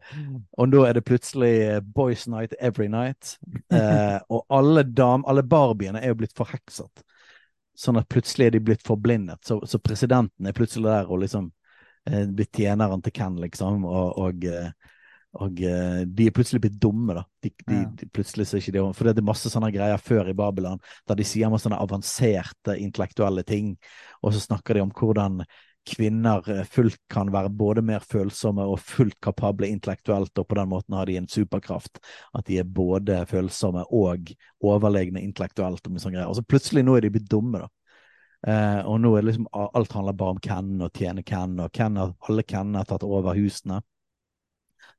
[0.60, 3.38] og da er det plutselig eh, Boys Night every night.
[3.74, 7.02] Eh, og alle, dam, alle barbiene er jo blitt forhekset.
[7.76, 9.42] Sånn at plutselig er de blitt forblindet.
[9.46, 11.50] Så, så presidenten er plutselig der og liksom
[12.10, 13.88] eh, blitt tjeneren til Ken, liksom.
[13.90, 14.74] Og, og eh,
[15.42, 17.24] og uh, de er plutselig blitt dumme, da.
[17.42, 17.90] De, de, ja.
[17.98, 21.18] de, plutselig så ikke de, For det er masse sånne greier før i Babylon der
[21.18, 23.74] de sier masse sånne avanserte intellektuelle ting,
[24.22, 25.42] og så snakker de om hvordan
[25.88, 30.70] kvinner eh, fullt kan være både mer følsomme og fullt kapable intellektuelt, og på den
[30.72, 32.02] måten har de en superkraft.
[32.34, 35.86] At de er både følsomme og overlegne intellektuelt.
[35.88, 36.20] Og sånn.
[36.26, 37.72] Og så plutselig nå er de blitt dumme, da.
[38.44, 42.00] Eh, og nå er liksom alt handler bare om Ken og tjene Ken, og Ken,
[42.00, 43.80] alle Ken har tatt over husene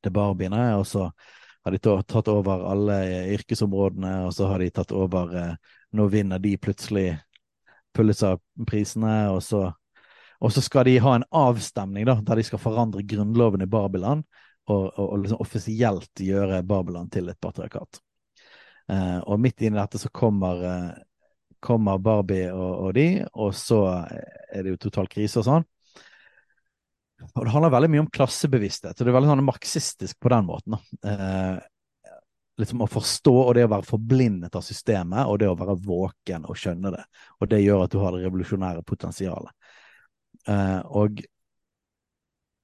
[0.05, 0.71] til barbiene.
[0.79, 1.11] Og så
[1.65, 2.99] har de tatt over alle
[3.37, 5.57] yrkesområdene, og så har de tatt over eh,
[5.95, 7.13] Nå vinner de plutselig
[7.95, 9.69] Pulitzer-prisene, og så,
[10.45, 14.25] og så skal de ha en avstemning da, der de skal forandre grunnloven i Babylon,
[14.69, 18.01] og, og, og liksom offisielt gjøre Babylon til et patriarkat.
[18.93, 20.91] Eh, og midt inni dette så kommer, eh,
[21.65, 25.69] kommer Barbie og, og, de, og så er det jo total krise og sånn.
[27.33, 28.99] Og det handler veldig mye om klassebevissthet.
[28.99, 30.77] og Det er veldig sånn marxistisk på den måten.
[31.09, 31.63] Eh,
[32.61, 36.45] liksom Å forstå og det å være forblindet av systemet, og det å være våken
[36.45, 37.05] og skjønne det.
[37.41, 39.64] Og det gjør at du har det revolusjonære potensialet.
[40.49, 41.21] Eh, og,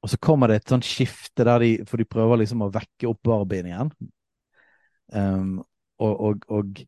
[0.02, 3.08] og, så kommer det et sånt skifte der de For de prøver liksom å vekke
[3.08, 3.92] opp Barbien igjen.
[5.10, 5.54] Um,
[6.00, 6.82] og, og, og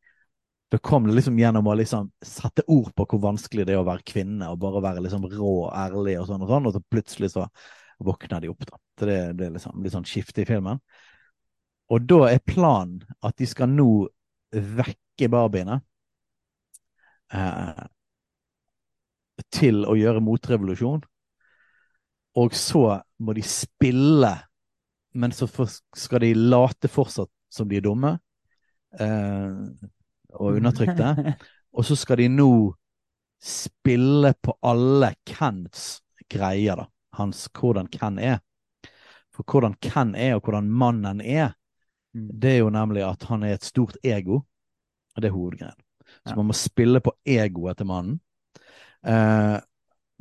[0.72, 3.88] da kom det liksom gjennom å liksom sette ord på hvor vanskelig det er å
[3.88, 6.80] være kvinne og bare være liksom rå og ærlig og sånn og sånn, og så
[6.86, 7.48] plutselig så
[8.02, 8.78] våkner de opp, da.
[8.98, 10.80] Så det, det er liksom litt sånn skifte i filmen.
[11.92, 13.88] Og da er planen at de skal nå
[14.52, 15.76] vekke barbiene
[17.36, 17.84] eh,
[19.52, 21.02] til å gjøre motrevolusjon.
[22.40, 22.84] Og så
[23.20, 24.30] må de spille,
[25.14, 25.46] men så
[25.96, 28.14] skal de late fortsatt som de er dumme.
[28.98, 29.50] eh,
[30.32, 31.36] og undertrykte.
[31.76, 32.46] Og så skal de nå
[33.40, 36.84] spille på alle Kens greier, da.
[37.16, 38.38] Hans, hvordan Ken er.
[39.32, 41.54] For hvordan Ken er, og hvordan mannen er,
[42.14, 42.26] Mm.
[42.40, 44.42] det er jo nemlig at han er et stort ego.
[45.16, 45.78] Og det er hovedgreien.
[46.28, 48.18] Så man må spille på egoet til mannen.
[49.06, 49.58] Eh,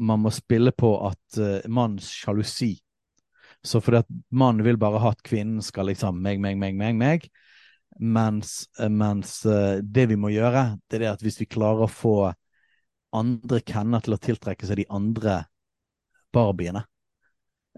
[0.02, 2.74] man må spille på at eh, mannens sjalusi.
[3.62, 6.98] Så fordi at mannen vil bare ha at kvinnen skal liksom meg, meg, meg, meg,
[6.98, 7.28] meg.
[8.02, 11.86] Mens, eh, mens eh, det vi må gjøre, det er det at hvis vi klarer
[11.86, 12.16] å få
[13.14, 15.42] andre kenner til å tiltrekke seg de andre
[16.34, 16.86] barbiene,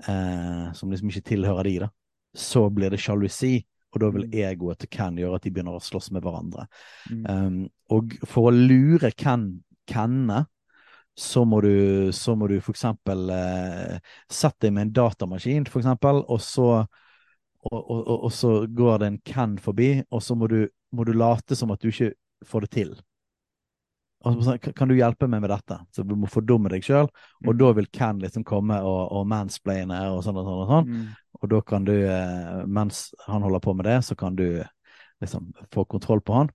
[0.05, 1.89] eh, som liksom ikke tilhører de, da,
[2.37, 3.57] så blir det sjalusi.
[3.93, 4.33] Og da vil Mm.
[4.33, 6.63] egoet til Ken gjøre at de begynner å slåss med hverandre.
[7.11, 7.25] Mm.
[7.29, 7.57] Um,
[7.93, 10.47] og for å lure Ken Kenne,
[11.15, 13.97] så må du, så må du for eksempel eh,
[14.31, 16.67] sette deg med en datamaskin, for eksempel, og så,
[17.69, 21.05] og, og, og, og så går det en Ken forbi, og så må du, må
[21.05, 22.13] du late som at du ikke
[22.49, 22.95] får det til.
[24.23, 25.77] Og så, sånn, kan du hjelpe meg med dette?
[25.91, 27.09] Så du må fordumme deg sjøl,
[27.43, 27.57] og Mm.
[27.59, 30.61] da vil Ken liksom komme og, og mansplaine og sånn og sånn.
[30.63, 30.89] og sånn.
[30.89, 31.07] Mm.
[31.41, 34.63] Og da kan du, eh, mens han holder på med det, så kan du
[35.21, 36.49] liksom få kontroll på han.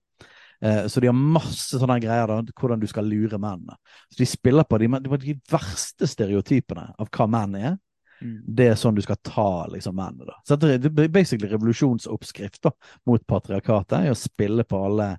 [0.61, 3.77] Eh, så de har masse sånne greier da, hvordan du skal lure mennene.
[4.11, 7.77] Så de spiller på de, de, verste stereotypene av hva menn er.
[8.19, 8.39] Mm.
[8.43, 10.27] Det er sånn du skal ta liksom mennene.
[10.27, 10.39] da.
[10.47, 12.73] Så det er- basically revolusjonsoppskrift da,
[13.07, 15.13] mot patriarkatet, å spille på alle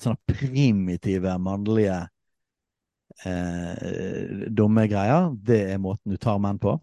[0.00, 2.08] sånne primitive mannlige
[3.24, 5.30] eh, dumme greier.
[5.36, 6.76] Det er måten du tar menn på.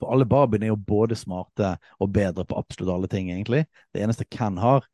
[0.00, 3.64] For alle barbiene er jo både smarte og bedre på absolutt alle ting, egentlig.
[3.94, 4.84] Det eneste Ken har,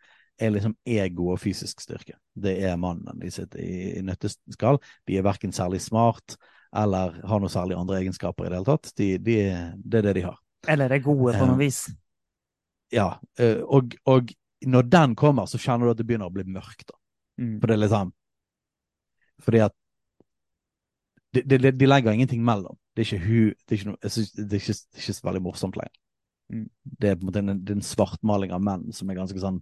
[0.41, 2.17] er liksom ego og fysisk styrke.
[2.35, 4.81] Det er mannen de sitter i, i nøtteskall.
[5.09, 6.37] De er verken særlig smart
[6.77, 8.93] eller har noe særlig andre egenskaper i det hele tatt.
[8.99, 9.39] De, de,
[9.75, 10.39] det er det de har.
[10.71, 11.85] Eller er gode på noe vis.
[12.95, 14.31] Ja, eh, og, og
[14.67, 16.93] når den kommer, så kjenner du at det begynner å bli mørkt.
[17.41, 17.59] Mm.
[17.61, 18.11] For det er liksom
[19.41, 19.75] Fordi at
[21.33, 22.77] de, de, de- legger ingenting mellom.
[22.93, 25.17] Det er ikke hu Det er ikke, noe, synes, det er ikke, det er ikke
[25.17, 26.01] så veldig morsomt lenger.
[26.51, 26.67] Mm.
[26.83, 29.61] Det er på en måte en, en svartmaling av menn som er ganske sånn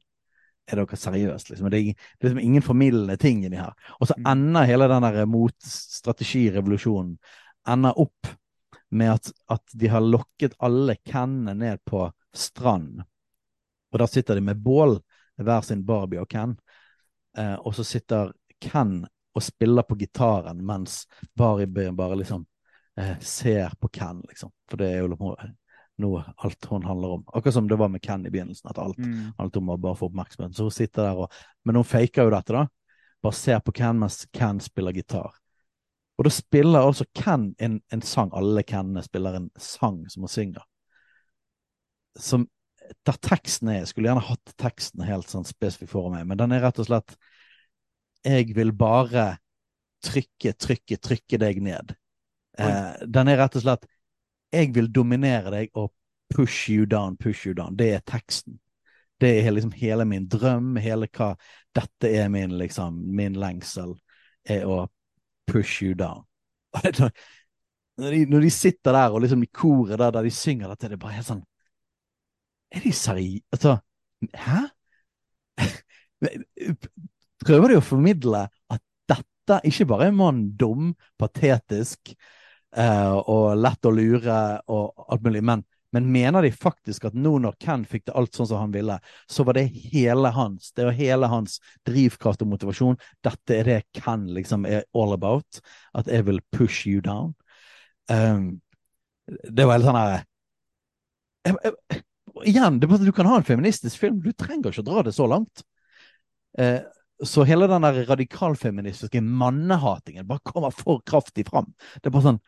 [0.69, 1.71] Er dere seriøse, liksom?
[1.73, 3.73] Det er, det er liksom ingen formildende ting inni her.
[4.01, 4.27] Og så Mm.
[4.33, 7.19] ender hele den der motstrategirevolusjonen
[7.69, 8.27] ender opp
[8.91, 13.03] med at, at de har lokket alle Kennene ned på strand.
[13.93, 14.99] Og der sitter de med bål,
[15.37, 16.57] hver sin Barbie og Ken.
[17.39, 22.47] Eh, og så sitter Ken og spiller på gitaren, mens Barbie bare liksom
[22.99, 24.51] eh, ser på Ken, liksom.
[24.69, 25.13] For det er jo
[25.99, 27.25] noe, alt hun handler om.
[27.33, 29.33] Akkurat som det var med Ken i begynnelsen, at alt Mm.
[29.39, 30.55] alt om å bare få oppmerksomhet.
[30.55, 31.33] Så hun sitter der og
[31.65, 32.67] Men hun faker jo dette, da.
[33.23, 35.33] Bare ser på Ken mens Ken spiller gitar.
[36.19, 38.31] Og da spiller altså Ken en, en sang.
[38.35, 40.63] Alle Kenene spiller en sang som hun synger.
[42.19, 42.49] Som
[43.05, 46.53] der teksten er Jeg skulle gjerne hatt teksten helt sånn spesifikt for meg, men den
[46.57, 47.17] er rett og slett
[48.25, 49.39] Jeg vil bare
[50.03, 51.95] trykke, trykke, trykke deg ned.
[52.59, 53.87] Eh, den er rett og slett
[54.53, 55.93] Jeg vil dominere deg og
[56.35, 57.77] push you down, push you down.
[57.77, 58.59] Det er teksten.
[59.21, 61.35] Det er liksom hele min drøm, hele hva
[61.75, 63.93] Dette er min, liksom, min lengsel,
[64.49, 64.87] er å
[65.47, 66.25] push you down.
[67.99, 70.87] Når de, når de sitter der og liksom i koret der, der de synger dette,
[70.87, 71.41] det er bare helt sånn
[72.71, 73.43] Er de seriøse?
[73.57, 73.73] Altså,
[74.39, 74.61] hæ?
[77.43, 82.15] Prøver de å formidle at dette ikke bare er mann dum, patetisk
[82.77, 84.39] og lett å lure
[84.69, 85.63] og alt mulig, men,
[85.97, 88.99] men mener de faktisk at nå når Ken fikk det alt sånn som han ville,
[89.31, 91.59] så var det hele hans, det var hele hans
[91.89, 92.99] drivkraft og motivasjon.
[93.25, 95.63] Dette er det Ken liksom er all about.
[95.97, 97.35] At jeg vil push you down.
[98.09, 98.61] Um,
[99.29, 100.15] det var helt sånn her
[101.49, 102.05] jeg, jeg,
[102.49, 105.27] Igjen, at du kan ha en feministisk film, du trenger ikke å dra det så
[105.27, 105.65] langt.
[106.59, 106.85] Eh,
[107.27, 111.73] så hele den der radikalfeministiske mannehatingen bare kommer for kraftig fram.
[111.99, 112.41] Det er bare sånn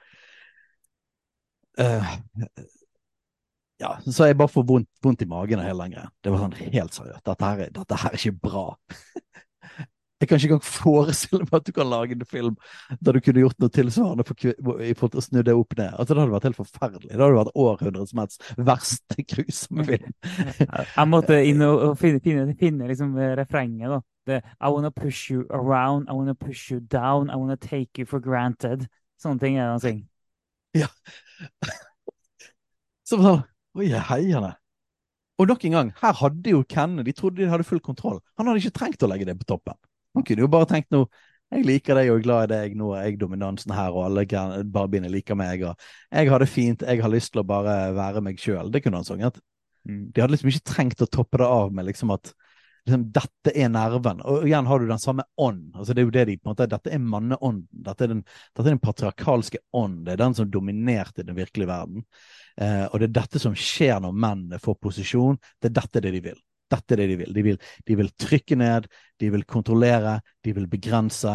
[1.80, 2.16] uh,
[3.80, 6.10] Ja, så jeg bare får vondt, vondt i magen av hele den greia.
[6.20, 7.22] Det var sånn helt seriøst.
[7.24, 8.64] Dette her, er- dette her er ikke bra.
[10.20, 12.56] Jeg kan ikke engang forestille meg at du kan lage en film
[13.00, 15.94] der du kunne gjort noe tilsvarende for, å snu det opp ned.
[15.94, 17.08] Altså, det hadde vært helt forferdelig.
[17.14, 20.12] Det hadde vært århundrets mest verste grusomme film.
[20.60, 24.02] Jeg måtte inn og finne, finne, finne liksom eh, refrenget, da.
[24.28, 28.06] Det, I wanna push you around, I wanna push you down, I wanna take you
[28.06, 28.86] for granted.
[29.20, 30.06] Sånne ting er det han synger.
[33.08, 33.46] Så var det sånn
[33.78, 34.54] Oi, heierne.
[35.38, 38.18] Og nok en gang, her hadde jo Kenne De trodde de hadde full kontroll.
[38.36, 39.78] Han hadde ikke trengt å legge det på toppen.
[40.18, 41.04] Han kunne jo bare tenkt nå
[41.50, 44.22] jeg liker deg og er glad i deg, nå er jeg dominansen her, og alle
[44.70, 45.80] barbiene liker meg, og
[46.14, 48.70] jeg har det fint, jeg har lyst til å bare være meg sjøl.
[48.70, 49.40] Det kunne han sunget.
[49.82, 50.04] Mm.
[50.14, 52.30] De hadde liksom ikke trengt å toppe det av med liksom at
[52.86, 54.20] liksom, Dette er nerven.
[54.26, 55.70] Og igjen har du den samme ånd.
[55.74, 57.66] altså det er jo det de, på en måte, Dette er manneånden.
[57.88, 60.04] Dette er den, dette er den patriarkalske ånd.
[60.06, 62.04] Det er den som dominerte den virkelige verden.
[62.60, 65.40] Eh, og det er dette som skjer når mennene får posisjon.
[65.60, 66.40] Det er dette det de vil.
[66.70, 67.32] Dette er det de vil.
[67.34, 68.86] De vil, de vil trykke ned,
[69.18, 71.32] de vil kontrollere, de vil begrense.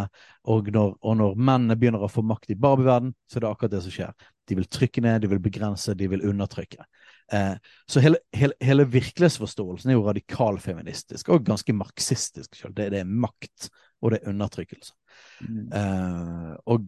[0.52, 3.76] Og når, og når mennene begynner å få makt i Barbie-verden, så er det akkurat
[3.76, 4.14] det som skjer.
[4.48, 6.86] De vil trykke ned, de vil begrense, de vil undertrykke.
[7.34, 7.56] Eh,
[7.90, 12.76] så hele, hele, hele, virkelighetsforståelsen er jo radikalfeministisk og ganske marxistisk selv.
[12.78, 13.70] Det, det, er makt,
[14.02, 14.94] og det er undertrykkelse.
[15.42, 15.68] Mm.
[15.74, 16.86] Eh, og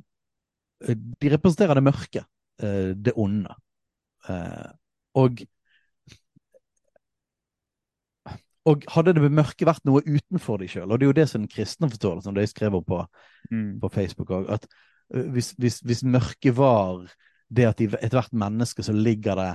[0.86, 2.26] eh, de representerer det mørke,
[2.62, 3.56] eh, det onde.
[4.30, 4.68] Eh,
[5.18, 5.46] og
[8.68, 11.40] og hadde det mørke vært noe utenfor de sjøl, og det er jo det som
[11.40, 12.98] den kristne forståelsen, det jeg skrev om på,
[13.48, 13.78] mm.
[13.80, 14.68] på Facebook òg, at
[15.08, 17.06] hvis, hvis, hvis mørket var
[17.48, 19.52] det at i ethvert menneske så ligger det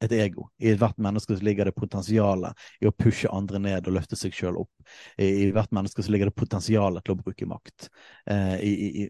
[0.00, 0.48] et ego.
[0.58, 4.34] I ethvert menneske så ligger det potensialet i å pushe andre ned og løfte seg
[4.36, 4.92] sjøl opp.
[5.20, 7.90] I hvert menneske så ligger det potensialet til å bruke makt.
[8.30, 8.72] Eh, i,
[9.04, 9.08] i,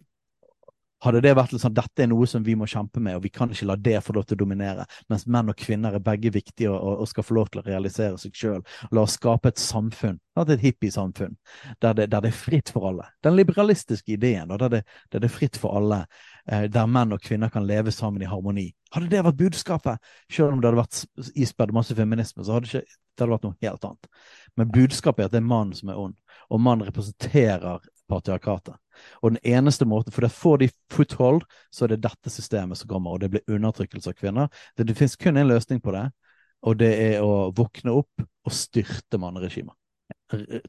[1.04, 3.52] hadde det vært sånn dette er noe som vi må kjempe med, og vi kan
[3.52, 6.72] ikke la det få lov til å dominere, mens menn og kvinner er begge viktige
[6.72, 8.60] og, og skal få lov til å realisere seg sjøl.
[8.92, 11.36] La oss skape et samfunn, et hippiesamfunn,
[11.80, 13.08] der, det, der det er fritt for alle.
[13.24, 16.02] Den liberalistiske ideen, der det, der det er fritt for alle,
[16.46, 18.70] der menn og kvinner kan leve sammen i harmoni.
[18.94, 22.82] Hadde det vært budskapet, selv om det hadde vært ispedd masse feminisme, så hadde ikke,
[22.86, 24.10] det hadde vært noe helt annet.
[24.58, 26.16] Men budskapet er at det er mannen som er ond,
[26.50, 28.74] og mannen representerer patriarkatet.
[29.22, 32.90] Og den eneste måten, for det får de foothold, så er det dette systemet som
[32.90, 34.50] kommer, og det blir undertrykkelse av kvinner.
[34.76, 36.08] Det, det finnes kun en løsning på det,
[36.66, 39.76] og det er å våkne opp og styrte manneregimet.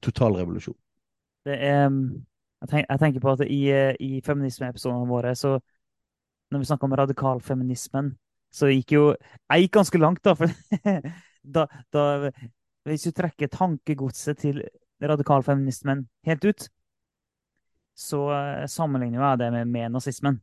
[0.02, 0.78] Total revolusjon.
[1.46, 1.90] Det er
[2.62, 3.62] jeg, tenk, jeg tenker på at i,
[4.06, 5.56] i feminismeepisodene våre, så
[6.52, 8.12] når vi snakker om radikalfeminismen,
[8.52, 10.36] så gikk jo Jeg gikk ganske langt, da.
[10.36, 10.52] For
[11.56, 11.66] da,
[11.96, 12.04] da
[12.88, 14.62] Hvis du trekker tankegodset til
[15.02, 16.68] radikalfeminismen helt ut,
[17.98, 20.42] så eh, sammenligner jeg det med, med nazismen.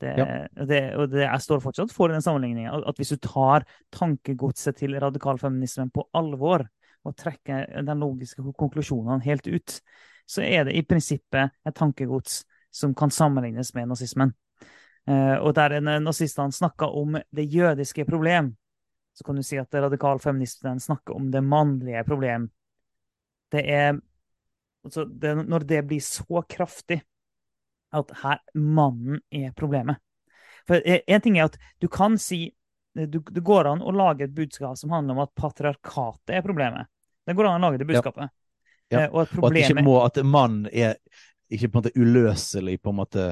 [0.00, 0.26] Det, ja.
[0.64, 2.72] det, og det, jeg står fortsatt for den sammenligninga.
[2.88, 6.66] At hvis du tar tankegodset til radikalfeminismen på alvor,
[7.04, 9.78] og trekker den logiske konklusjonene helt ut,
[10.30, 14.32] så er det i prinsippet et tankegods som kan sammenlignes med nazismen.
[15.10, 18.52] Eh, og der nazistene snakka om det jødiske problem,
[19.14, 22.46] så kan du si at radikalfeministene snakker om det mannlige problem.
[23.50, 23.98] Det er
[24.84, 27.00] altså det, Når det blir så kraftig
[27.92, 29.98] at her mannen er problemet
[30.68, 32.52] For en ting er at du kan si
[32.94, 36.86] du, Det går an å lage et budskap som handler om at patriarkatet er problemet.
[37.26, 38.30] Det går an å lage det budskapet.
[38.30, 38.39] Ja.
[38.90, 39.06] Ja.
[39.08, 40.96] Og, at problemet, og at, må, at mann er
[41.50, 43.26] ikke på en måte uløselig på en måte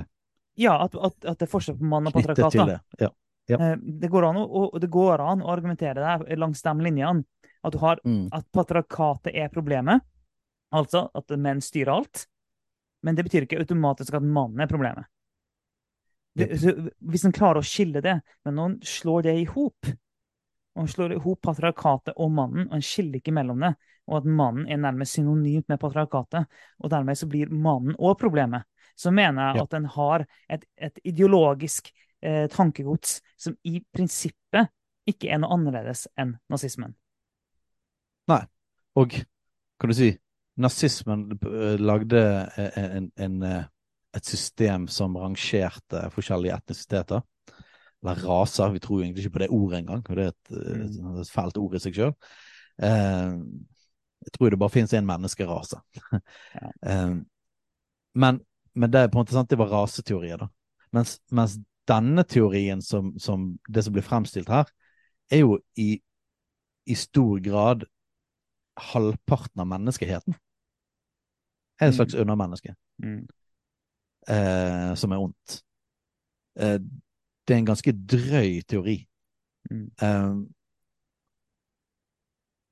[0.58, 2.54] Ja, at, at, at det er forskjell på mann og patriarkat.
[2.66, 2.78] Det.
[3.06, 3.10] Ja.
[3.48, 3.58] Ja.
[3.64, 7.24] Eh, det, går an å, det går an å argumentere der langs de linjene.
[7.62, 8.28] At, du har, mm.
[8.34, 10.04] at patriarkatet er problemet,
[10.74, 12.26] Altså at menn styrer alt.
[13.00, 15.08] Men det betyr ikke automatisk at mannen er problemet.
[16.38, 16.50] Det,
[17.10, 19.88] hvis en klarer å skille det, men når en slår det i hop,
[20.76, 23.72] og en slår i hop patriarkatet og mannen, og en skiller ikke mellom det,
[24.08, 26.48] og at mannen er nærmest synonymt med patriarkatet,
[26.80, 28.66] og dermed så blir mannen òg problemet,
[28.98, 29.66] så mener jeg ja.
[29.68, 31.92] at en har et, et ideologisk
[32.24, 34.72] eh, tankegods som i prinsippet
[35.08, 36.96] ikke er noe annerledes enn nazismen.
[38.28, 38.42] Nei,
[38.98, 39.14] og
[39.78, 40.10] kan du si
[40.58, 42.22] nazismen eh, lagde
[42.58, 43.64] eh, en, en, eh,
[44.16, 47.24] et system som rangerte forskjellige etnisiteter.
[48.02, 48.70] Eller raser.
[48.74, 50.04] Vi tror egentlig ikke på det ordet engang.
[50.06, 51.16] Det er et, mm.
[51.22, 52.12] et fælt ord i seg sjøl.
[52.82, 53.38] Eh,
[54.28, 55.80] jeg tror det bare finnes én menneskerase.
[55.96, 56.20] Ja.
[56.90, 57.16] eh,
[58.14, 58.40] men,
[58.74, 60.50] men, det på en måte sant, det var raseteorier, da.
[60.92, 61.56] Mens, mens
[61.88, 64.68] denne teorien, som, som, det som blir fremstilt her,
[65.32, 65.94] er jo i,
[66.88, 67.88] i stor grad
[68.92, 70.36] halvparten av menneskeheten
[71.78, 72.20] er et slags mm.
[72.20, 72.74] undermenneske
[73.04, 73.20] mm.
[74.34, 75.58] eh, som er ondt.
[76.58, 76.78] Eh,
[77.46, 78.98] det er en ganske drøy teori.
[79.70, 79.84] Mm.
[80.02, 80.32] Eh,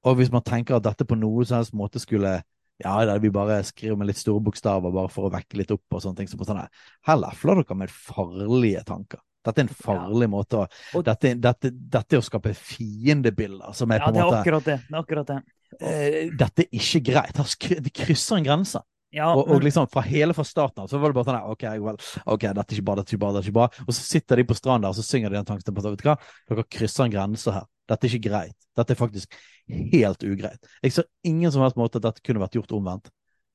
[0.06, 2.38] og hvis man tenker at dette på noen som helst måte skulle
[2.82, 5.96] ja, det vi bare skriver med litt store bokstaver bare for å vekke litt opp
[5.96, 6.28] og sånne ting.
[6.28, 6.68] Så sånn her,
[7.08, 9.22] her lefler dere med farlige tanker.
[9.46, 10.32] Dette er en farlig ja.
[10.32, 14.26] måte å dette, dette, dette, er å skape fiendebilder som er ja, på en måte
[14.26, 14.76] Ja, det er akkurat det.
[14.82, 15.38] det, er akkurat det.
[15.78, 17.40] Eh, dette er ikke greit.
[17.86, 18.82] Det krysser en grense.
[19.14, 21.62] Ja, og, og, liksom fra hele fra starten av så var det bare sånn OK,
[21.80, 21.96] well,
[22.26, 23.86] ok, dette er ikke bra, dette er ikke bra, dette er ikke bra.
[23.86, 26.10] Og så sitter de på stranda og så synger de den tanken på vet du
[26.10, 26.18] hva,
[26.50, 27.64] dere krysser en grense her.
[27.90, 28.56] Dette er ikke greit.
[28.76, 29.36] Dette er faktisk
[29.68, 30.72] helt ugreit.
[30.82, 33.10] Jeg ser ingen som helst måte at dette kunne vært gjort omvendt.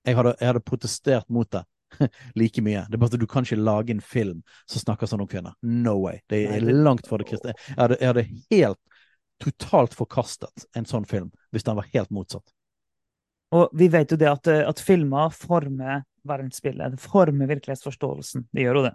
[0.07, 1.63] Jeg hadde, jeg hadde protestert mot det
[2.39, 2.85] like mye.
[2.87, 5.57] Det er bare at Du kan ikke lage en film som snakker sånn om kvinner.
[5.61, 6.21] No way.
[6.31, 7.55] Det er langt fra det kristne.
[7.67, 8.25] Jeg hadde, jeg hadde
[8.55, 8.81] helt
[9.41, 12.45] totalt forkastet en sånn film hvis den var helt motsatt.
[13.51, 18.45] Og vi vet jo det at, at filmer former verdensbildet, det former virkelighetsforståelsen.
[18.53, 18.93] Det gjør jo det.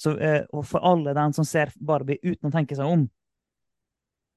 [0.00, 0.14] Så,
[0.50, 3.04] og for alle den som ser Barbie uten å tenke seg om,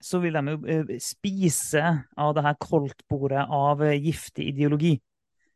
[0.04, 1.84] så vil de jo spise
[2.18, 4.96] av det her koldtbordet av giftig ideologi,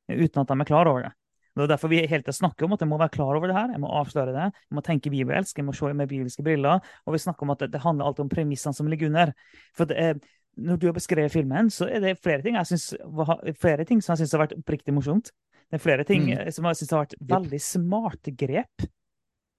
[0.09, 1.11] uten at de er klar over det.
[1.51, 3.55] Det er derfor vi helt til snakker om at jeg må være klar over det
[3.57, 3.73] her.
[3.73, 4.45] Jeg må avsløre det.
[4.55, 6.80] Jeg må tenke bibelsk, jeg må se med bibelske briller.
[7.05, 9.34] Og vi snakker om at det, handler alltid om premissene som ligger under.
[9.76, 10.22] For det,
[10.55, 12.93] når du har beskrevet filmen, så er det flere ting, synes,
[13.59, 15.34] flere ting som jeg syns har vært oppriktig morsomt.
[15.68, 16.49] Det er flere ting mm.
[16.55, 18.88] som jeg syns har vært veldig smarte grep.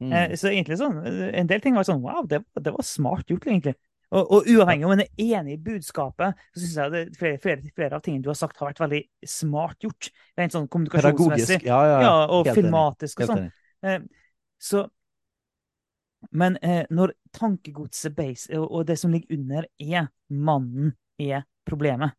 [0.02, 0.12] Mm.
[0.12, 3.46] Eh, så egentlig sånn, En del ting var sånn Wow, det, det var smart gjort,
[3.46, 3.76] egentlig.
[4.12, 7.70] Og, og, uavhengig om en er enig i budskapet, så syns jeg det, flere, flere,
[7.72, 10.10] flere, av tingene du har sagt, har vært veldig smart gjort.
[10.36, 11.62] Rent sånn kommunikasjonsmessig.
[11.64, 13.47] Ja, ja, ja, og filmatisk og sånn.
[13.89, 14.02] Eh,
[14.62, 14.84] så
[16.30, 22.14] Men eh, når tankegodset base, og, og, det som ligger under, er mannen er problemet,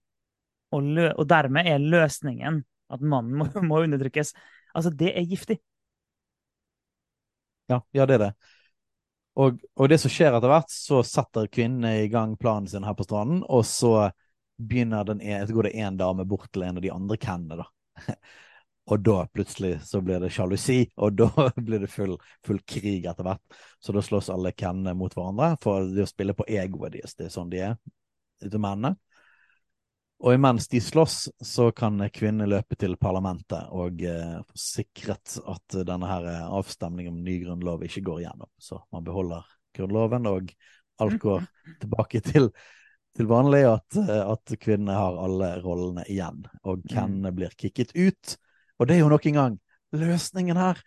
[0.74, 4.34] og, lø, og dermed er løsningen at mannen må, må undertrykkes,
[4.74, 5.61] altså, det er giftig.
[7.72, 8.34] Ja, ja, det er det.
[9.36, 12.94] Og, og, det som skjer etter hvert, så setter kvinnene i gang planen sin her
[12.98, 14.12] på stranden, og så
[14.62, 18.14] begynner den, så går det én dame bort til en av de andre kennene, da.
[18.92, 23.24] Og da plutselig så blir det sjalusi, og da blir det full, full krig etter
[23.24, 23.60] hvert.
[23.80, 27.16] Så da slåss alle kennene mot hverandre for å spille på egoet deres.
[27.16, 27.78] Det er sånn de er,
[28.44, 28.98] ute mennene.
[30.23, 35.80] Og imens de slåss, så kan kvinnene løpe til parlamentet og eh, få sikret at
[35.88, 38.52] denne her eh, avstemningen om ny grunnlov ikke går igjennom.
[38.61, 39.44] Så man beholder
[39.76, 40.53] grunnloven, og
[41.03, 41.44] alt går
[41.81, 42.48] tilbake til,
[43.18, 43.65] til vanlig.
[43.73, 47.30] At, eh, at kvinnene har alle rollene igjen, og Ken mm.
[47.35, 48.38] blir kicket ut.
[48.80, 49.60] Og det er jo nok en gang
[49.94, 50.80] løsningen her.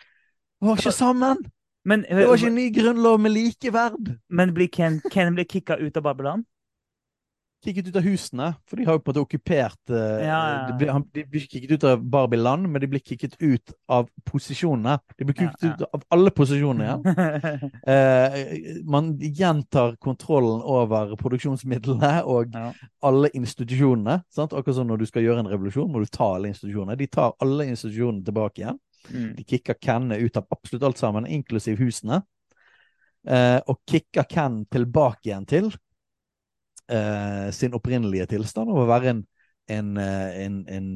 [0.64, 1.44] Var ikke sammen!
[1.86, 4.14] Men, det var ikke en ny grunnlov med likeverd.
[4.28, 6.42] Men blir Ken, Ken blir kicka ut av Babylon?
[7.64, 10.98] Kikket ut av husene, for de har jo på en måte okkupert uh, ja, ja.
[11.14, 14.98] De, blir, kikket ut av Barbie-land, men de blir kikket ut av posisjonene.
[15.16, 17.02] De blir kikket ja, ut av alle posisjonene igjen.
[17.92, 22.56] uh, man gjentar kontrollen over produksjonsmidlene og
[23.06, 24.20] alle institusjonene.
[24.32, 24.54] Sant?
[24.54, 26.98] Akkurat som når du skal gjøre en revolusjon, må du ta alle institusjonene.
[27.00, 28.80] De tar alle institusjonene tilbake igjen.
[29.10, 29.34] Mm.
[29.36, 32.22] De kicker Kenne ut av absolutt alt sammen, inklusiv husene.
[33.26, 35.72] Uh, og kicker Ken tilbake igjen til
[36.92, 39.22] eh, sin opprinnelige tilstand og å være en,
[39.72, 40.90] en, eh, en, en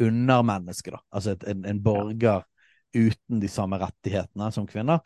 [0.00, 1.02] undermenneske, da.
[1.10, 2.44] Altså et, en, borger
[2.96, 5.02] uten de samme rettighetene som kvinner.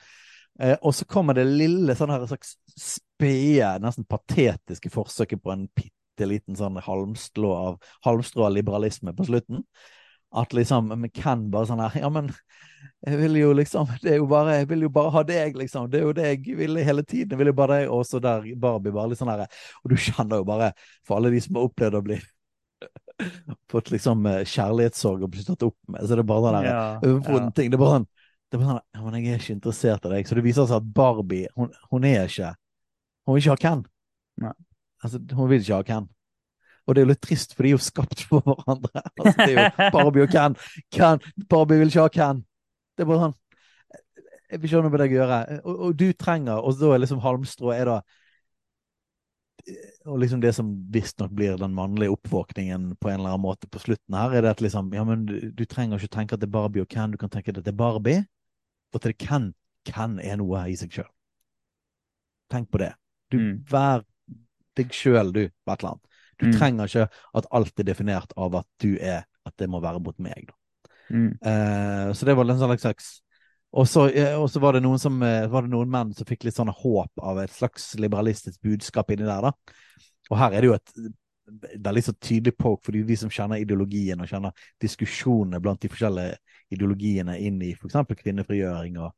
[0.60, 5.66] Eh, og så kommer det lille sånn her slags spede, nesten patetiske forsøket på en
[5.74, 9.64] bitte liten sånn halmstrå av, halmstrå av liberalisme på slutten.
[10.32, 12.30] At liksom Men Ken bare sånn her Ja, men
[13.02, 15.88] jeg vil jo liksom det er jo bare, Jeg vil jo bare ha deg, liksom.
[15.90, 17.34] Det er jo det jeg vil hele tiden.
[17.34, 17.90] Jeg vil jo bare deg.
[17.90, 19.44] Og så der Barbie bare litt sånn her
[19.82, 20.72] Og du kjenner jo bare,
[21.06, 22.20] for alle de som har opplevd å bli
[23.70, 26.80] fått liksom eh, kjærlighetssorg og blitt tatt opp med, så det er bare sånn ja,
[26.98, 27.42] ja.
[27.54, 27.70] ting.
[27.70, 28.08] Det er bare sånn
[28.52, 30.26] det er bare sånn, ja, men jeg er ikke interessert i deg.
[30.28, 32.50] Så det viser seg at Barbie, hun, hun er ikke
[33.24, 33.84] Hun vil ikke ha Ken.
[34.42, 34.50] Nei.
[35.00, 36.08] Altså, hun vil ikke ha Ken.
[36.86, 39.04] Og det er jo litt trist, for de er jo skapt for hverandre.
[39.20, 40.56] Altså, det er jo Barbie og Ken.
[40.94, 41.22] Ken.
[41.50, 42.42] Barbie vil ikke ha Ken.
[42.96, 43.38] Det er bare sånn
[44.50, 45.38] Jeg vil ikke ha noe med deg å gjøre.
[45.62, 48.02] Og, og, du trenger Og da er liksom halmstrå er da
[50.10, 53.78] og liksom det som visstnok blir den mannlige oppvåkningen på en eller annen måte på
[53.78, 56.48] slutten her, er det at liksom Ja, men du, du trenger ikke tenke at det
[56.48, 58.24] er Barbie og Ken, du kan tenke at det er Barbie,
[58.90, 59.52] og at det Ken.
[59.86, 61.10] Ken er noe i seg sjøl.
[62.50, 62.90] Tenk på det.
[63.30, 63.54] Du, mm.
[63.70, 64.02] Vær
[64.78, 66.02] deg sjøl, du, Betland.
[66.42, 66.56] Du mm.
[66.58, 67.06] trenger ikke
[67.38, 70.52] at alt er definert av at du er At det må være mot meg.
[71.10, 71.32] Mm.
[71.34, 73.08] Eh, så det var en sånn slags
[73.72, 76.58] og så, eh, var, det noen som, eh, var det noen menn som fikk litt
[76.58, 79.40] sånn håp av et slags liberalistisk budskap inni der.
[79.40, 79.52] da.
[80.30, 80.92] Og her er det jo et
[81.80, 86.36] veldig så tydelig poke, fordi de som kjenner ideologien og kjenner diskusjonene blant de forskjellige
[86.70, 87.96] ideologiene inn i f.eks.
[88.12, 89.12] kvinnefrigjøring og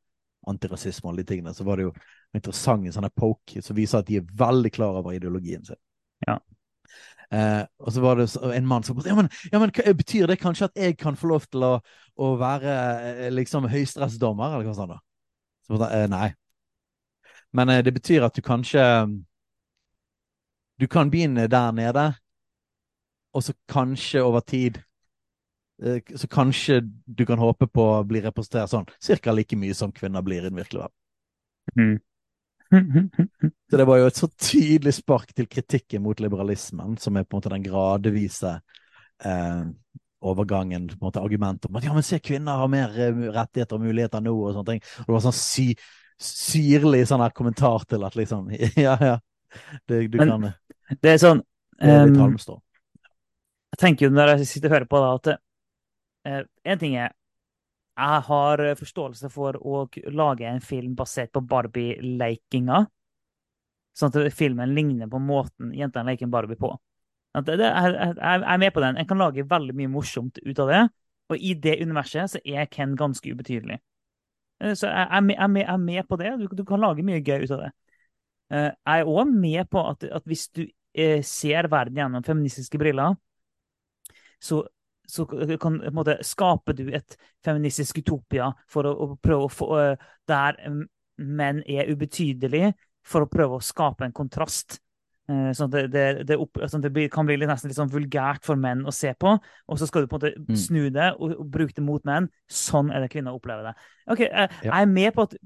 [0.46, 1.94] antirasisme og alle de tingene, så var det jo
[2.34, 5.80] interessant en sånn poke som viser at de er veldig klar over ideologien sin.
[6.28, 6.38] Ja.
[7.32, 10.68] Eh, og så var det en mann som ja men, ja, men Betyr det kanskje
[10.68, 11.74] at jeg kan få lov til å,
[12.20, 12.74] å være
[13.26, 14.96] eh, liksom høyesterettsdommer, eller hva sånt?
[14.96, 15.00] da?
[15.64, 16.28] Så, eh, nei.
[17.56, 18.82] Men eh, det betyr at du kanskje
[20.80, 22.14] Du kan begynne der nede,
[23.32, 24.80] og så kanskje over tid
[25.82, 29.92] eh, Så kanskje du kan håpe på å bli representert sånn cirka like mye som
[29.92, 30.98] kvinner blir i den virkelige verden.
[31.78, 31.98] Mm.
[33.70, 37.34] Så det var jo et så tydelig spark til kritikken mot liberalismen, som er på
[37.34, 38.54] en måte den gradvise
[39.24, 39.64] eh,
[40.24, 43.78] overgangen, på en måte argumentet om at ja, men se, kvinner har mer eh, rettigheter
[43.78, 44.84] og muligheter nå, og sånne ting.
[45.04, 45.68] Og det var sånn sy
[46.24, 48.52] syrlig sånn her kommentar til at liksom
[48.86, 49.16] Ja, ja,
[49.90, 51.40] det, du men, kan Det er sånn
[51.80, 52.46] Det litt
[53.74, 55.28] jeg tenker jo når jeg sitter og hører på da, at
[56.30, 57.10] uh, en ting er
[57.94, 62.80] jeg har forståelse for å lage en film basert på Barbie-leikinga.
[63.94, 66.72] Sånn at filmen ligner på måten jentene leker Barbie på.
[67.34, 68.98] Jeg, er med på den.
[68.98, 70.82] En kan lage veldig mye morsomt ut av det.
[71.32, 73.80] Og i det universet så er Ken ganske ubetydelig.
[74.60, 76.34] Eh, så jeg, er med på det.
[76.42, 77.70] Du, kan lage mye gøy ut av det.
[78.52, 83.16] Eh, jeg er òg med på at, hvis du eh, ser verden gjennom feministiske briller,
[84.42, 84.62] så
[85.06, 89.52] så kan, på en måte, skaper du et feministisk utopia for å, å prøve å
[89.52, 89.68] få
[90.28, 90.60] Der
[91.20, 92.72] menn er ubetydelige,
[93.04, 94.80] for å prøve å skape en kontrast.
[95.24, 98.60] Sånn at det, det, det, opp, sånn det kan bli nesten litt sånn vulgært for
[98.60, 99.32] menn å se på.
[99.68, 100.58] Og så skal du på en måte mm.
[100.66, 102.28] snu det og, og bruke det mot menn.
[102.50, 103.74] Sånn er det kvinner opplever det.
[104.12, 105.36] Ok, Jeg, jeg er med på at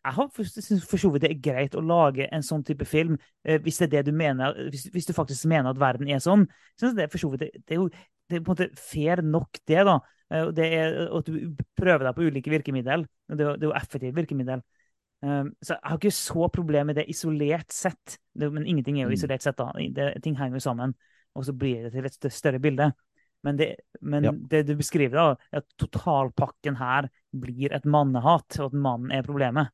[0.00, 3.82] jeg har for så vidt det er greit å lage en sånn type film, hvis
[3.82, 6.46] det er det du mener, hvis, hvis du faktisk mener at verden er sånn.
[6.80, 7.90] Så det, er for så vidt, det, det, er jo
[8.30, 9.84] det er på en måte fair nok, det.
[9.88, 9.98] da.
[10.54, 13.06] Det er At du prøver deg på ulike virkemiddel.
[13.26, 14.62] Det er, jo effektivt virkemiddel.
[15.20, 18.16] Um, så jeg har ikke så problem med det isolert sett.
[18.38, 19.18] Men ingenting er jo mm.
[19.18, 19.58] isolert sett.
[19.58, 19.72] da.
[19.96, 20.94] Det, ting henger jo sammen.
[21.34, 22.92] Og så blir det til et større bilde.
[23.42, 24.32] Men det, men ja.
[24.32, 29.24] det du beskriver, da, er at totalpakken her blir et mannehat, og at mannen er
[29.24, 29.72] problemet.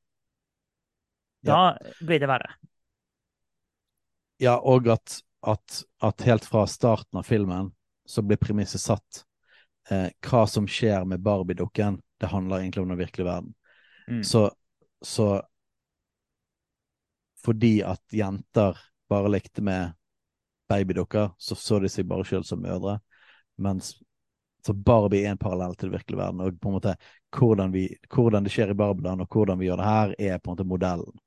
[1.47, 1.95] Da ja.
[2.07, 2.53] blir det verre.
[4.43, 7.73] Ja, og at, at, at, helt fra starten av filmen
[8.07, 9.25] så blir premisset satt.
[9.91, 13.55] Eh, hva som skjer med Barbie-dukken, det handler egentlig om den virkelige verden.
[14.09, 14.25] Mm.
[14.25, 14.51] Så
[15.01, 15.43] så
[17.45, 18.79] fordi at jenter
[19.09, 19.93] bare likte med
[20.69, 22.99] babydukker, så så de seg bare sjøl som mødre.
[23.63, 23.93] Mens
[24.67, 26.41] så Barbie er en parallell til den virkelige verden.
[26.43, 26.97] Og på en måte
[27.37, 30.51] hvordan, vi, hvordan det skjer i Barbieland, og hvordan vi gjør det her, er på
[30.51, 31.21] en måte modellen.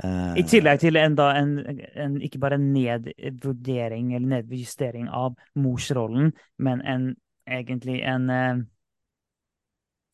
[0.00, 1.58] Uh, I tillegg til enda en,
[1.92, 6.32] en, ikke bare en nedvurdering eller nedjustering av morsrollen,
[6.62, 7.10] men en,
[7.44, 8.62] egentlig en uh,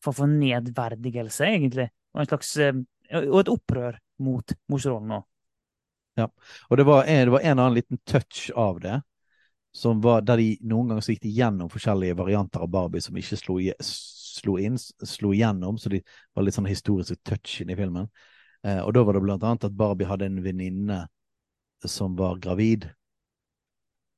[0.03, 1.87] for, for nedverdigelse, egentlig.
[2.15, 2.83] Og en slags uh,
[3.15, 5.27] og et opprør mot morsrollen òg.
[6.17, 6.25] Ja,
[6.69, 8.95] og det var, en, det var en annen liten touch av det,
[9.75, 13.19] som var der de noen ganger så gikk de gjennom forskjellige varianter av Barbie som
[13.19, 16.01] ikke slo, slo inn, slo igjennom, så de
[16.33, 18.09] var litt sånn historisk touch inn i filmen.
[18.65, 21.03] Eh, og da var det blant annet at Barbie hadde en venninne
[21.85, 22.87] som var gravid,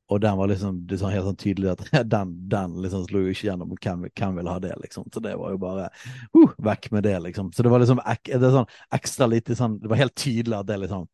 [0.10, 1.84] og den var liksom det var helt sånn tydelig at
[2.14, 3.76] den, den liksom slo jo ikke gjennom.
[3.78, 5.06] Hvem, hvem ville ha det, liksom?
[5.14, 5.90] Så det var jo bare
[6.34, 7.52] uh, vekk med det, liksom.
[7.54, 10.70] Så det var liksom ek, det sånn ekstra lite sånn Det var helt tydelig at
[10.72, 11.06] det liksom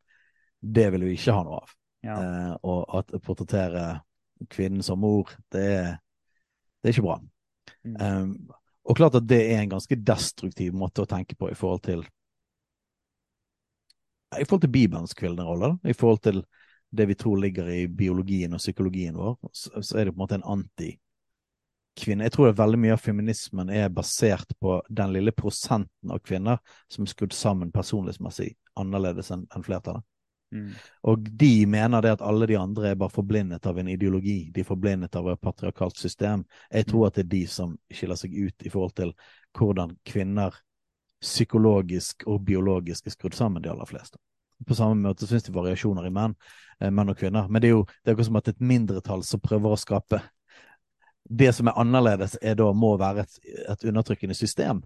[0.77, 1.73] Det ville vi ikke ha noe av.
[2.05, 2.15] Ja.
[2.21, 3.85] Eh, og at portrettere
[4.51, 5.91] kvinnen som mor, det er,
[6.79, 7.19] det er ikke bra.
[7.85, 7.95] Mm.
[7.99, 8.31] Um,
[8.85, 12.03] og klart at det er en ganske destruktiv måte å tenke på i forhold til
[14.33, 16.43] i forhold til Bibelens kvinnerolle, i forhold til
[16.95, 20.23] det vi tror ligger i biologien og psykologien vår, så, så er det på en
[20.23, 22.27] måte en anti-kvinne.
[22.27, 26.61] Jeg tror at veldig mye av feminismen er basert på den lille prosenten av kvinner
[26.91, 30.05] som er skrudd sammen personlighetsmessig annerledes enn en flertallet.
[30.55, 30.71] Mm.
[31.09, 34.51] Og de mener det at alle de andre er bare forblindet av en ideologi.
[34.53, 36.45] De er forblindet av et patriarkalt system.
[36.71, 37.07] Jeg tror mm.
[37.07, 39.11] at det er de som skiller seg ut i forhold til
[39.57, 40.55] hvordan kvinner
[41.25, 44.19] psykologisk og biologisk er skrudd sammen, de aller fleste.
[44.67, 46.35] På samme måte finnes de variasjoner i menn,
[46.79, 47.49] eh, menn og kvinner.
[47.49, 50.21] Men det er jo det er som at et mindretall som prøver å skape
[51.25, 53.39] Det som er annerledes, er da må være et,
[53.71, 54.83] et undertrykkende system.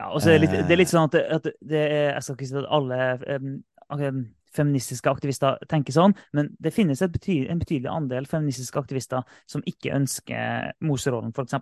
[0.00, 2.22] Ja, og så er det, litt, det er litt sånn at, at det er, Jeg
[2.24, 2.98] skal ikke si at alle
[4.00, 4.22] um,
[4.54, 9.92] feministiske aktivister tenker sånn, men det finnes betydelig, en betydelig andel feministiske aktivister som ikke
[9.92, 11.58] ønsker morsrollen, f.eks.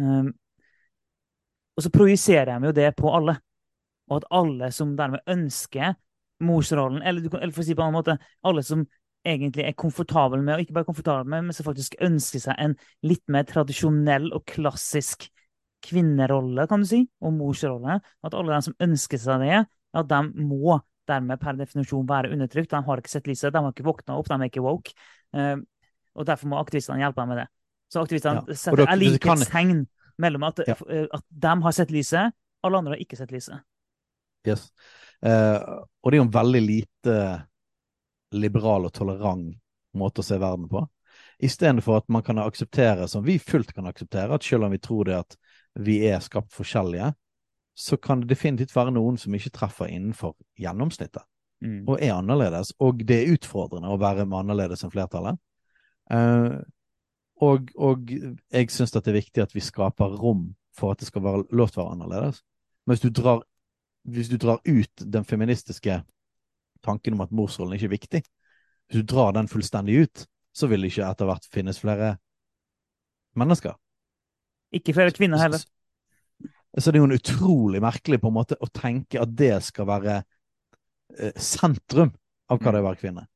[0.00, 0.32] Um,
[1.78, 3.36] og så projiserer de jo det på alle.
[4.10, 5.94] Og at alle som dermed ønsker
[6.42, 8.82] morsrollen, eller, du, eller for å si på en annen måte, alle som
[9.26, 12.74] egentlig er komfortable med, og ikke bare komfortable med, men som faktisk ønsker seg en
[13.06, 15.28] litt mer tradisjonell og klassisk
[15.86, 17.98] kvinnerolle, kan du si, og morsrolle.
[18.26, 19.60] At alle de som ønsker seg det,
[19.98, 22.72] at de må dermed per definisjon være undertrykt.
[22.72, 24.96] De har ikke sett lyset, de har ikke våkna opp, de er ikke woke.
[25.36, 25.62] Uh,
[26.18, 27.46] og derfor må aktivistene hjelpe dem med det.
[27.92, 28.58] Så aktivistene ja.
[28.58, 29.86] setter er likhetstegn
[30.18, 30.74] mellom at, ja.
[30.74, 32.34] at de har sett lyset,
[32.66, 33.62] alle andre har ikke sett lyset.
[34.48, 34.68] Yes.
[35.26, 35.58] Eh,
[36.02, 37.16] og det er jo en veldig lite
[38.34, 39.54] liberal og tolerant
[39.98, 40.84] måte å se verden på.
[41.42, 45.08] Istedenfor at man kan akseptere, som vi fullt kan akseptere, at selv om vi tror
[45.08, 45.38] det at
[45.78, 47.12] vi er skapt forskjellige,
[47.78, 51.22] så kan det definitivt være noen som ikke treffer innenfor gjennomsnittet.
[51.62, 51.84] Mm.
[51.86, 52.72] Og er annerledes.
[52.82, 55.38] Og det er utfordrende å være med annerledes enn flertallet.
[56.10, 56.58] Uh,
[57.44, 61.24] og, og, jeg syns det er viktig at vi skaper rom for at det skal
[61.24, 62.42] være lov til å være annerledes.
[62.86, 63.44] Men hvis du drar
[64.08, 66.00] hvis du drar ut den feministiske
[66.84, 68.20] tanken om at morsrollen ikke er viktig,
[68.88, 70.24] hvis du drar den fullstendig ut,
[70.54, 72.14] så vil det ikke etter hvert finnes flere
[73.38, 73.76] mennesker.
[74.74, 75.60] Ikke flere kvinner heller.
[75.60, 76.48] Så,
[76.78, 79.88] så det er jo en utrolig merkelig på en måte å tenke at det skal
[79.88, 80.16] være
[81.18, 82.14] eh, sentrum
[82.48, 83.26] av hva det er å være kvinne.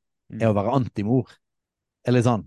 [0.40, 1.32] Er å være antimor.
[2.08, 2.46] Eller sånn.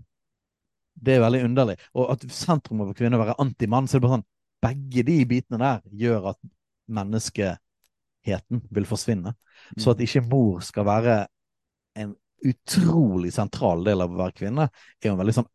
[0.96, 1.76] Det er veldig underlig.
[1.94, 4.32] Og at sentrumet for kvinner kvinne være antimann, så er det bare sånn
[4.66, 6.38] Begge de bitene der gjør at
[6.96, 9.34] menneskeheten vil forsvinne.
[9.76, 11.16] Så at ikke mor skal være
[12.00, 12.14] en
[12.46, 14.68] utrolig sentral del av å være kvinne,
[15.00, 15.52] er jo en veldig sånn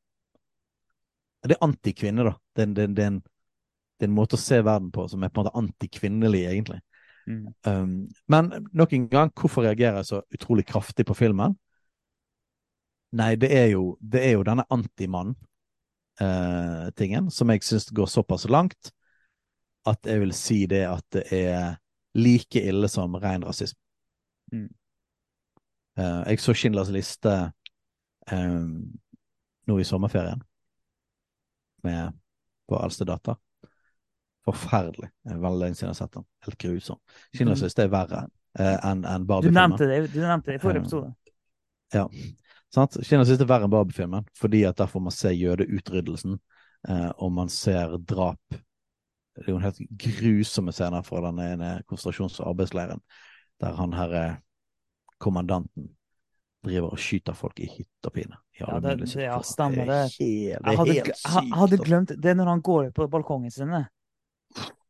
[1.42, 2.36] Det er antikvinne, da.
[2.54, 5.32] Det, det, det, er en, det, er en, måte å se verden på som er
[5.34, 6.78] på en måte antikvinnelig, egentlig.
[7.26, 7.48] Mm.
[7.66, 7.96] Um,
[8.30, 11.58] men nok en gang, hvorfor reagerer jeg så utrolig kraftig på filmen?
[13.12, 18.48] Nei, det er jo, det er jo denne antimann-tingen eh, som jeg syns går såpass
[18.50, 18.92] langt
[19.90, 21.76] at jeg vil si det at det er
[22.14, 23.80] like ille som ren rasisme.
[24.54, 24.70] Mm.
[25.98, 27.32] Eh, jeg så Schindlers liste
[28.32, 28.66] eh,
[29.68, 30.44] nå i sommerferien
[31.84, 32.12] med
[32.70, 33.36] på eldste data.
[34.46, 35.10] Forferdelig.
[35.24, 36.26] Veldig lenge siden jeg har sett den.
[36.46, 37.00] Helt grusom.
[37.34, 37.66] Schindlers mm.
[37.66, 38.22] liste er verre
[38.60, 39.76] uh, enn en Barbie-filmen.
[39.78, 41.12] Du, du nevnte det i forrige episode.
[41.12, 41.14] Uh,
[41.94, 42.06] ja.
[42.72, 42.98] Sant?
[43.04, 46.38] Schindlers det er verre enn Barbie-filmen, fordi at der får man se jødeutryddelsen,
[47.20, 48.62] og man ser drap
[49.36, 53.00] det er jo en helt grusomme scener fra den ene konsentrasjons- og arbeidsleiren,
[53.64, 54.24] der han herre
[55.22, 55.92] kommandanten
[56.66, 58.38] driver og skyter folk i hytt og pine.
[58.60, 59.96] Ja, det, det, ja, stemmer det.
[59.96, 61.24] Er helt, jeg hadde, helt sykt.
[61.34, 61.86] Jeg hadde altså.
[61.88, 63.72] glemt Det når han går på balkongen sin.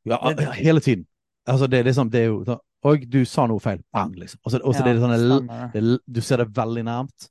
[0.06, 0.18] Ja,
[0.58, 1.06] hele tiden.
[1.48, 3.84] Altså, det, liksom, det er jo Og du sa noe feil.
[3.94, 4.40] Bang, liksom.
[4.44, 7.28] Også, også, ja, det er sånne, du ser det veldig nærmt.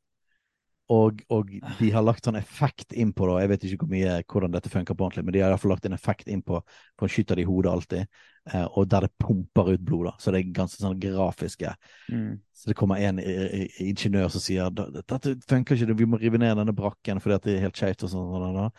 [0.91, 3.37] Og, og, de har lagt sånn effekt inn på det.
[3.45, 5.63] Jeg vet ikke hvor mye, hvordan dette funker på ordentlig, men de har i hvert
[5.63, 6.59] fall lagt en effekt inn på
[6.99, 10.09] for å skyte det i hodet alltid, eh, og der det pumper ut blod.
[10.11, 11.75] da, Så det er ganske sånn grafiske.
[12.11, 12.41] Mm.
[12.51, 16.75] Så det kommer en ingeniør som sier dette funker ikke, vi må rive ned denne
[16.75, 18.03] brakken fordi det er helt skeivt.
[18.09, 18.27] Og sånn.
[18.35, 18.75] sånn, sånn.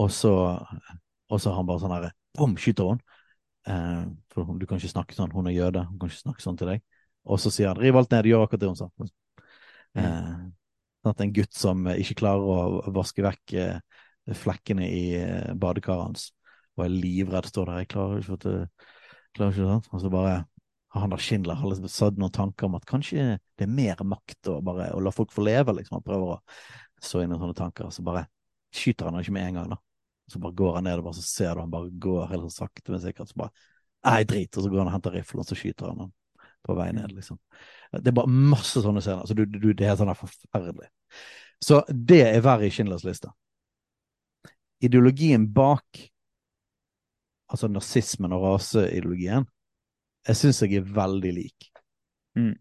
[0.00, 0.34] Og så
[1.30, 2.54] og så har han bare sånn herre Bom!
[2.58, 3.00] Skyter hun.
[3.66, 6.58] Eh, for du kan ikke snakke sånn, hun er jøde, hun kan ikke snakke sånn
[6.60, 6.84] til deg.
[7.26, 8.88] Og så sier han riv alt ned, gjør akkurat det hun sa.
[9.98, 10.52] Mm.
[11.08, 13.78] At en gutt som ikke klarer å vaske vekk eh,
[14.36, 16.26] flekkene i eh, badekaret hans,
[16.76, 17.82] og er livredd, står der.
[17.82, 18.88] Jeg klarer ikke, at,
[19.36, 19.88] klarer ikke sant?
[19.94, 20.34] Og så bare
[20.90, 24.48] han der Schindler har liksom satt noen tanker om at kanskje det er mer makt
[24.50, 26.00] å bare å la folk få leve, liksom.
[26.00, 26.40] Han prøver å
[27.00, 28.26] så inn i sånne tanker, og så bare
[28.74, 29.78] skyter han ikke med en gang, da.
[30.30, 33.02] Så bare går han ned, og så ser du han bare går helt sakte, men
[33.02, 33.30] sikkert.
[33.30, 33.54] Så bare
[34.00, 34.56] Nei, drit!
[34.56, 36.12] Og så går han og henter riflen, og så skyter han han
[36.66, 37.38] på vei ned, liksom.
[37.92, 39.26] Det er bare masse sånne scener.
[39.26, 40.90] Så du, du, det er sånn forferdelig.
[41.60, 43.32] Så det er verre i Schindlers liste.
[44.80, 46.06] Ideologien bak
[47.50, 49.46] altså nazismen og raseideologien,
[50.28, 51.70] jeg syns jeg er veldig lik.
[52.38, 52.54] Mm.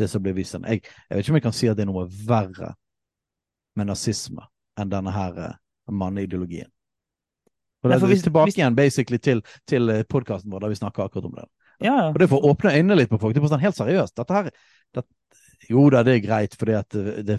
[0.00, 0.56] Det som blir vist.
[0.56, 2.74] Jeg, jeg vet ikke om jeg kan si at det er noe verre
[3.78, 4.46] med nazisme
[4.80, 5.56] enn denne her uh,
[5.92, 6.70] manneideologien.
[7.80, 11.28] Og det er tilbake igjen basically til, til eh, podkasten vår der vi snakker akkurat
[11.30, 11.46] om det.
[11.80, 12.08] Ja, ja.
[12.10, 13.34] Og det får åpne øynene litt på folk.
[13.34, 14.16] Det er sånn helt seriøst.
[14.20, 15.04] Dette her det,
[15.70, 16.96] Jo da, det er greit, fordi at
[17.26, 17.36] det,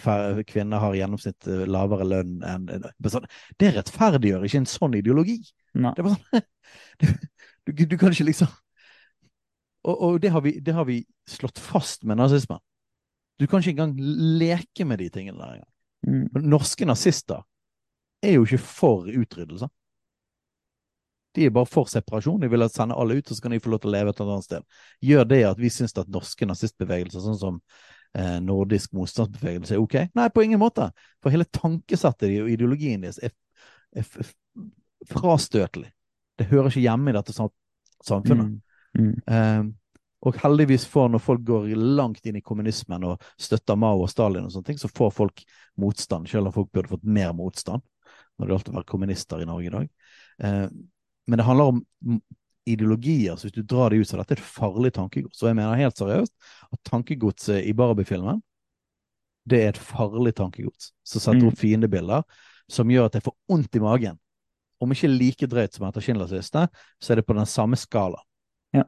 [0.50, 2.68] kvinner har gjennomsnitt eh, lavere lønn enn
[3.10, 3.26] sånn,
[3.60, 5.40] Det rettferdiggjør ikke en sånn ideologi.
[5.74, 5.94] Nei.
[5.98, 6.46] Det er bare sånn
[7.02, 8.50] du, du, du, kan ikke liksom
[9.84, 12.62] Og, og det, har vi, det, har vi, slått fast med nazismen.
[13.42, 13.96] Du kan ikke engang
[14.38, 15.70] leke med de tingene der engang.
[16.06, 16.50] Mm.
[16.50, 17.42] Norske nazister
[18.22, 19.70] er jo ikke for utryddelse.
[21.36, 22.42] De er bare for separasjon.
[22.42, 24.20] De vil sende alle ut, og så kan de få lov til å leve et
[24.20, 24.66] eller annet sted.
[25.08, 27.60] Gjør det at vi syns at norske nazistbevegelser, sånn som
[28.18, 29.98] eh, nordisk motstandsbevegelse, er ok?
[30.18, 30.90] Nei, på ingen måte.
[31.24, 33.36] For hele tankesettet og ideologien deres er,
[33.96, 34.08] er,
[35.10, 35.92] frastøtelig.
[36.38, 38.52] Det hører ikke hjemme i dette samfunnet.
[38.52, 38.60] Mm.
[39.00, 39.14] Mm.
[39.26, 39.70] Um,
[40.22, 44.46] og heldigvis for når folk går langt inn i kommunismen og støtter Mao og Stalin,
[44.46, 45.42] og sånne ting, så får folk
[45.82, 47.82] motstand, selv om folk burde fått mer motstand
[48.38, 49.90] når det alltid vært kommunister i Norge i dag.
[50.42, 50.68] Uh,
[51.28, 51.82] men det handler om
[52.66, 55.42] ideologier, så hvis du drar det ut, så dette er et farlig tankegods.
[55.42, 56.34] Og jeg mener helt seriøst
[56.72, 58.42] at tankegodset i Barbie-filmen,
[59.50, 61.62] det er et farlig tankegods som setter opp mm.
[61.62, 62.26] fiendebilder
[62.72, 64.20] som gjør at jeg får vondt i magen.
[64.82, 66.68] Om ikke like drøyt som etter Schindlers liste,
[67.02, 68.22] så er det på den samme skala.
[68.74, 68.86] Ja.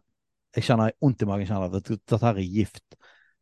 [0.56, 2.98] Jeg kjenner vondt i magen kjenner at dette her er gift.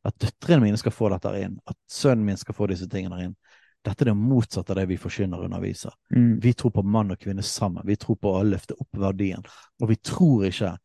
[0.07, 1.59] At døtrene mine skal få dette inn.
[1.69, 3.35] At sønnen min skal få disse tingene inn.
[3.81, 5.93] Dette er det motsatte av det vi forkynner og underviser.
[6.13, 6.39] Mm.
[6.43, 7.85] Vi tror på mann og kvinne sammen.
[7.87, 9.41] Vi tror på å løfte opp verdien.
[9.81, 10.75] Og vi tror ikke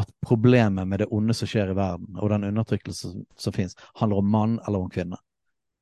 [0.00, 3.76] at problemet med det onde som skjer i verden, og den undertrykkelse som, som finnes,
[3.94, 5.16] handler om mann eller om kvinne.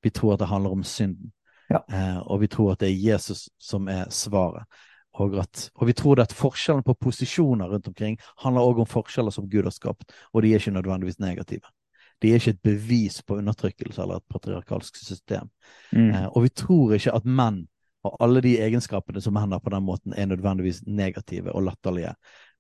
[0.05, 1.33] Vi tror at det handler om synden.
[1.73, 1.81] Ja.
[1.89, 4.69] Eh, og vi tror at det er Jesus som er svaret.
[5.21, 9.35] Og, at, og vi tror at forskjellen på posisjoner rundt omkring handler også om forskjeller
[9.35, 11.69] som Gud har skapt, og de er ikke nødvendigvis negative.
[12.23, 15.49] De er ikke et bevis på undertrykkelse eller et patriarkalsk system.
[15.93, 16.11] Mm.
[16.15, 17.65] Eh, og vi tror ikke at menn
[18.03, 22.15] Og alle de egenskapene som menn har på den måten, er nødvendigvis negative og latterlige.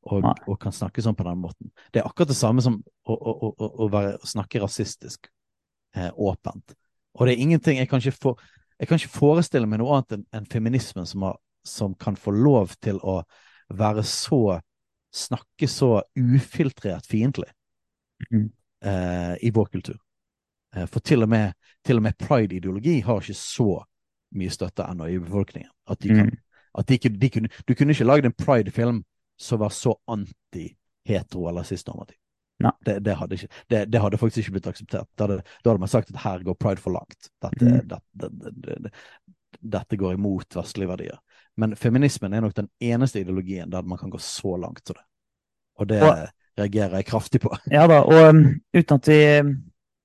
[0.06, 1.72] Og, og kan snakke sånn på den måten.
[1.90, 2.76] Det er akkurat det samme som
[3.06, 5.26] å, å, å, å- være, snakke rasistisk
[5.96, 6.76] eh, åpent.
[7.18, 8.38] Og det er ingenting Jeg kan ikke, for,
[8.78, 11.36] jeg kan ikke forestille meg noe annet enn en feminismen som, har,
[11.66, 13.20] som kan få lov til å
[13.74, 14.60] være så
[15.12, 17.50] Snakke så ufiltrert fiendtlig
[18.30, 18.52] Mhm.
[18.82, 19.98] Eh, i vår kultur.
[20.76, 21.52] Eh, for til og med,
[22.00, 23.84] med pride-ideologi har ikke så
[24.34, 25.70] mye støtte ennå i befolkningen.
[25.90, 26.36] At de kan, Mm.
[26.78, 29.04] at de, de kunne, du kunne ikke lagd en pride-film
[29.38, 32.16] som var så anti-hetero eller sistnormativ.
[32.86, 35.08] Det, det, hadde ikke, det, det hadde faktisk ikke blitt akseptert.
[35.18, 37.28] Da hadde, da hadde man sagt at her går pride for langt.
[37.42, 37.88] Dette, Mm.
[37.88, 38.90] dette,
[39.60, 41.18] dette går imot vestlige verdier.
[41.56, 45.04] Men feminismen er nok den eneste ideologien der man kan gå så langt som det.
[45.78, 47.52] Og det Og- reagerer jeg kraftig på.
[47.72, 48.42] Ja da, og um,
[48.74, 49.52] uten at vi um,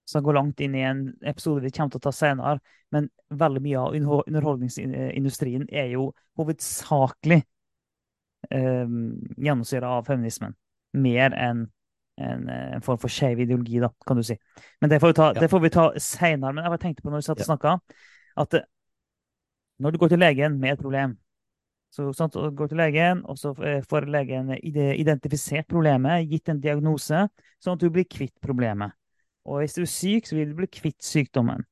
[0.07, 2.59] skal gå langt inn i en episode vi kommer til å ta senere,
[2.95, 3.97] men veldig mye av
[4.31, 7.41] underholdningsindustrien er jo hovedsakelig
[8.53, 10.55] um, gjennomsyra av feminismen.
[10.95, 11.65] Mer enn
[12.17, 14.37] en, eh, en form for skeiv ideologi, da, kan du si.
[14.81, 15.39] Men det får vi ta, Ja.
[15.39, 16.53] det får vi ta senere.
[16.53, 17.79] Men jeg bare tenkte på når vi satt og snakka,
[18.37, 18.65] at eh,
[19.79, 21.17] når du går til legen med et problem
[21.93, 27.23] så sant, går til legen, og så eh, får legen identifisert problemet, gitt en diagnose,
[27.64, 28.93] sånn at du blir kvitt problemet.
[29.47, 31.64] Og hvis du er syk, så vil du bli kvitt sykdommen.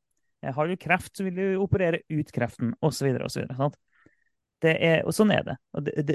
[0.41, 3.11] Eh, Har du kreft, så vil du operere ut kreften, osv.
[3.27, 3.45] osv.
[3.59, 3.75] og
[4.63, 5.55] er, og sånn er det.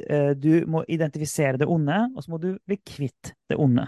[0.08, 3.86] eh, Du må identifisere det onde, og så må du bli kvitt det onde.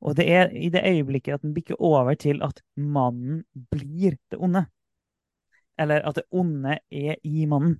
[0.00, 4.40] Og det er i det øyeblikket at den bikker over til at mannen blir det
[4.40, 4.64] onde.
[5.78, 7.78] Eller at det onde er i mannen.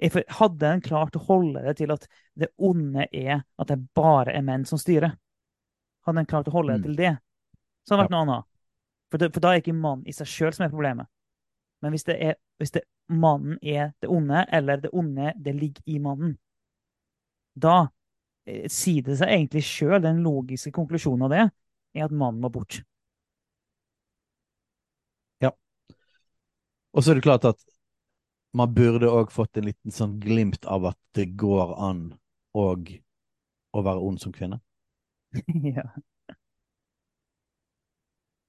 [0.00, 4.42] Hadde en klart å holde det til at det onde er at det bare er
[4.42, 5.14] menn som styrer,
[6.06, 6.86] hadde en klart å holde det Mm.
[6.88, 7.12] til det,
[7.84, 8.44] så hadde det vært noe annet.
[9.10, 11.06] For, det, for da er ikke mannen i seg sjøl som er problemet.
[11.82, 15.82] Men hvis det er hvis det, mannen er det onde, eller det onde det ligger
[15.86, 16.38] i mannen,
[17.54, 17.88] da
[18.46, 21.44] eh, sier det seg egentlig sjøl, den logiske konklusjonen av det,
[21.94, 22.82] er at mannen må bort.
[26.94, 27.58] Og så er det klart at
[28.54, 32.06] man burde òg fått en liten sånn glimt av at det går an
[32.54, 32.92] og
[33.74, 34.60] å være ond som kvinne.
[35.76, 35.86] ja.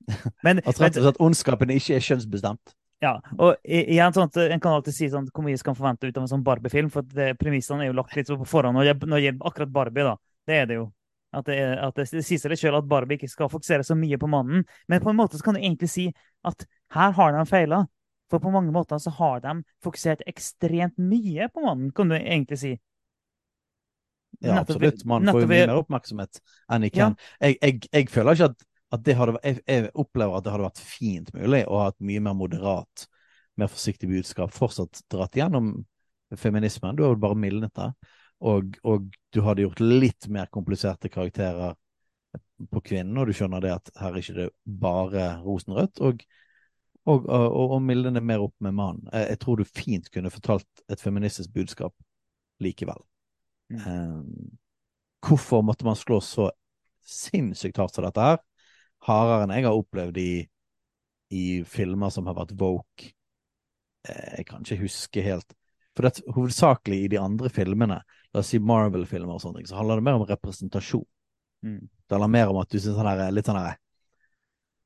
[0.46, 2.76] Men, At rett og slett ondskapen ikke er kjønnsbestemt.
[3.04, 6.08] Ja, og igjen, sånn at En kan alltid si sånn, hvor mye skal man forvente
[6.08, 8.78] ut av en sånn Barbie-film, for det, premissene er jo lagt litt på forhånd.
[8.78, 10.16] Når det gjelder akkurat Barbie, da,
[10.48, 10.86] det er det jo.
[11.36, 14.20] At det, at det, det sier seg sjøl at Barbie ikke skal fokusere så mye
[14.22, 14.64] på mannen.
[14.88, 16.08] Men på en måte så kan du egentlig si
[16.48, 16.64] at
[16.96, 17.82] her har de feila.
[18.32, 22.60] For på mange måter så har de fokusert ekstremt mye på mannen, kan du egentlig
[22.62, 22.74] si.
[24.44, 25.06] Ja, absolutt.
[25.08, 26.42] Man får jo mye mer oppmerksomhet
[26.74, 26.88] enn.
[26.90, 27.14] Jeg,
[27.62, 28.66] jeg, jeg føler ikke at,
[28.98, 32.00] at det hadde jeg, jeg opplever at det hadde vært fint mulig å ha et
[32.10, 33.06] mye mer moderat,
[33.62, 34.54] mer forsiktig budskap.
[34.56, 35.78] Fortsatt dratt gjennom
[36.36, 36.98] feminismen.
[36.98, 37.92] Du har jo bare mildnet det.
[38.46, 41.78] Og, og du hadde gjort litt mer kompliserte karakterer
[42.72, 44.50] på kvinnen, og du skjønner det at her er ikke det
[44.84, 46.02] bare rosenrødt.
[46.04, 46.26] Og,
[47.06, 49.10] og, og, og mildne mer opp med mannen.
[49.14, 51.94] Jeg, tror du fint kunne fortalt et feministisk budskap
[52.64, 53.02] likevel.
[53.74, 53.82] Mm.
[53.82, 54.56] Eh,
[55.26, 56.50] hvorfor måtte man slå så
[57.06, 58.42] sinnssykt hardt som dette her?
[59.06, 60.32] Hardere enn jeg har opplevd i,
[61.38, 63.12] i filmer som har vært woke.
[64.08, 65.58] Eh, jeg kan ikke huske helt.
[65.96, 68.02] For det, hovedsakelig i de andre filmene,
[68.34, 71.06] la oss si Marvel-filmer og sånne ting, så handler det mer om representasjon.
[71.66, 71.82] Mm.
[71.86, 73.78] Det handler mer om at du syns han er litt sånn her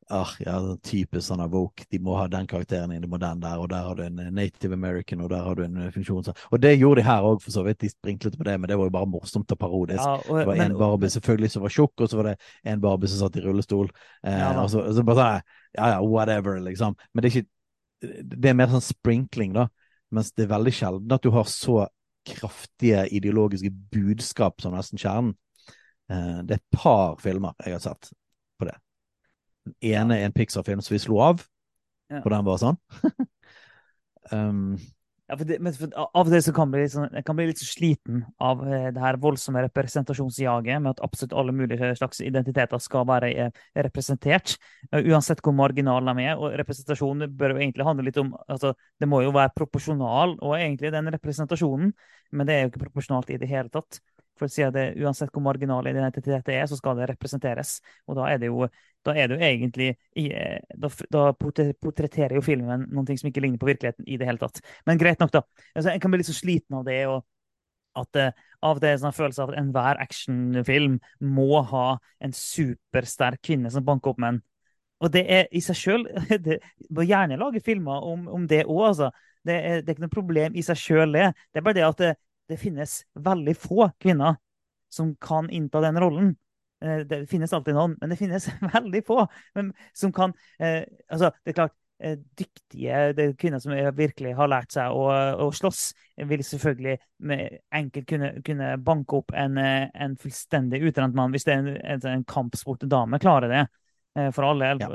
[0.09, 1.85] ah, ja, typisk sånn woke.
[1.91, 4.19] De må ha den karakteren inn, de må den der, og der har du en
[4.35, 6.31] native american, og der har du en eh, funksjon.
[6.51, 7.79] Og det gjorde de her òg, for så vidt.
[7.83, 10.01] De sprinklet på det, men det var jo bare morsomt og parodisk.
[10.01, 12.37] Ja, og, Det var men- en Barbie selvfølgelig som var tjukk, og så var det
[12.65, 13.89] en Barbie som satt i rullestol.
[14.23, 15.41] Eh, Ja og så, og så bare sånn
[15.77, 16.95] Ja ja, whatever, liksom.
[17.13, 17.49] Men det er ikke
[18.01, 19.67] Det er mer sånn sprinkling, da.
[20.11, 21.87] Mens det er veldig sjelden at du har så
[22.25, 25.35] kraftige ideologiske budskap som nesten kjernen.
[26.09, 28.11] Eh, det er et par filmer jeg har sett.
[29.65, 31.43] Den ene er en Pixar-film som vi slo av,
[32.09, 32.23] Ja.
[32.23, 32.79] og den var sånn.
[34.31, 34.77] um,
[35.29, 37.37] Ja, for det, men for av og til så kan bli litt sånn, jeg kan
[37.37, 42.23] bli litt sliten av eh, det her voldsomme representasjonsjaget med at absolutt alle mulige slags
[42.25, 44.55] identiteter skal være eh, representert,
[44.89, 46.33] uh, uansett hvor marginal de er.
[46.41, 50.55] Og representasjon bør jo egentlig handle litt om altså, Det må jo være proporsjonal og
[50.57, 51.93] egentlig den representasjonen,
[52.33, 54.01] men det er jo ikke proporsjonalt i det hele tatt.
[54.39, 57.77] For å si at det, Uansett hvor marginal identitet det er, så skal det representeres.
[58.07, 58.67] Og da er det jo,
[59.11, 63.69] er det jo egentlig eh, Da, da portretterer jo filmen noe som ikke ligner på
[63.69, 64.63] virkeligheten i det hele tatt.
[64.87, 65.43] Men greit nok, da.
[65.73, 67.03] Altså, jeg kan bli litt så sliten av det.
[67.11, 67.25] og
[67.97, 68.27] at det,
[68.65, 71.87] av det er sånn følelse av at enhver actionfilm må ha
[72.23, 74.41] en supersterk kvinne som banker opp menn.
[74.99, 76.05] og det er i seg sjøl
[76.95, 79.11] må gjerne lage filmer om, om det òg, altså.
[79.47, 81.29] Det er, det er, ikke noe problem i seg sjøl, det.
[81.47, 82.09] Det er bare det at det,
[82.49, 84.39] det, finnes veldig få kvinner
[84.89, 86.35] som kan innta den rollen.
[86.85, 89.27] Eh, det finnes alltid noen, men det finnes veldig få
[89.93, 94.51] som kan eh, Altså, det er klart, eh, dyktige det er kvinner som virkelig har
[94.51, 95.09] lært seg å,
[95.43, 95.89] å slåss,
[96.29, 96.97] vil selvfølgelig
[97.75, 102.07] enkelt kunne, kunne, banke opp en, en fullstendig utrent mann hvis det er en, en,
[102.13, 103.19] en kampsportdame.
[103.19, 103.65] Klarer det.
[104.33, 104.73] For alle.
[104.81, 104.87] Ja.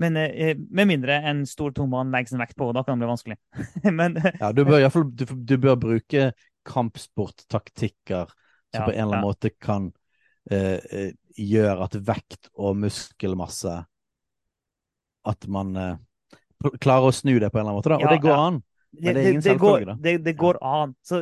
[0.00, 3.10] Men med mindre en stor tung mann legger sin vekt på, da kan det bli
[3.10, 3.36] vanskelig.
[3.98, 6.30] Men, ja, du bør fall, du, du bør bruke
[6.66, 9.26] kampsporttaktikker som ja, på en eller annen ja.
[9.26, 9.90] måte kan
[10.50, 13.76] eh, gjøre at vekt og muskelmasse
[15.26, 15.98] At man eh,
[16.80, 17.94] klarer å snu det på en eller annen måte.
[17.94, 18.00] Da.
[18.02, 18.62] Og det går an.
[18.96, 19.96] Men det er ingen selvfølge, da.
[20.00, 20.94] Det, det, går an.
[21.04, 21.18] Så,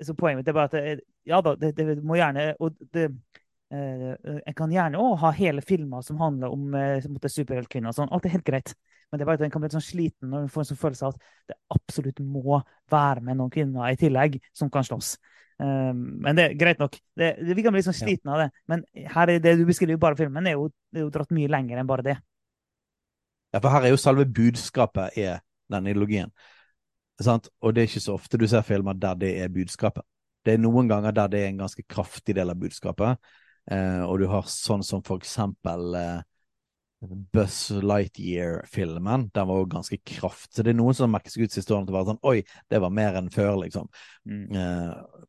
[0.00, 3.10] så, poenget mitt er bare at ja da, det, det må gjerne og det,
[3.68, 7.92] Eh, eh, jeg kan gjerne òg ha hele filmer som handler om eh, superheltkvinner.
[7.92, 8.08] Sånn.
[8.14, 8.74] Alt er helt greit.
[9.08, 10.80] Men det er bare at en kan bli sånn sliten når en får en sånn
[10.80, 12.60] følelse av at det absolutt må
[12.92, 15.14] være med noen kvinner i tillegg som kan slåss.
[15.58, 16.98] Um, men det er greit nok.
[17.18, 18.48] Det, det, vi kan bli sånn sliten av det.
[18.70, 21.80] Men her er det du beskriver bare filmen, er jo, er jo dratt mye lenger
[21.80, 22.18] enn bare det.
[23.54, 25.40] Ja, for her er jo selve budskapet er
[25.72, 26.30] den ideologien.
[27.18, 27.48] Sant?
[27.64, 30.04] Og det er ikke så ofte du ser filmer der det er budskapet.
[30.46, 33.18] Det er noen ganger der det er en ganske kraftig del av budskapet.
[33.72, 36.20] Eh, og du har sånn som for eksempel eh,
[37.00, 39.30] Buzz Lightyear-filmen.
[39.34, 40.52] Den var jo ganske kraft.
[40.54, 42.38] Så det er noen som merker seg ut siste årene til å være sånn Oi,
[42.70, 43.90] det var mer enn før, liksom.
[44.26, 44.46] Mm.
[44.58, 45.26] Eh,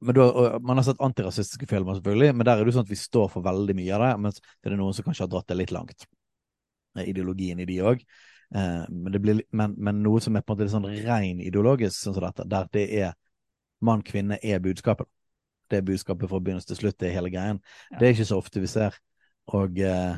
[0.00, 0.26] men da,
[0.62, 3.46] Man har sett antirasistiske filmer, selvfølgelig, men der er det sånn at vi står for
[3.46, 4.12] veldig mye av det.
[4.26, 6.08] Mens det er noen som kanskje har dratt det litt langt.
[6.98, 8.02] Eh, ideologien i de òg.
[8.54, 12.18] Eh, men, men, men, noe som er på en måte litt sånn rein ideologisk, sånn
[12.18, 13.14] som dette, der det er
[13.84, 15.06] mann-kvinne er budskapet
[15.68, 17.58] det er budskapet fra begynnelse til slutt, det er hele greien.
[17.92, 17.98] Ja.
[17.98, 18.94] Det er ikke så ofte vi ser.
[19.52, 20.16] Og uh,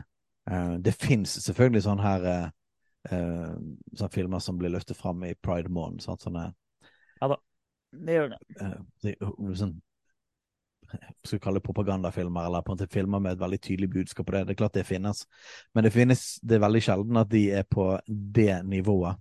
[0.82, 2.24] det fins selvfølgelig sånne her
[3.10, 3.52] uh,
[3.94, 5.70] sånne filmer som blir løftet fram i Pride
[6.02, 6.48] sånne,
[7.20, 7.38] ja da,
[7.92, 8.40] det gjør det.
[9.04, 9.14] det
[9.60, 9.76] sånn,
[11.24, 14.26] skal vi kalle det propagandafilmer, eller på en måte filmer med et veldig tydelig budskap
[14.26, 14.44] på det.
[14.48, 15.24] Det er klart det finnes,
[15.74, 19.20] men det finnes, det er veldig sjelden at de er på det nivået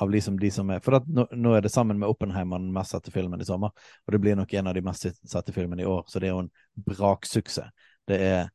[0.00, 2.94] av liksom de som er For nå, nå, er det sammen med Oppenheimer den mest
[2.94, 3.72] sette filmen i sommer,
[4.06, 6.36] og det blir nok en av de mest sette filmene i år, så det er
[6.36, 6.52] jo en
[6.86, 7.72] braksuksess.
[8.08, 8.52] Det er,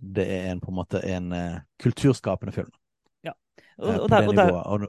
[0.00, 2.70] det er en, på en måte en uh, kulturskapende film.
[3.26, 3.34] Ja.
[3.78, 4.86] Og, uh, og, der, og, der, og,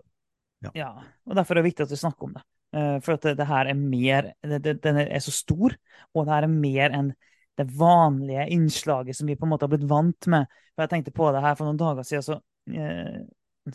[0.65, 0.71] ja.
[0.75, 0.89] ja.
[1.25, 2.45] og derfor er det viktig at vi snakker om det.
[2.75, 5.73] Uh, for at det, det, her er mer det, Den er så stor,
[6.13, 7.13] og det her er mer enn
[7.59, 10.47] det vanlige innslaget som vi på en måte har blitt vant med.
[10.75, 12.37] For Jeg tenkte på det her for noen dager siden, så,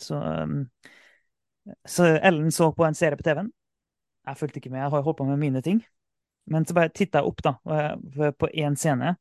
[0.01, 0.21] så
[1.85, 3.51] så Ellen så på en serie på TV-en.
[4.25, 5.83] Jeg fulgte ikke med, jeg har holdt på med mine ting.
[6.49, 7.55] Men så bare titta jeg opp da,
[8.37, 9.15] på én scene,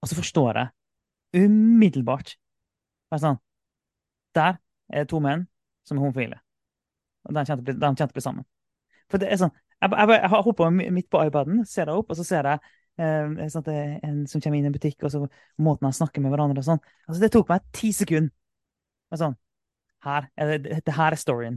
[0.00, 2.34] og så forstår jeg umiddelbart
[3.18, 3.38] sånn,
[4.34, 4.58] Der
[4.90, 5.46] er det to menn
[5.86, 6.40] som er homofile.
[7.26, 8.46] Og de kjente å bli sammen.
[9.10, 12.10] For det er sånn, Jeg, jeg, jeg holdt på midt på iPaden, ser jeg opp,
[12.12, 12.58] og så ser jeg
[13.00, 15.22] eh, sånn det er en som kommer inn i en butikk, og så
[15.56, 16.82] måten de snakker med hverandre og sånn.
[17.06, 18.28] Altså, det tok meg ti sekunder.
[19.16, 19.38] Sånn,
[20.04, 21.56] her, det her er storyen.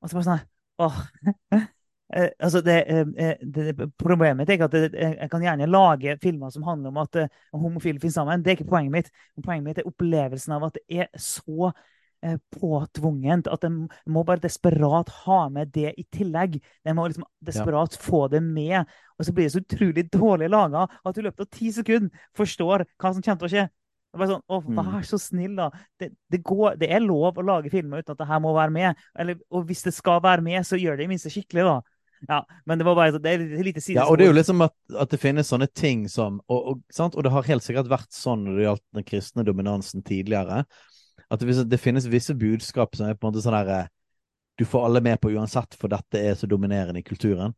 [0.00, 0.44] Og så bare sånn
[0.84, 1.00] åh.
[2.16, 6.50] Eh, altså det, eh, eh, det, problemet er ikke at jeg kan gjerne lage filmer
[6.50, 7.22] som handler om at
[7.54, 8.42] homofile finner sammen.
[8.42, 9.10] Det er ikke poenget mitt.
[9.44, 11.72] Poenget mitt er opplevelsen av at det er så
[12.52, 16.58] påtvungent at en må bare desperat ha med det i tillegg.
[16.84, 18.00] En må liksom desperat ja.
[18.04, 18.90] få det med.
[19.16, 22.26] Og så blir det så utrolig dårlig laga at du i løpet av ti sekunder
[22.36, 23.64] forstår hva som kommer til å skje.
[24.10, 24.78] Det var sånn, å, mm.
[24.82, 25.70] Vær så snill, da.
[25.96, 28.74] Det, det, går, det, er lov å lage filmer uten at det her må være
[28.74, 29.02] med.
[29.14, 31.89] Eller, og hvis det skal være med, så gjør det i minste skikkelig, da.
[32.28, 34.02] Ja, men det var bare det er et lite sidespor.
[34.02, 37.00] Ja, og det er jo liksom at, at det finnes sånne ting som og, og,
[37.06, 40.64] og, det har helt sikkert vært sånn når det gjaldt den kristne dominansen tidligere,
[41.30, 43.90] at det, det finnes visse budskap som er på en måte sånn herre eh,
[44.60, 47.54] Du får alle med på uansett, for dette er så dominerende i kulturen.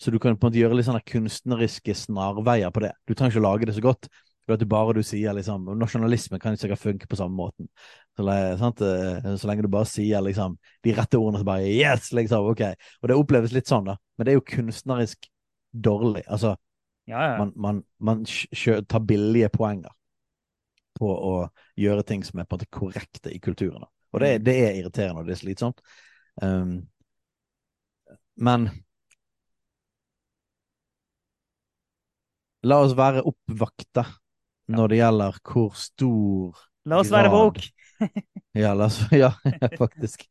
[0.00, 2.94] Så du kan på en måte gjøre litt sånne kunstneriske snarveier på det.
[3.04, 4.08] Du trenger ikke å lage det så godt,
[4.54, 7.66] at du bare du sier liksom Nasjonalisme kan jo sikkert funke på samme måten.
[8.16, 10.54] Så, eh, så, lenge du bare sier liksom
[10.86, 12.12] de rette ordene, så bare Yes!
[12.12, 12.62] liksom, ok.
[13.02, 13.96] Og det oppleves litt sånn, da.
[14.16, 15.28] Men det er jo kunstnerisk
[15.72, 16.24] dårlig.
[16.28, 16.54] Altså,
[17.10, 17.36] ja, ja.
[17.42, 19.92] man, man, man tar billige poenger
[20.96, 21.34] på å
[21.76, 23.84] gjøre ting som er på en måte korrekte i kulturen.
[23.84, 23.90] Da.
[24.14, 24.44] Og det, mm.
[24.46, 25.82] det, er irriterende, og det er slitsomt.
[26.40, 26.78] Um,
[28.36, 28.68] men
[32.66, 34.02] La oss være oppvakta
[34.72, 37.66] når det gjelder hvor stor La oss være woke!
[38.62, 39.32] ja, oss, ja,
[39.78, 40.26] faktisk.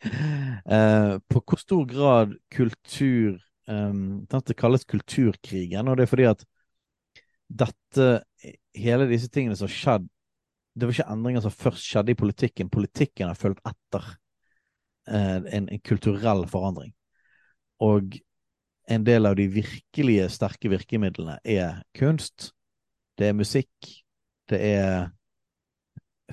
[0.63, 6.45] Uh, på hvor stor grad kultur um, Det kalles kulturkrigen, og det er fordi at
[7.45, 8.11] dette
[8.75, 10.07] Hele disse tingene som har skjedd
[10.75, 12.69] det var ikke endringer som først skjedde i politikken.
[12.71, 14.07] Politikken har fulgt etter
[15.07, 16.91] eh, en, en, kulturell forandring.
[17.83, 18.17] Og
[18.91, 22.51] en del av de virkelige sterke virkemidlene er kunst,
[23.15, 23.71] det er musikk,
[24.51, 25.07] det er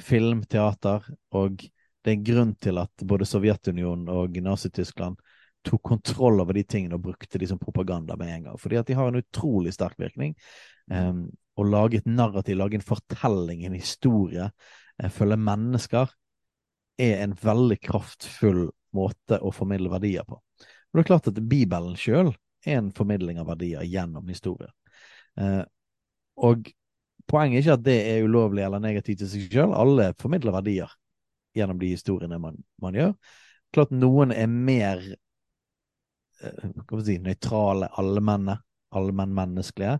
[0.00, 1.04] film, teater,
[1.36, 5.20] og det er en grunn til at både Sovjetunionen og Nazi-Tyskland
[5.62, 8.58] tok kontroll over de tingene og brukte de som propaganda med en gang.
[8.58, 10.34] Fordi at de har en utrolig sterk virkning.
[10.90, 14.48] Um, å lage et narrativ, lage en fortelling, en historie,
[15.12, 16.10] følge mennesker,
[17.02, 18.64] er en veldig kraftfull
[18.96, 20.38] måte å formidle verdier på.
[20.38, 22.32] Og det er klart at Bibelen sjøl
[22.66, 24.70] er en formidling av verdier gjennom historie.
[25.38, 25.62] Uh,
[26.42, 26.68] og
[27.30, 29.76] poenget er ikke at det er ulovlig eller negativt i seg selv.
[29.78, 30.92] Alle formidler verdier
[31.56, 33.12] gjennom de historiene man, man gjør.
[33.72, 35.02] Klart noen er mer
[36.42, 38.56] hva si, nøytrale, allmenne,
[38.92, 39.96] allmennmenneskelige,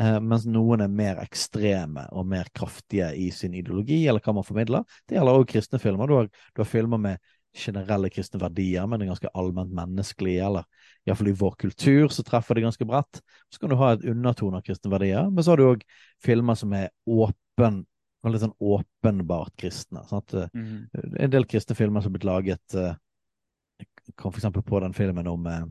[0.00, 4.46] eh, mens noen er mer ekstreme og mer kraftige i sin ideologi, eller hva man
[4.46, 4.84] formidler.
[5.06, 6.10] Det gjelder også kristne filmer.
[6.10, 10.36] Du har, du har filmer med generelle kristne verdier, men det er ganske allment menneskelig,
[10.42, 10.66] eller
[11.06, 13.20] iallfall i vår kultur så treffer det ganske bredt.
[13.52, 15.84] Så kan du ha et undertone av kristne verdier, men så har du òg
[16.24, 17.84] filmer som er åpen
[18.32, 20.00] litt sånn åpenbart kristne.
[20.54, 20.88] Mm.
[21.20, 25.26] En del kristne filmer som har blitt laget Jeg Kom for eksempel på den filmen
[25.26, 25.64] om uh,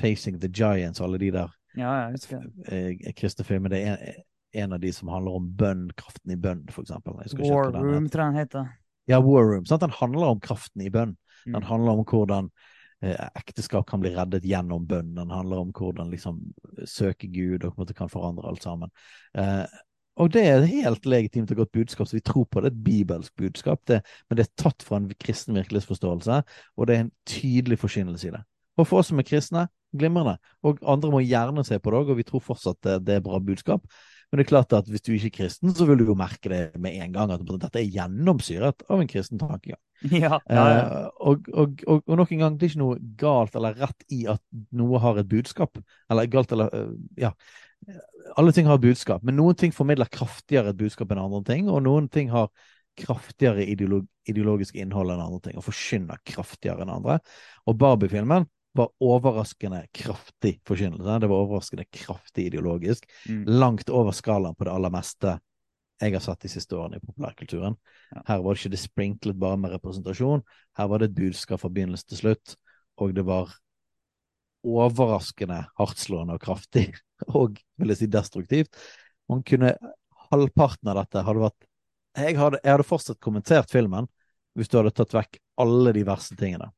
[0.00, 2.10] 'Facing the Giants' og alle de der ja.
[2.66, 3.74] Eh, kristne filmene.
[3.74, 4.22] Det er en,
[4.62, 7.18] en, av de som handler om bønn, kraften i bønn, for eksempel.
[7.38, 8.70] War Room, tror jeg den heter.
[9.10, 9.66] Ja, War Room.
[9.66, 9.82] Sant?
[9.82, 11.16] Den handler om kraften i bønn.
[11.46, 11.58] Mm.
[11.58, 12.50] Den handler om hvordan
[13.02, 15.14] eh, ekteskap kan bli reddet gjennom bønn.
[15.18, 16.40] Den handler om hvordan liksom
[16.88, 18.92] søke Gud og på en måte kan forandre alt sammen.
[19.38, 19.64] Eh,
[20.20, 22.72] og det er et helt legitimt og godt budskap, så vi tror på det.
[22.74, 23.80] Et bibelsk budskap.
[23.88, 26.42] Det, men det er tatt fra en kristen virkelighetsforståelse,
[26.76, 28.42] og det er en tydelig forkynnelse i det.
[28.76, 30.36] Og for oss som er kristne, glimrende.
[30.66, 33.24] Og andre må gjerne se på det òg, og vi tror fortsatt det, det er
[33.24, 33.86] bra budskap.
[34.30, 36.52] Men det er klart at hvis du ikke er kristen, så vil du jo merke
[36.52, 37.32] det med en gang.
[37.34, 39.80] At dette er gjennomsyret av en kristen tankegang.
[40.10, 40.76] Ja, ja, ja.
[40.80, 44.06] Eh, og, og, og, og, nok en gang, det er ikke noe galt eller rett
[44.12, 44.42] i at
[44.76, 45.80] noe har et budskap.
[46.10, 47.34] Eller galt eller uh, Ja.
[48.36, 51.70] Alle ting har et budskap, men noen ting formidler kraftigere et budskap enn andre ting,
[51.72, 52.50] og noen ting har
[53.00, 57.16] kraftigere ideolog, ideologisk innhold enn andre ting, og forkynner kraftigere enn andre.
[57.64, 58.44] Og Barbie-filmen
[58.76, 61.16] var overraskende kraftig forkynnelse.
[61.22, 63.08] Det var overraskende kraftig ideologisk.
[63.26, 63.42] Mm.
[63.48, 65.38] Langt over skalaen på det aller meste
[66.00, 67.76] jeg har satt de siste årene i populærkulturen.
[68.26, 70.42] Her var det ikke det sprinklet bare med representasjon.
[70.78, 72.54] Her var det et budskap fra begynnelse til slutt,
[73.00, 73.52] og det var
[74.64, 76.90] overraskende hardtslående og kraftig,
[77.40, 78.76] og vil jeg si destruktivt.
[79.30, 79.76] Man kunne
[80.30, 81.64] Halvparten av dette hadde vært
[82.18, 84.08] jeg hadde, jeg hadde fortsatt kommentert filmen
[84.58, 86.68] hvis du hadde tatt vekk alle de verste tingene.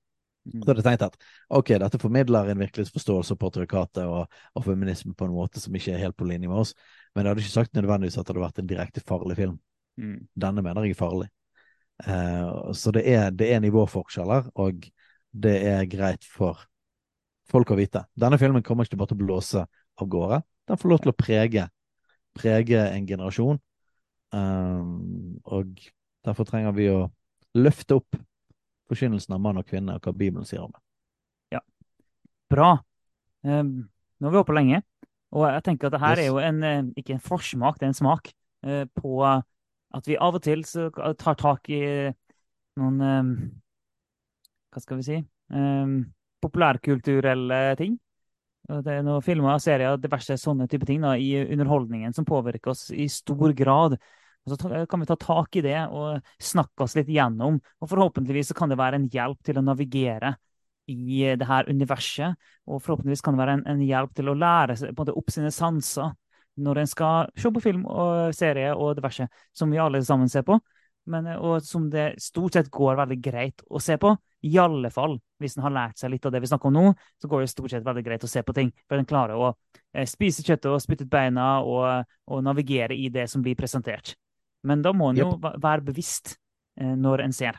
[0.42, 5.14] Så hadde jeg tenkt at ok, dette formidler en virkelighetsforståelse av patriarkatet og, og, feminisme
[5.16, 6.72] på en måte som ikke er helt på linje med oss,
[7.12, 9.56] men jeg hadde ikke sagt nødvendigvis at det hadde vært en direkte farlig film.
[10.00, 10.18] Mm.
[10.44, 11.28] Denne mener jeg er farlig.
[12.02, 14.86] Uh, så det er, det er, nivåforskjeller, og
[15.32, 16.64] det er greit for
[17.52, 18.04] folk å vite.
[18.18, 20.40] Denne filmen kommer ikke bare til å blåse av gårde.
[20.68, 21.66] Den får lov til å prege,
[22.38, 23.60] prege en generasjon,
[24.32, 25.82] um, og
[26.24, 27.02] derfor trenger vi å
[27.58, 28.16] løfte opp
[28.88, 30.82] forkynnelsen av mann og kvinne, og hva Bibelen sier om det.
[31.58, 31.62] Ja,
[32.52, 32.72] bra.
[33.44, 34.82] Um, nå har vi holdt på lenge,
[35.32, 36.22] og jeg tenker at det her yes.
[36.22, 38.30] er jo en, eh, ikke en forsmak, det er en smak
[38.66, 39.12] uh, på
[39.92, 41.82] at vi av og til tar tak i
[42.80, 43.32] noen um,
[44.72, 45.18] Hva skal vi si?
[46.40, 47.98] Populærkulturelle ting.
[48.72, 52.86] Det er noen filmer, serier, diverse sånne type ting da, i underholdningen som påvirker oss
[52.94, 53.98] i stor grad.
[54.42, 57.60] Og så kan vi ta tak i det og snakke oss litt gjennom.
[57.60, 60.32] Og forhåpentligvis så kan det være en hjelp til å navigere
[60.90, 62.38] i det her universet.
[62.66, 65.16] Og forhåpentligvis kan det være en, en hjelp til å lære seg, på en måte,
[65.18, 66.12] opp sine sanser
[66.62, 69.24] når en skal se på film og serie og diverse,
[69.56, 70.58] som vi alle sammen ser på.
[71.10, 74.12] Men, og som det stort sett går veldig greit å se på.
[74.46, 76.84] I alle fall hvis en har lært seg litt av det vi snakker om nå,
[77.18, 78.70] så går det stort sett veldig greit å se på ting.
[78.90, 83.08] For en klarer å eh, spise kjøttet og spytte ut beina og, og navigere i
[83.14, 84.14] det som blir presentert.
[84.66, 86.36] Men da må en jo være bevisst
[86.78, 87.58] eh, når en ser,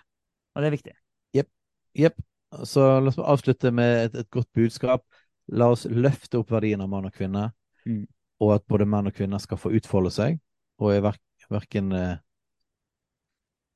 [0.55, 0.95] og det er viktig.
[1.39, 1.51] Jepp.
[1.99, 2.23] Jepp.
[2.67, 5.05] Så la oss avslutte med et, et, godt budskap.
[5.51, 7.49] La oss løfte opp verdien av mann og kvinne,
[7.87, 8.03] mm.
[8.43, 10.37] og at både menn og kvinner skal få utfolde seg,
[10.79, 11.03] og er
[11.51, 12.13] verken eh,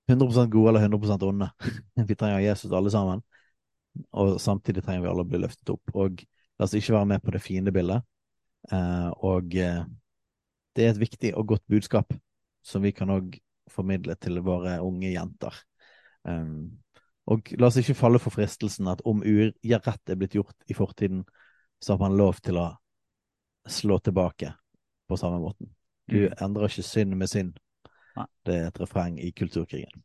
[0.08, 1.50] 100% gode eller 100% onde.
[2.10, 3.24] vi trenger Jesus alle sammen,
[4.16, 5.96] og samtidig trenger vi alle å bli løftet opp.
[5.98, 6.24] Og
[6.58, 8.08] la oss ikke være med på det fiendebildet.
[8.72, 9.84] Eh, og eh,
[10.76, 12.16] det er et viktig og godt budskap
[12.68, 13.38] som vi kan òg
[13.72, 15.56] formidle til våre unge jenter.
[16.28, 16.78] Um,
[17.28, 21.26] og la oss ikke falle for fristelsen at om urett er blitt gjort i fortiden,
[21.84, 22.70] så har man lov til å
[23.68, 24.54] slå tilbake
[25.08, 25.74] på samme måten.
[26.08, 26.38] Du mm.
[26.44, 27.60] endrer ikke synd med synd.
[28.16, 28.26] Nei.
[28.48, 30.04] Det er et refreng i kulturkrigen.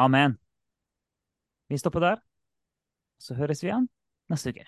[0.00, 0.38] Amen.
[1.68, 2.22] Vi stopper der.
[3.20, 3.90] Så høres vi igjen
[4.32, 4.64] neste uke.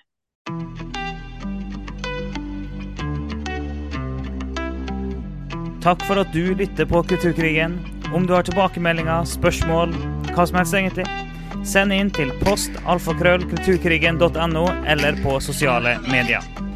[5.83, 7.81] Takk for at du lytter på Kulturkrigen.
[8.15, 9.91] Om du har tilbakemeldinger, spørsmål,
[10.33, 11.07] hva som helst egentlig,
[11.67, 16.72] send inn til post alfakrøll kulturkrigen.no eller på sosiale medier.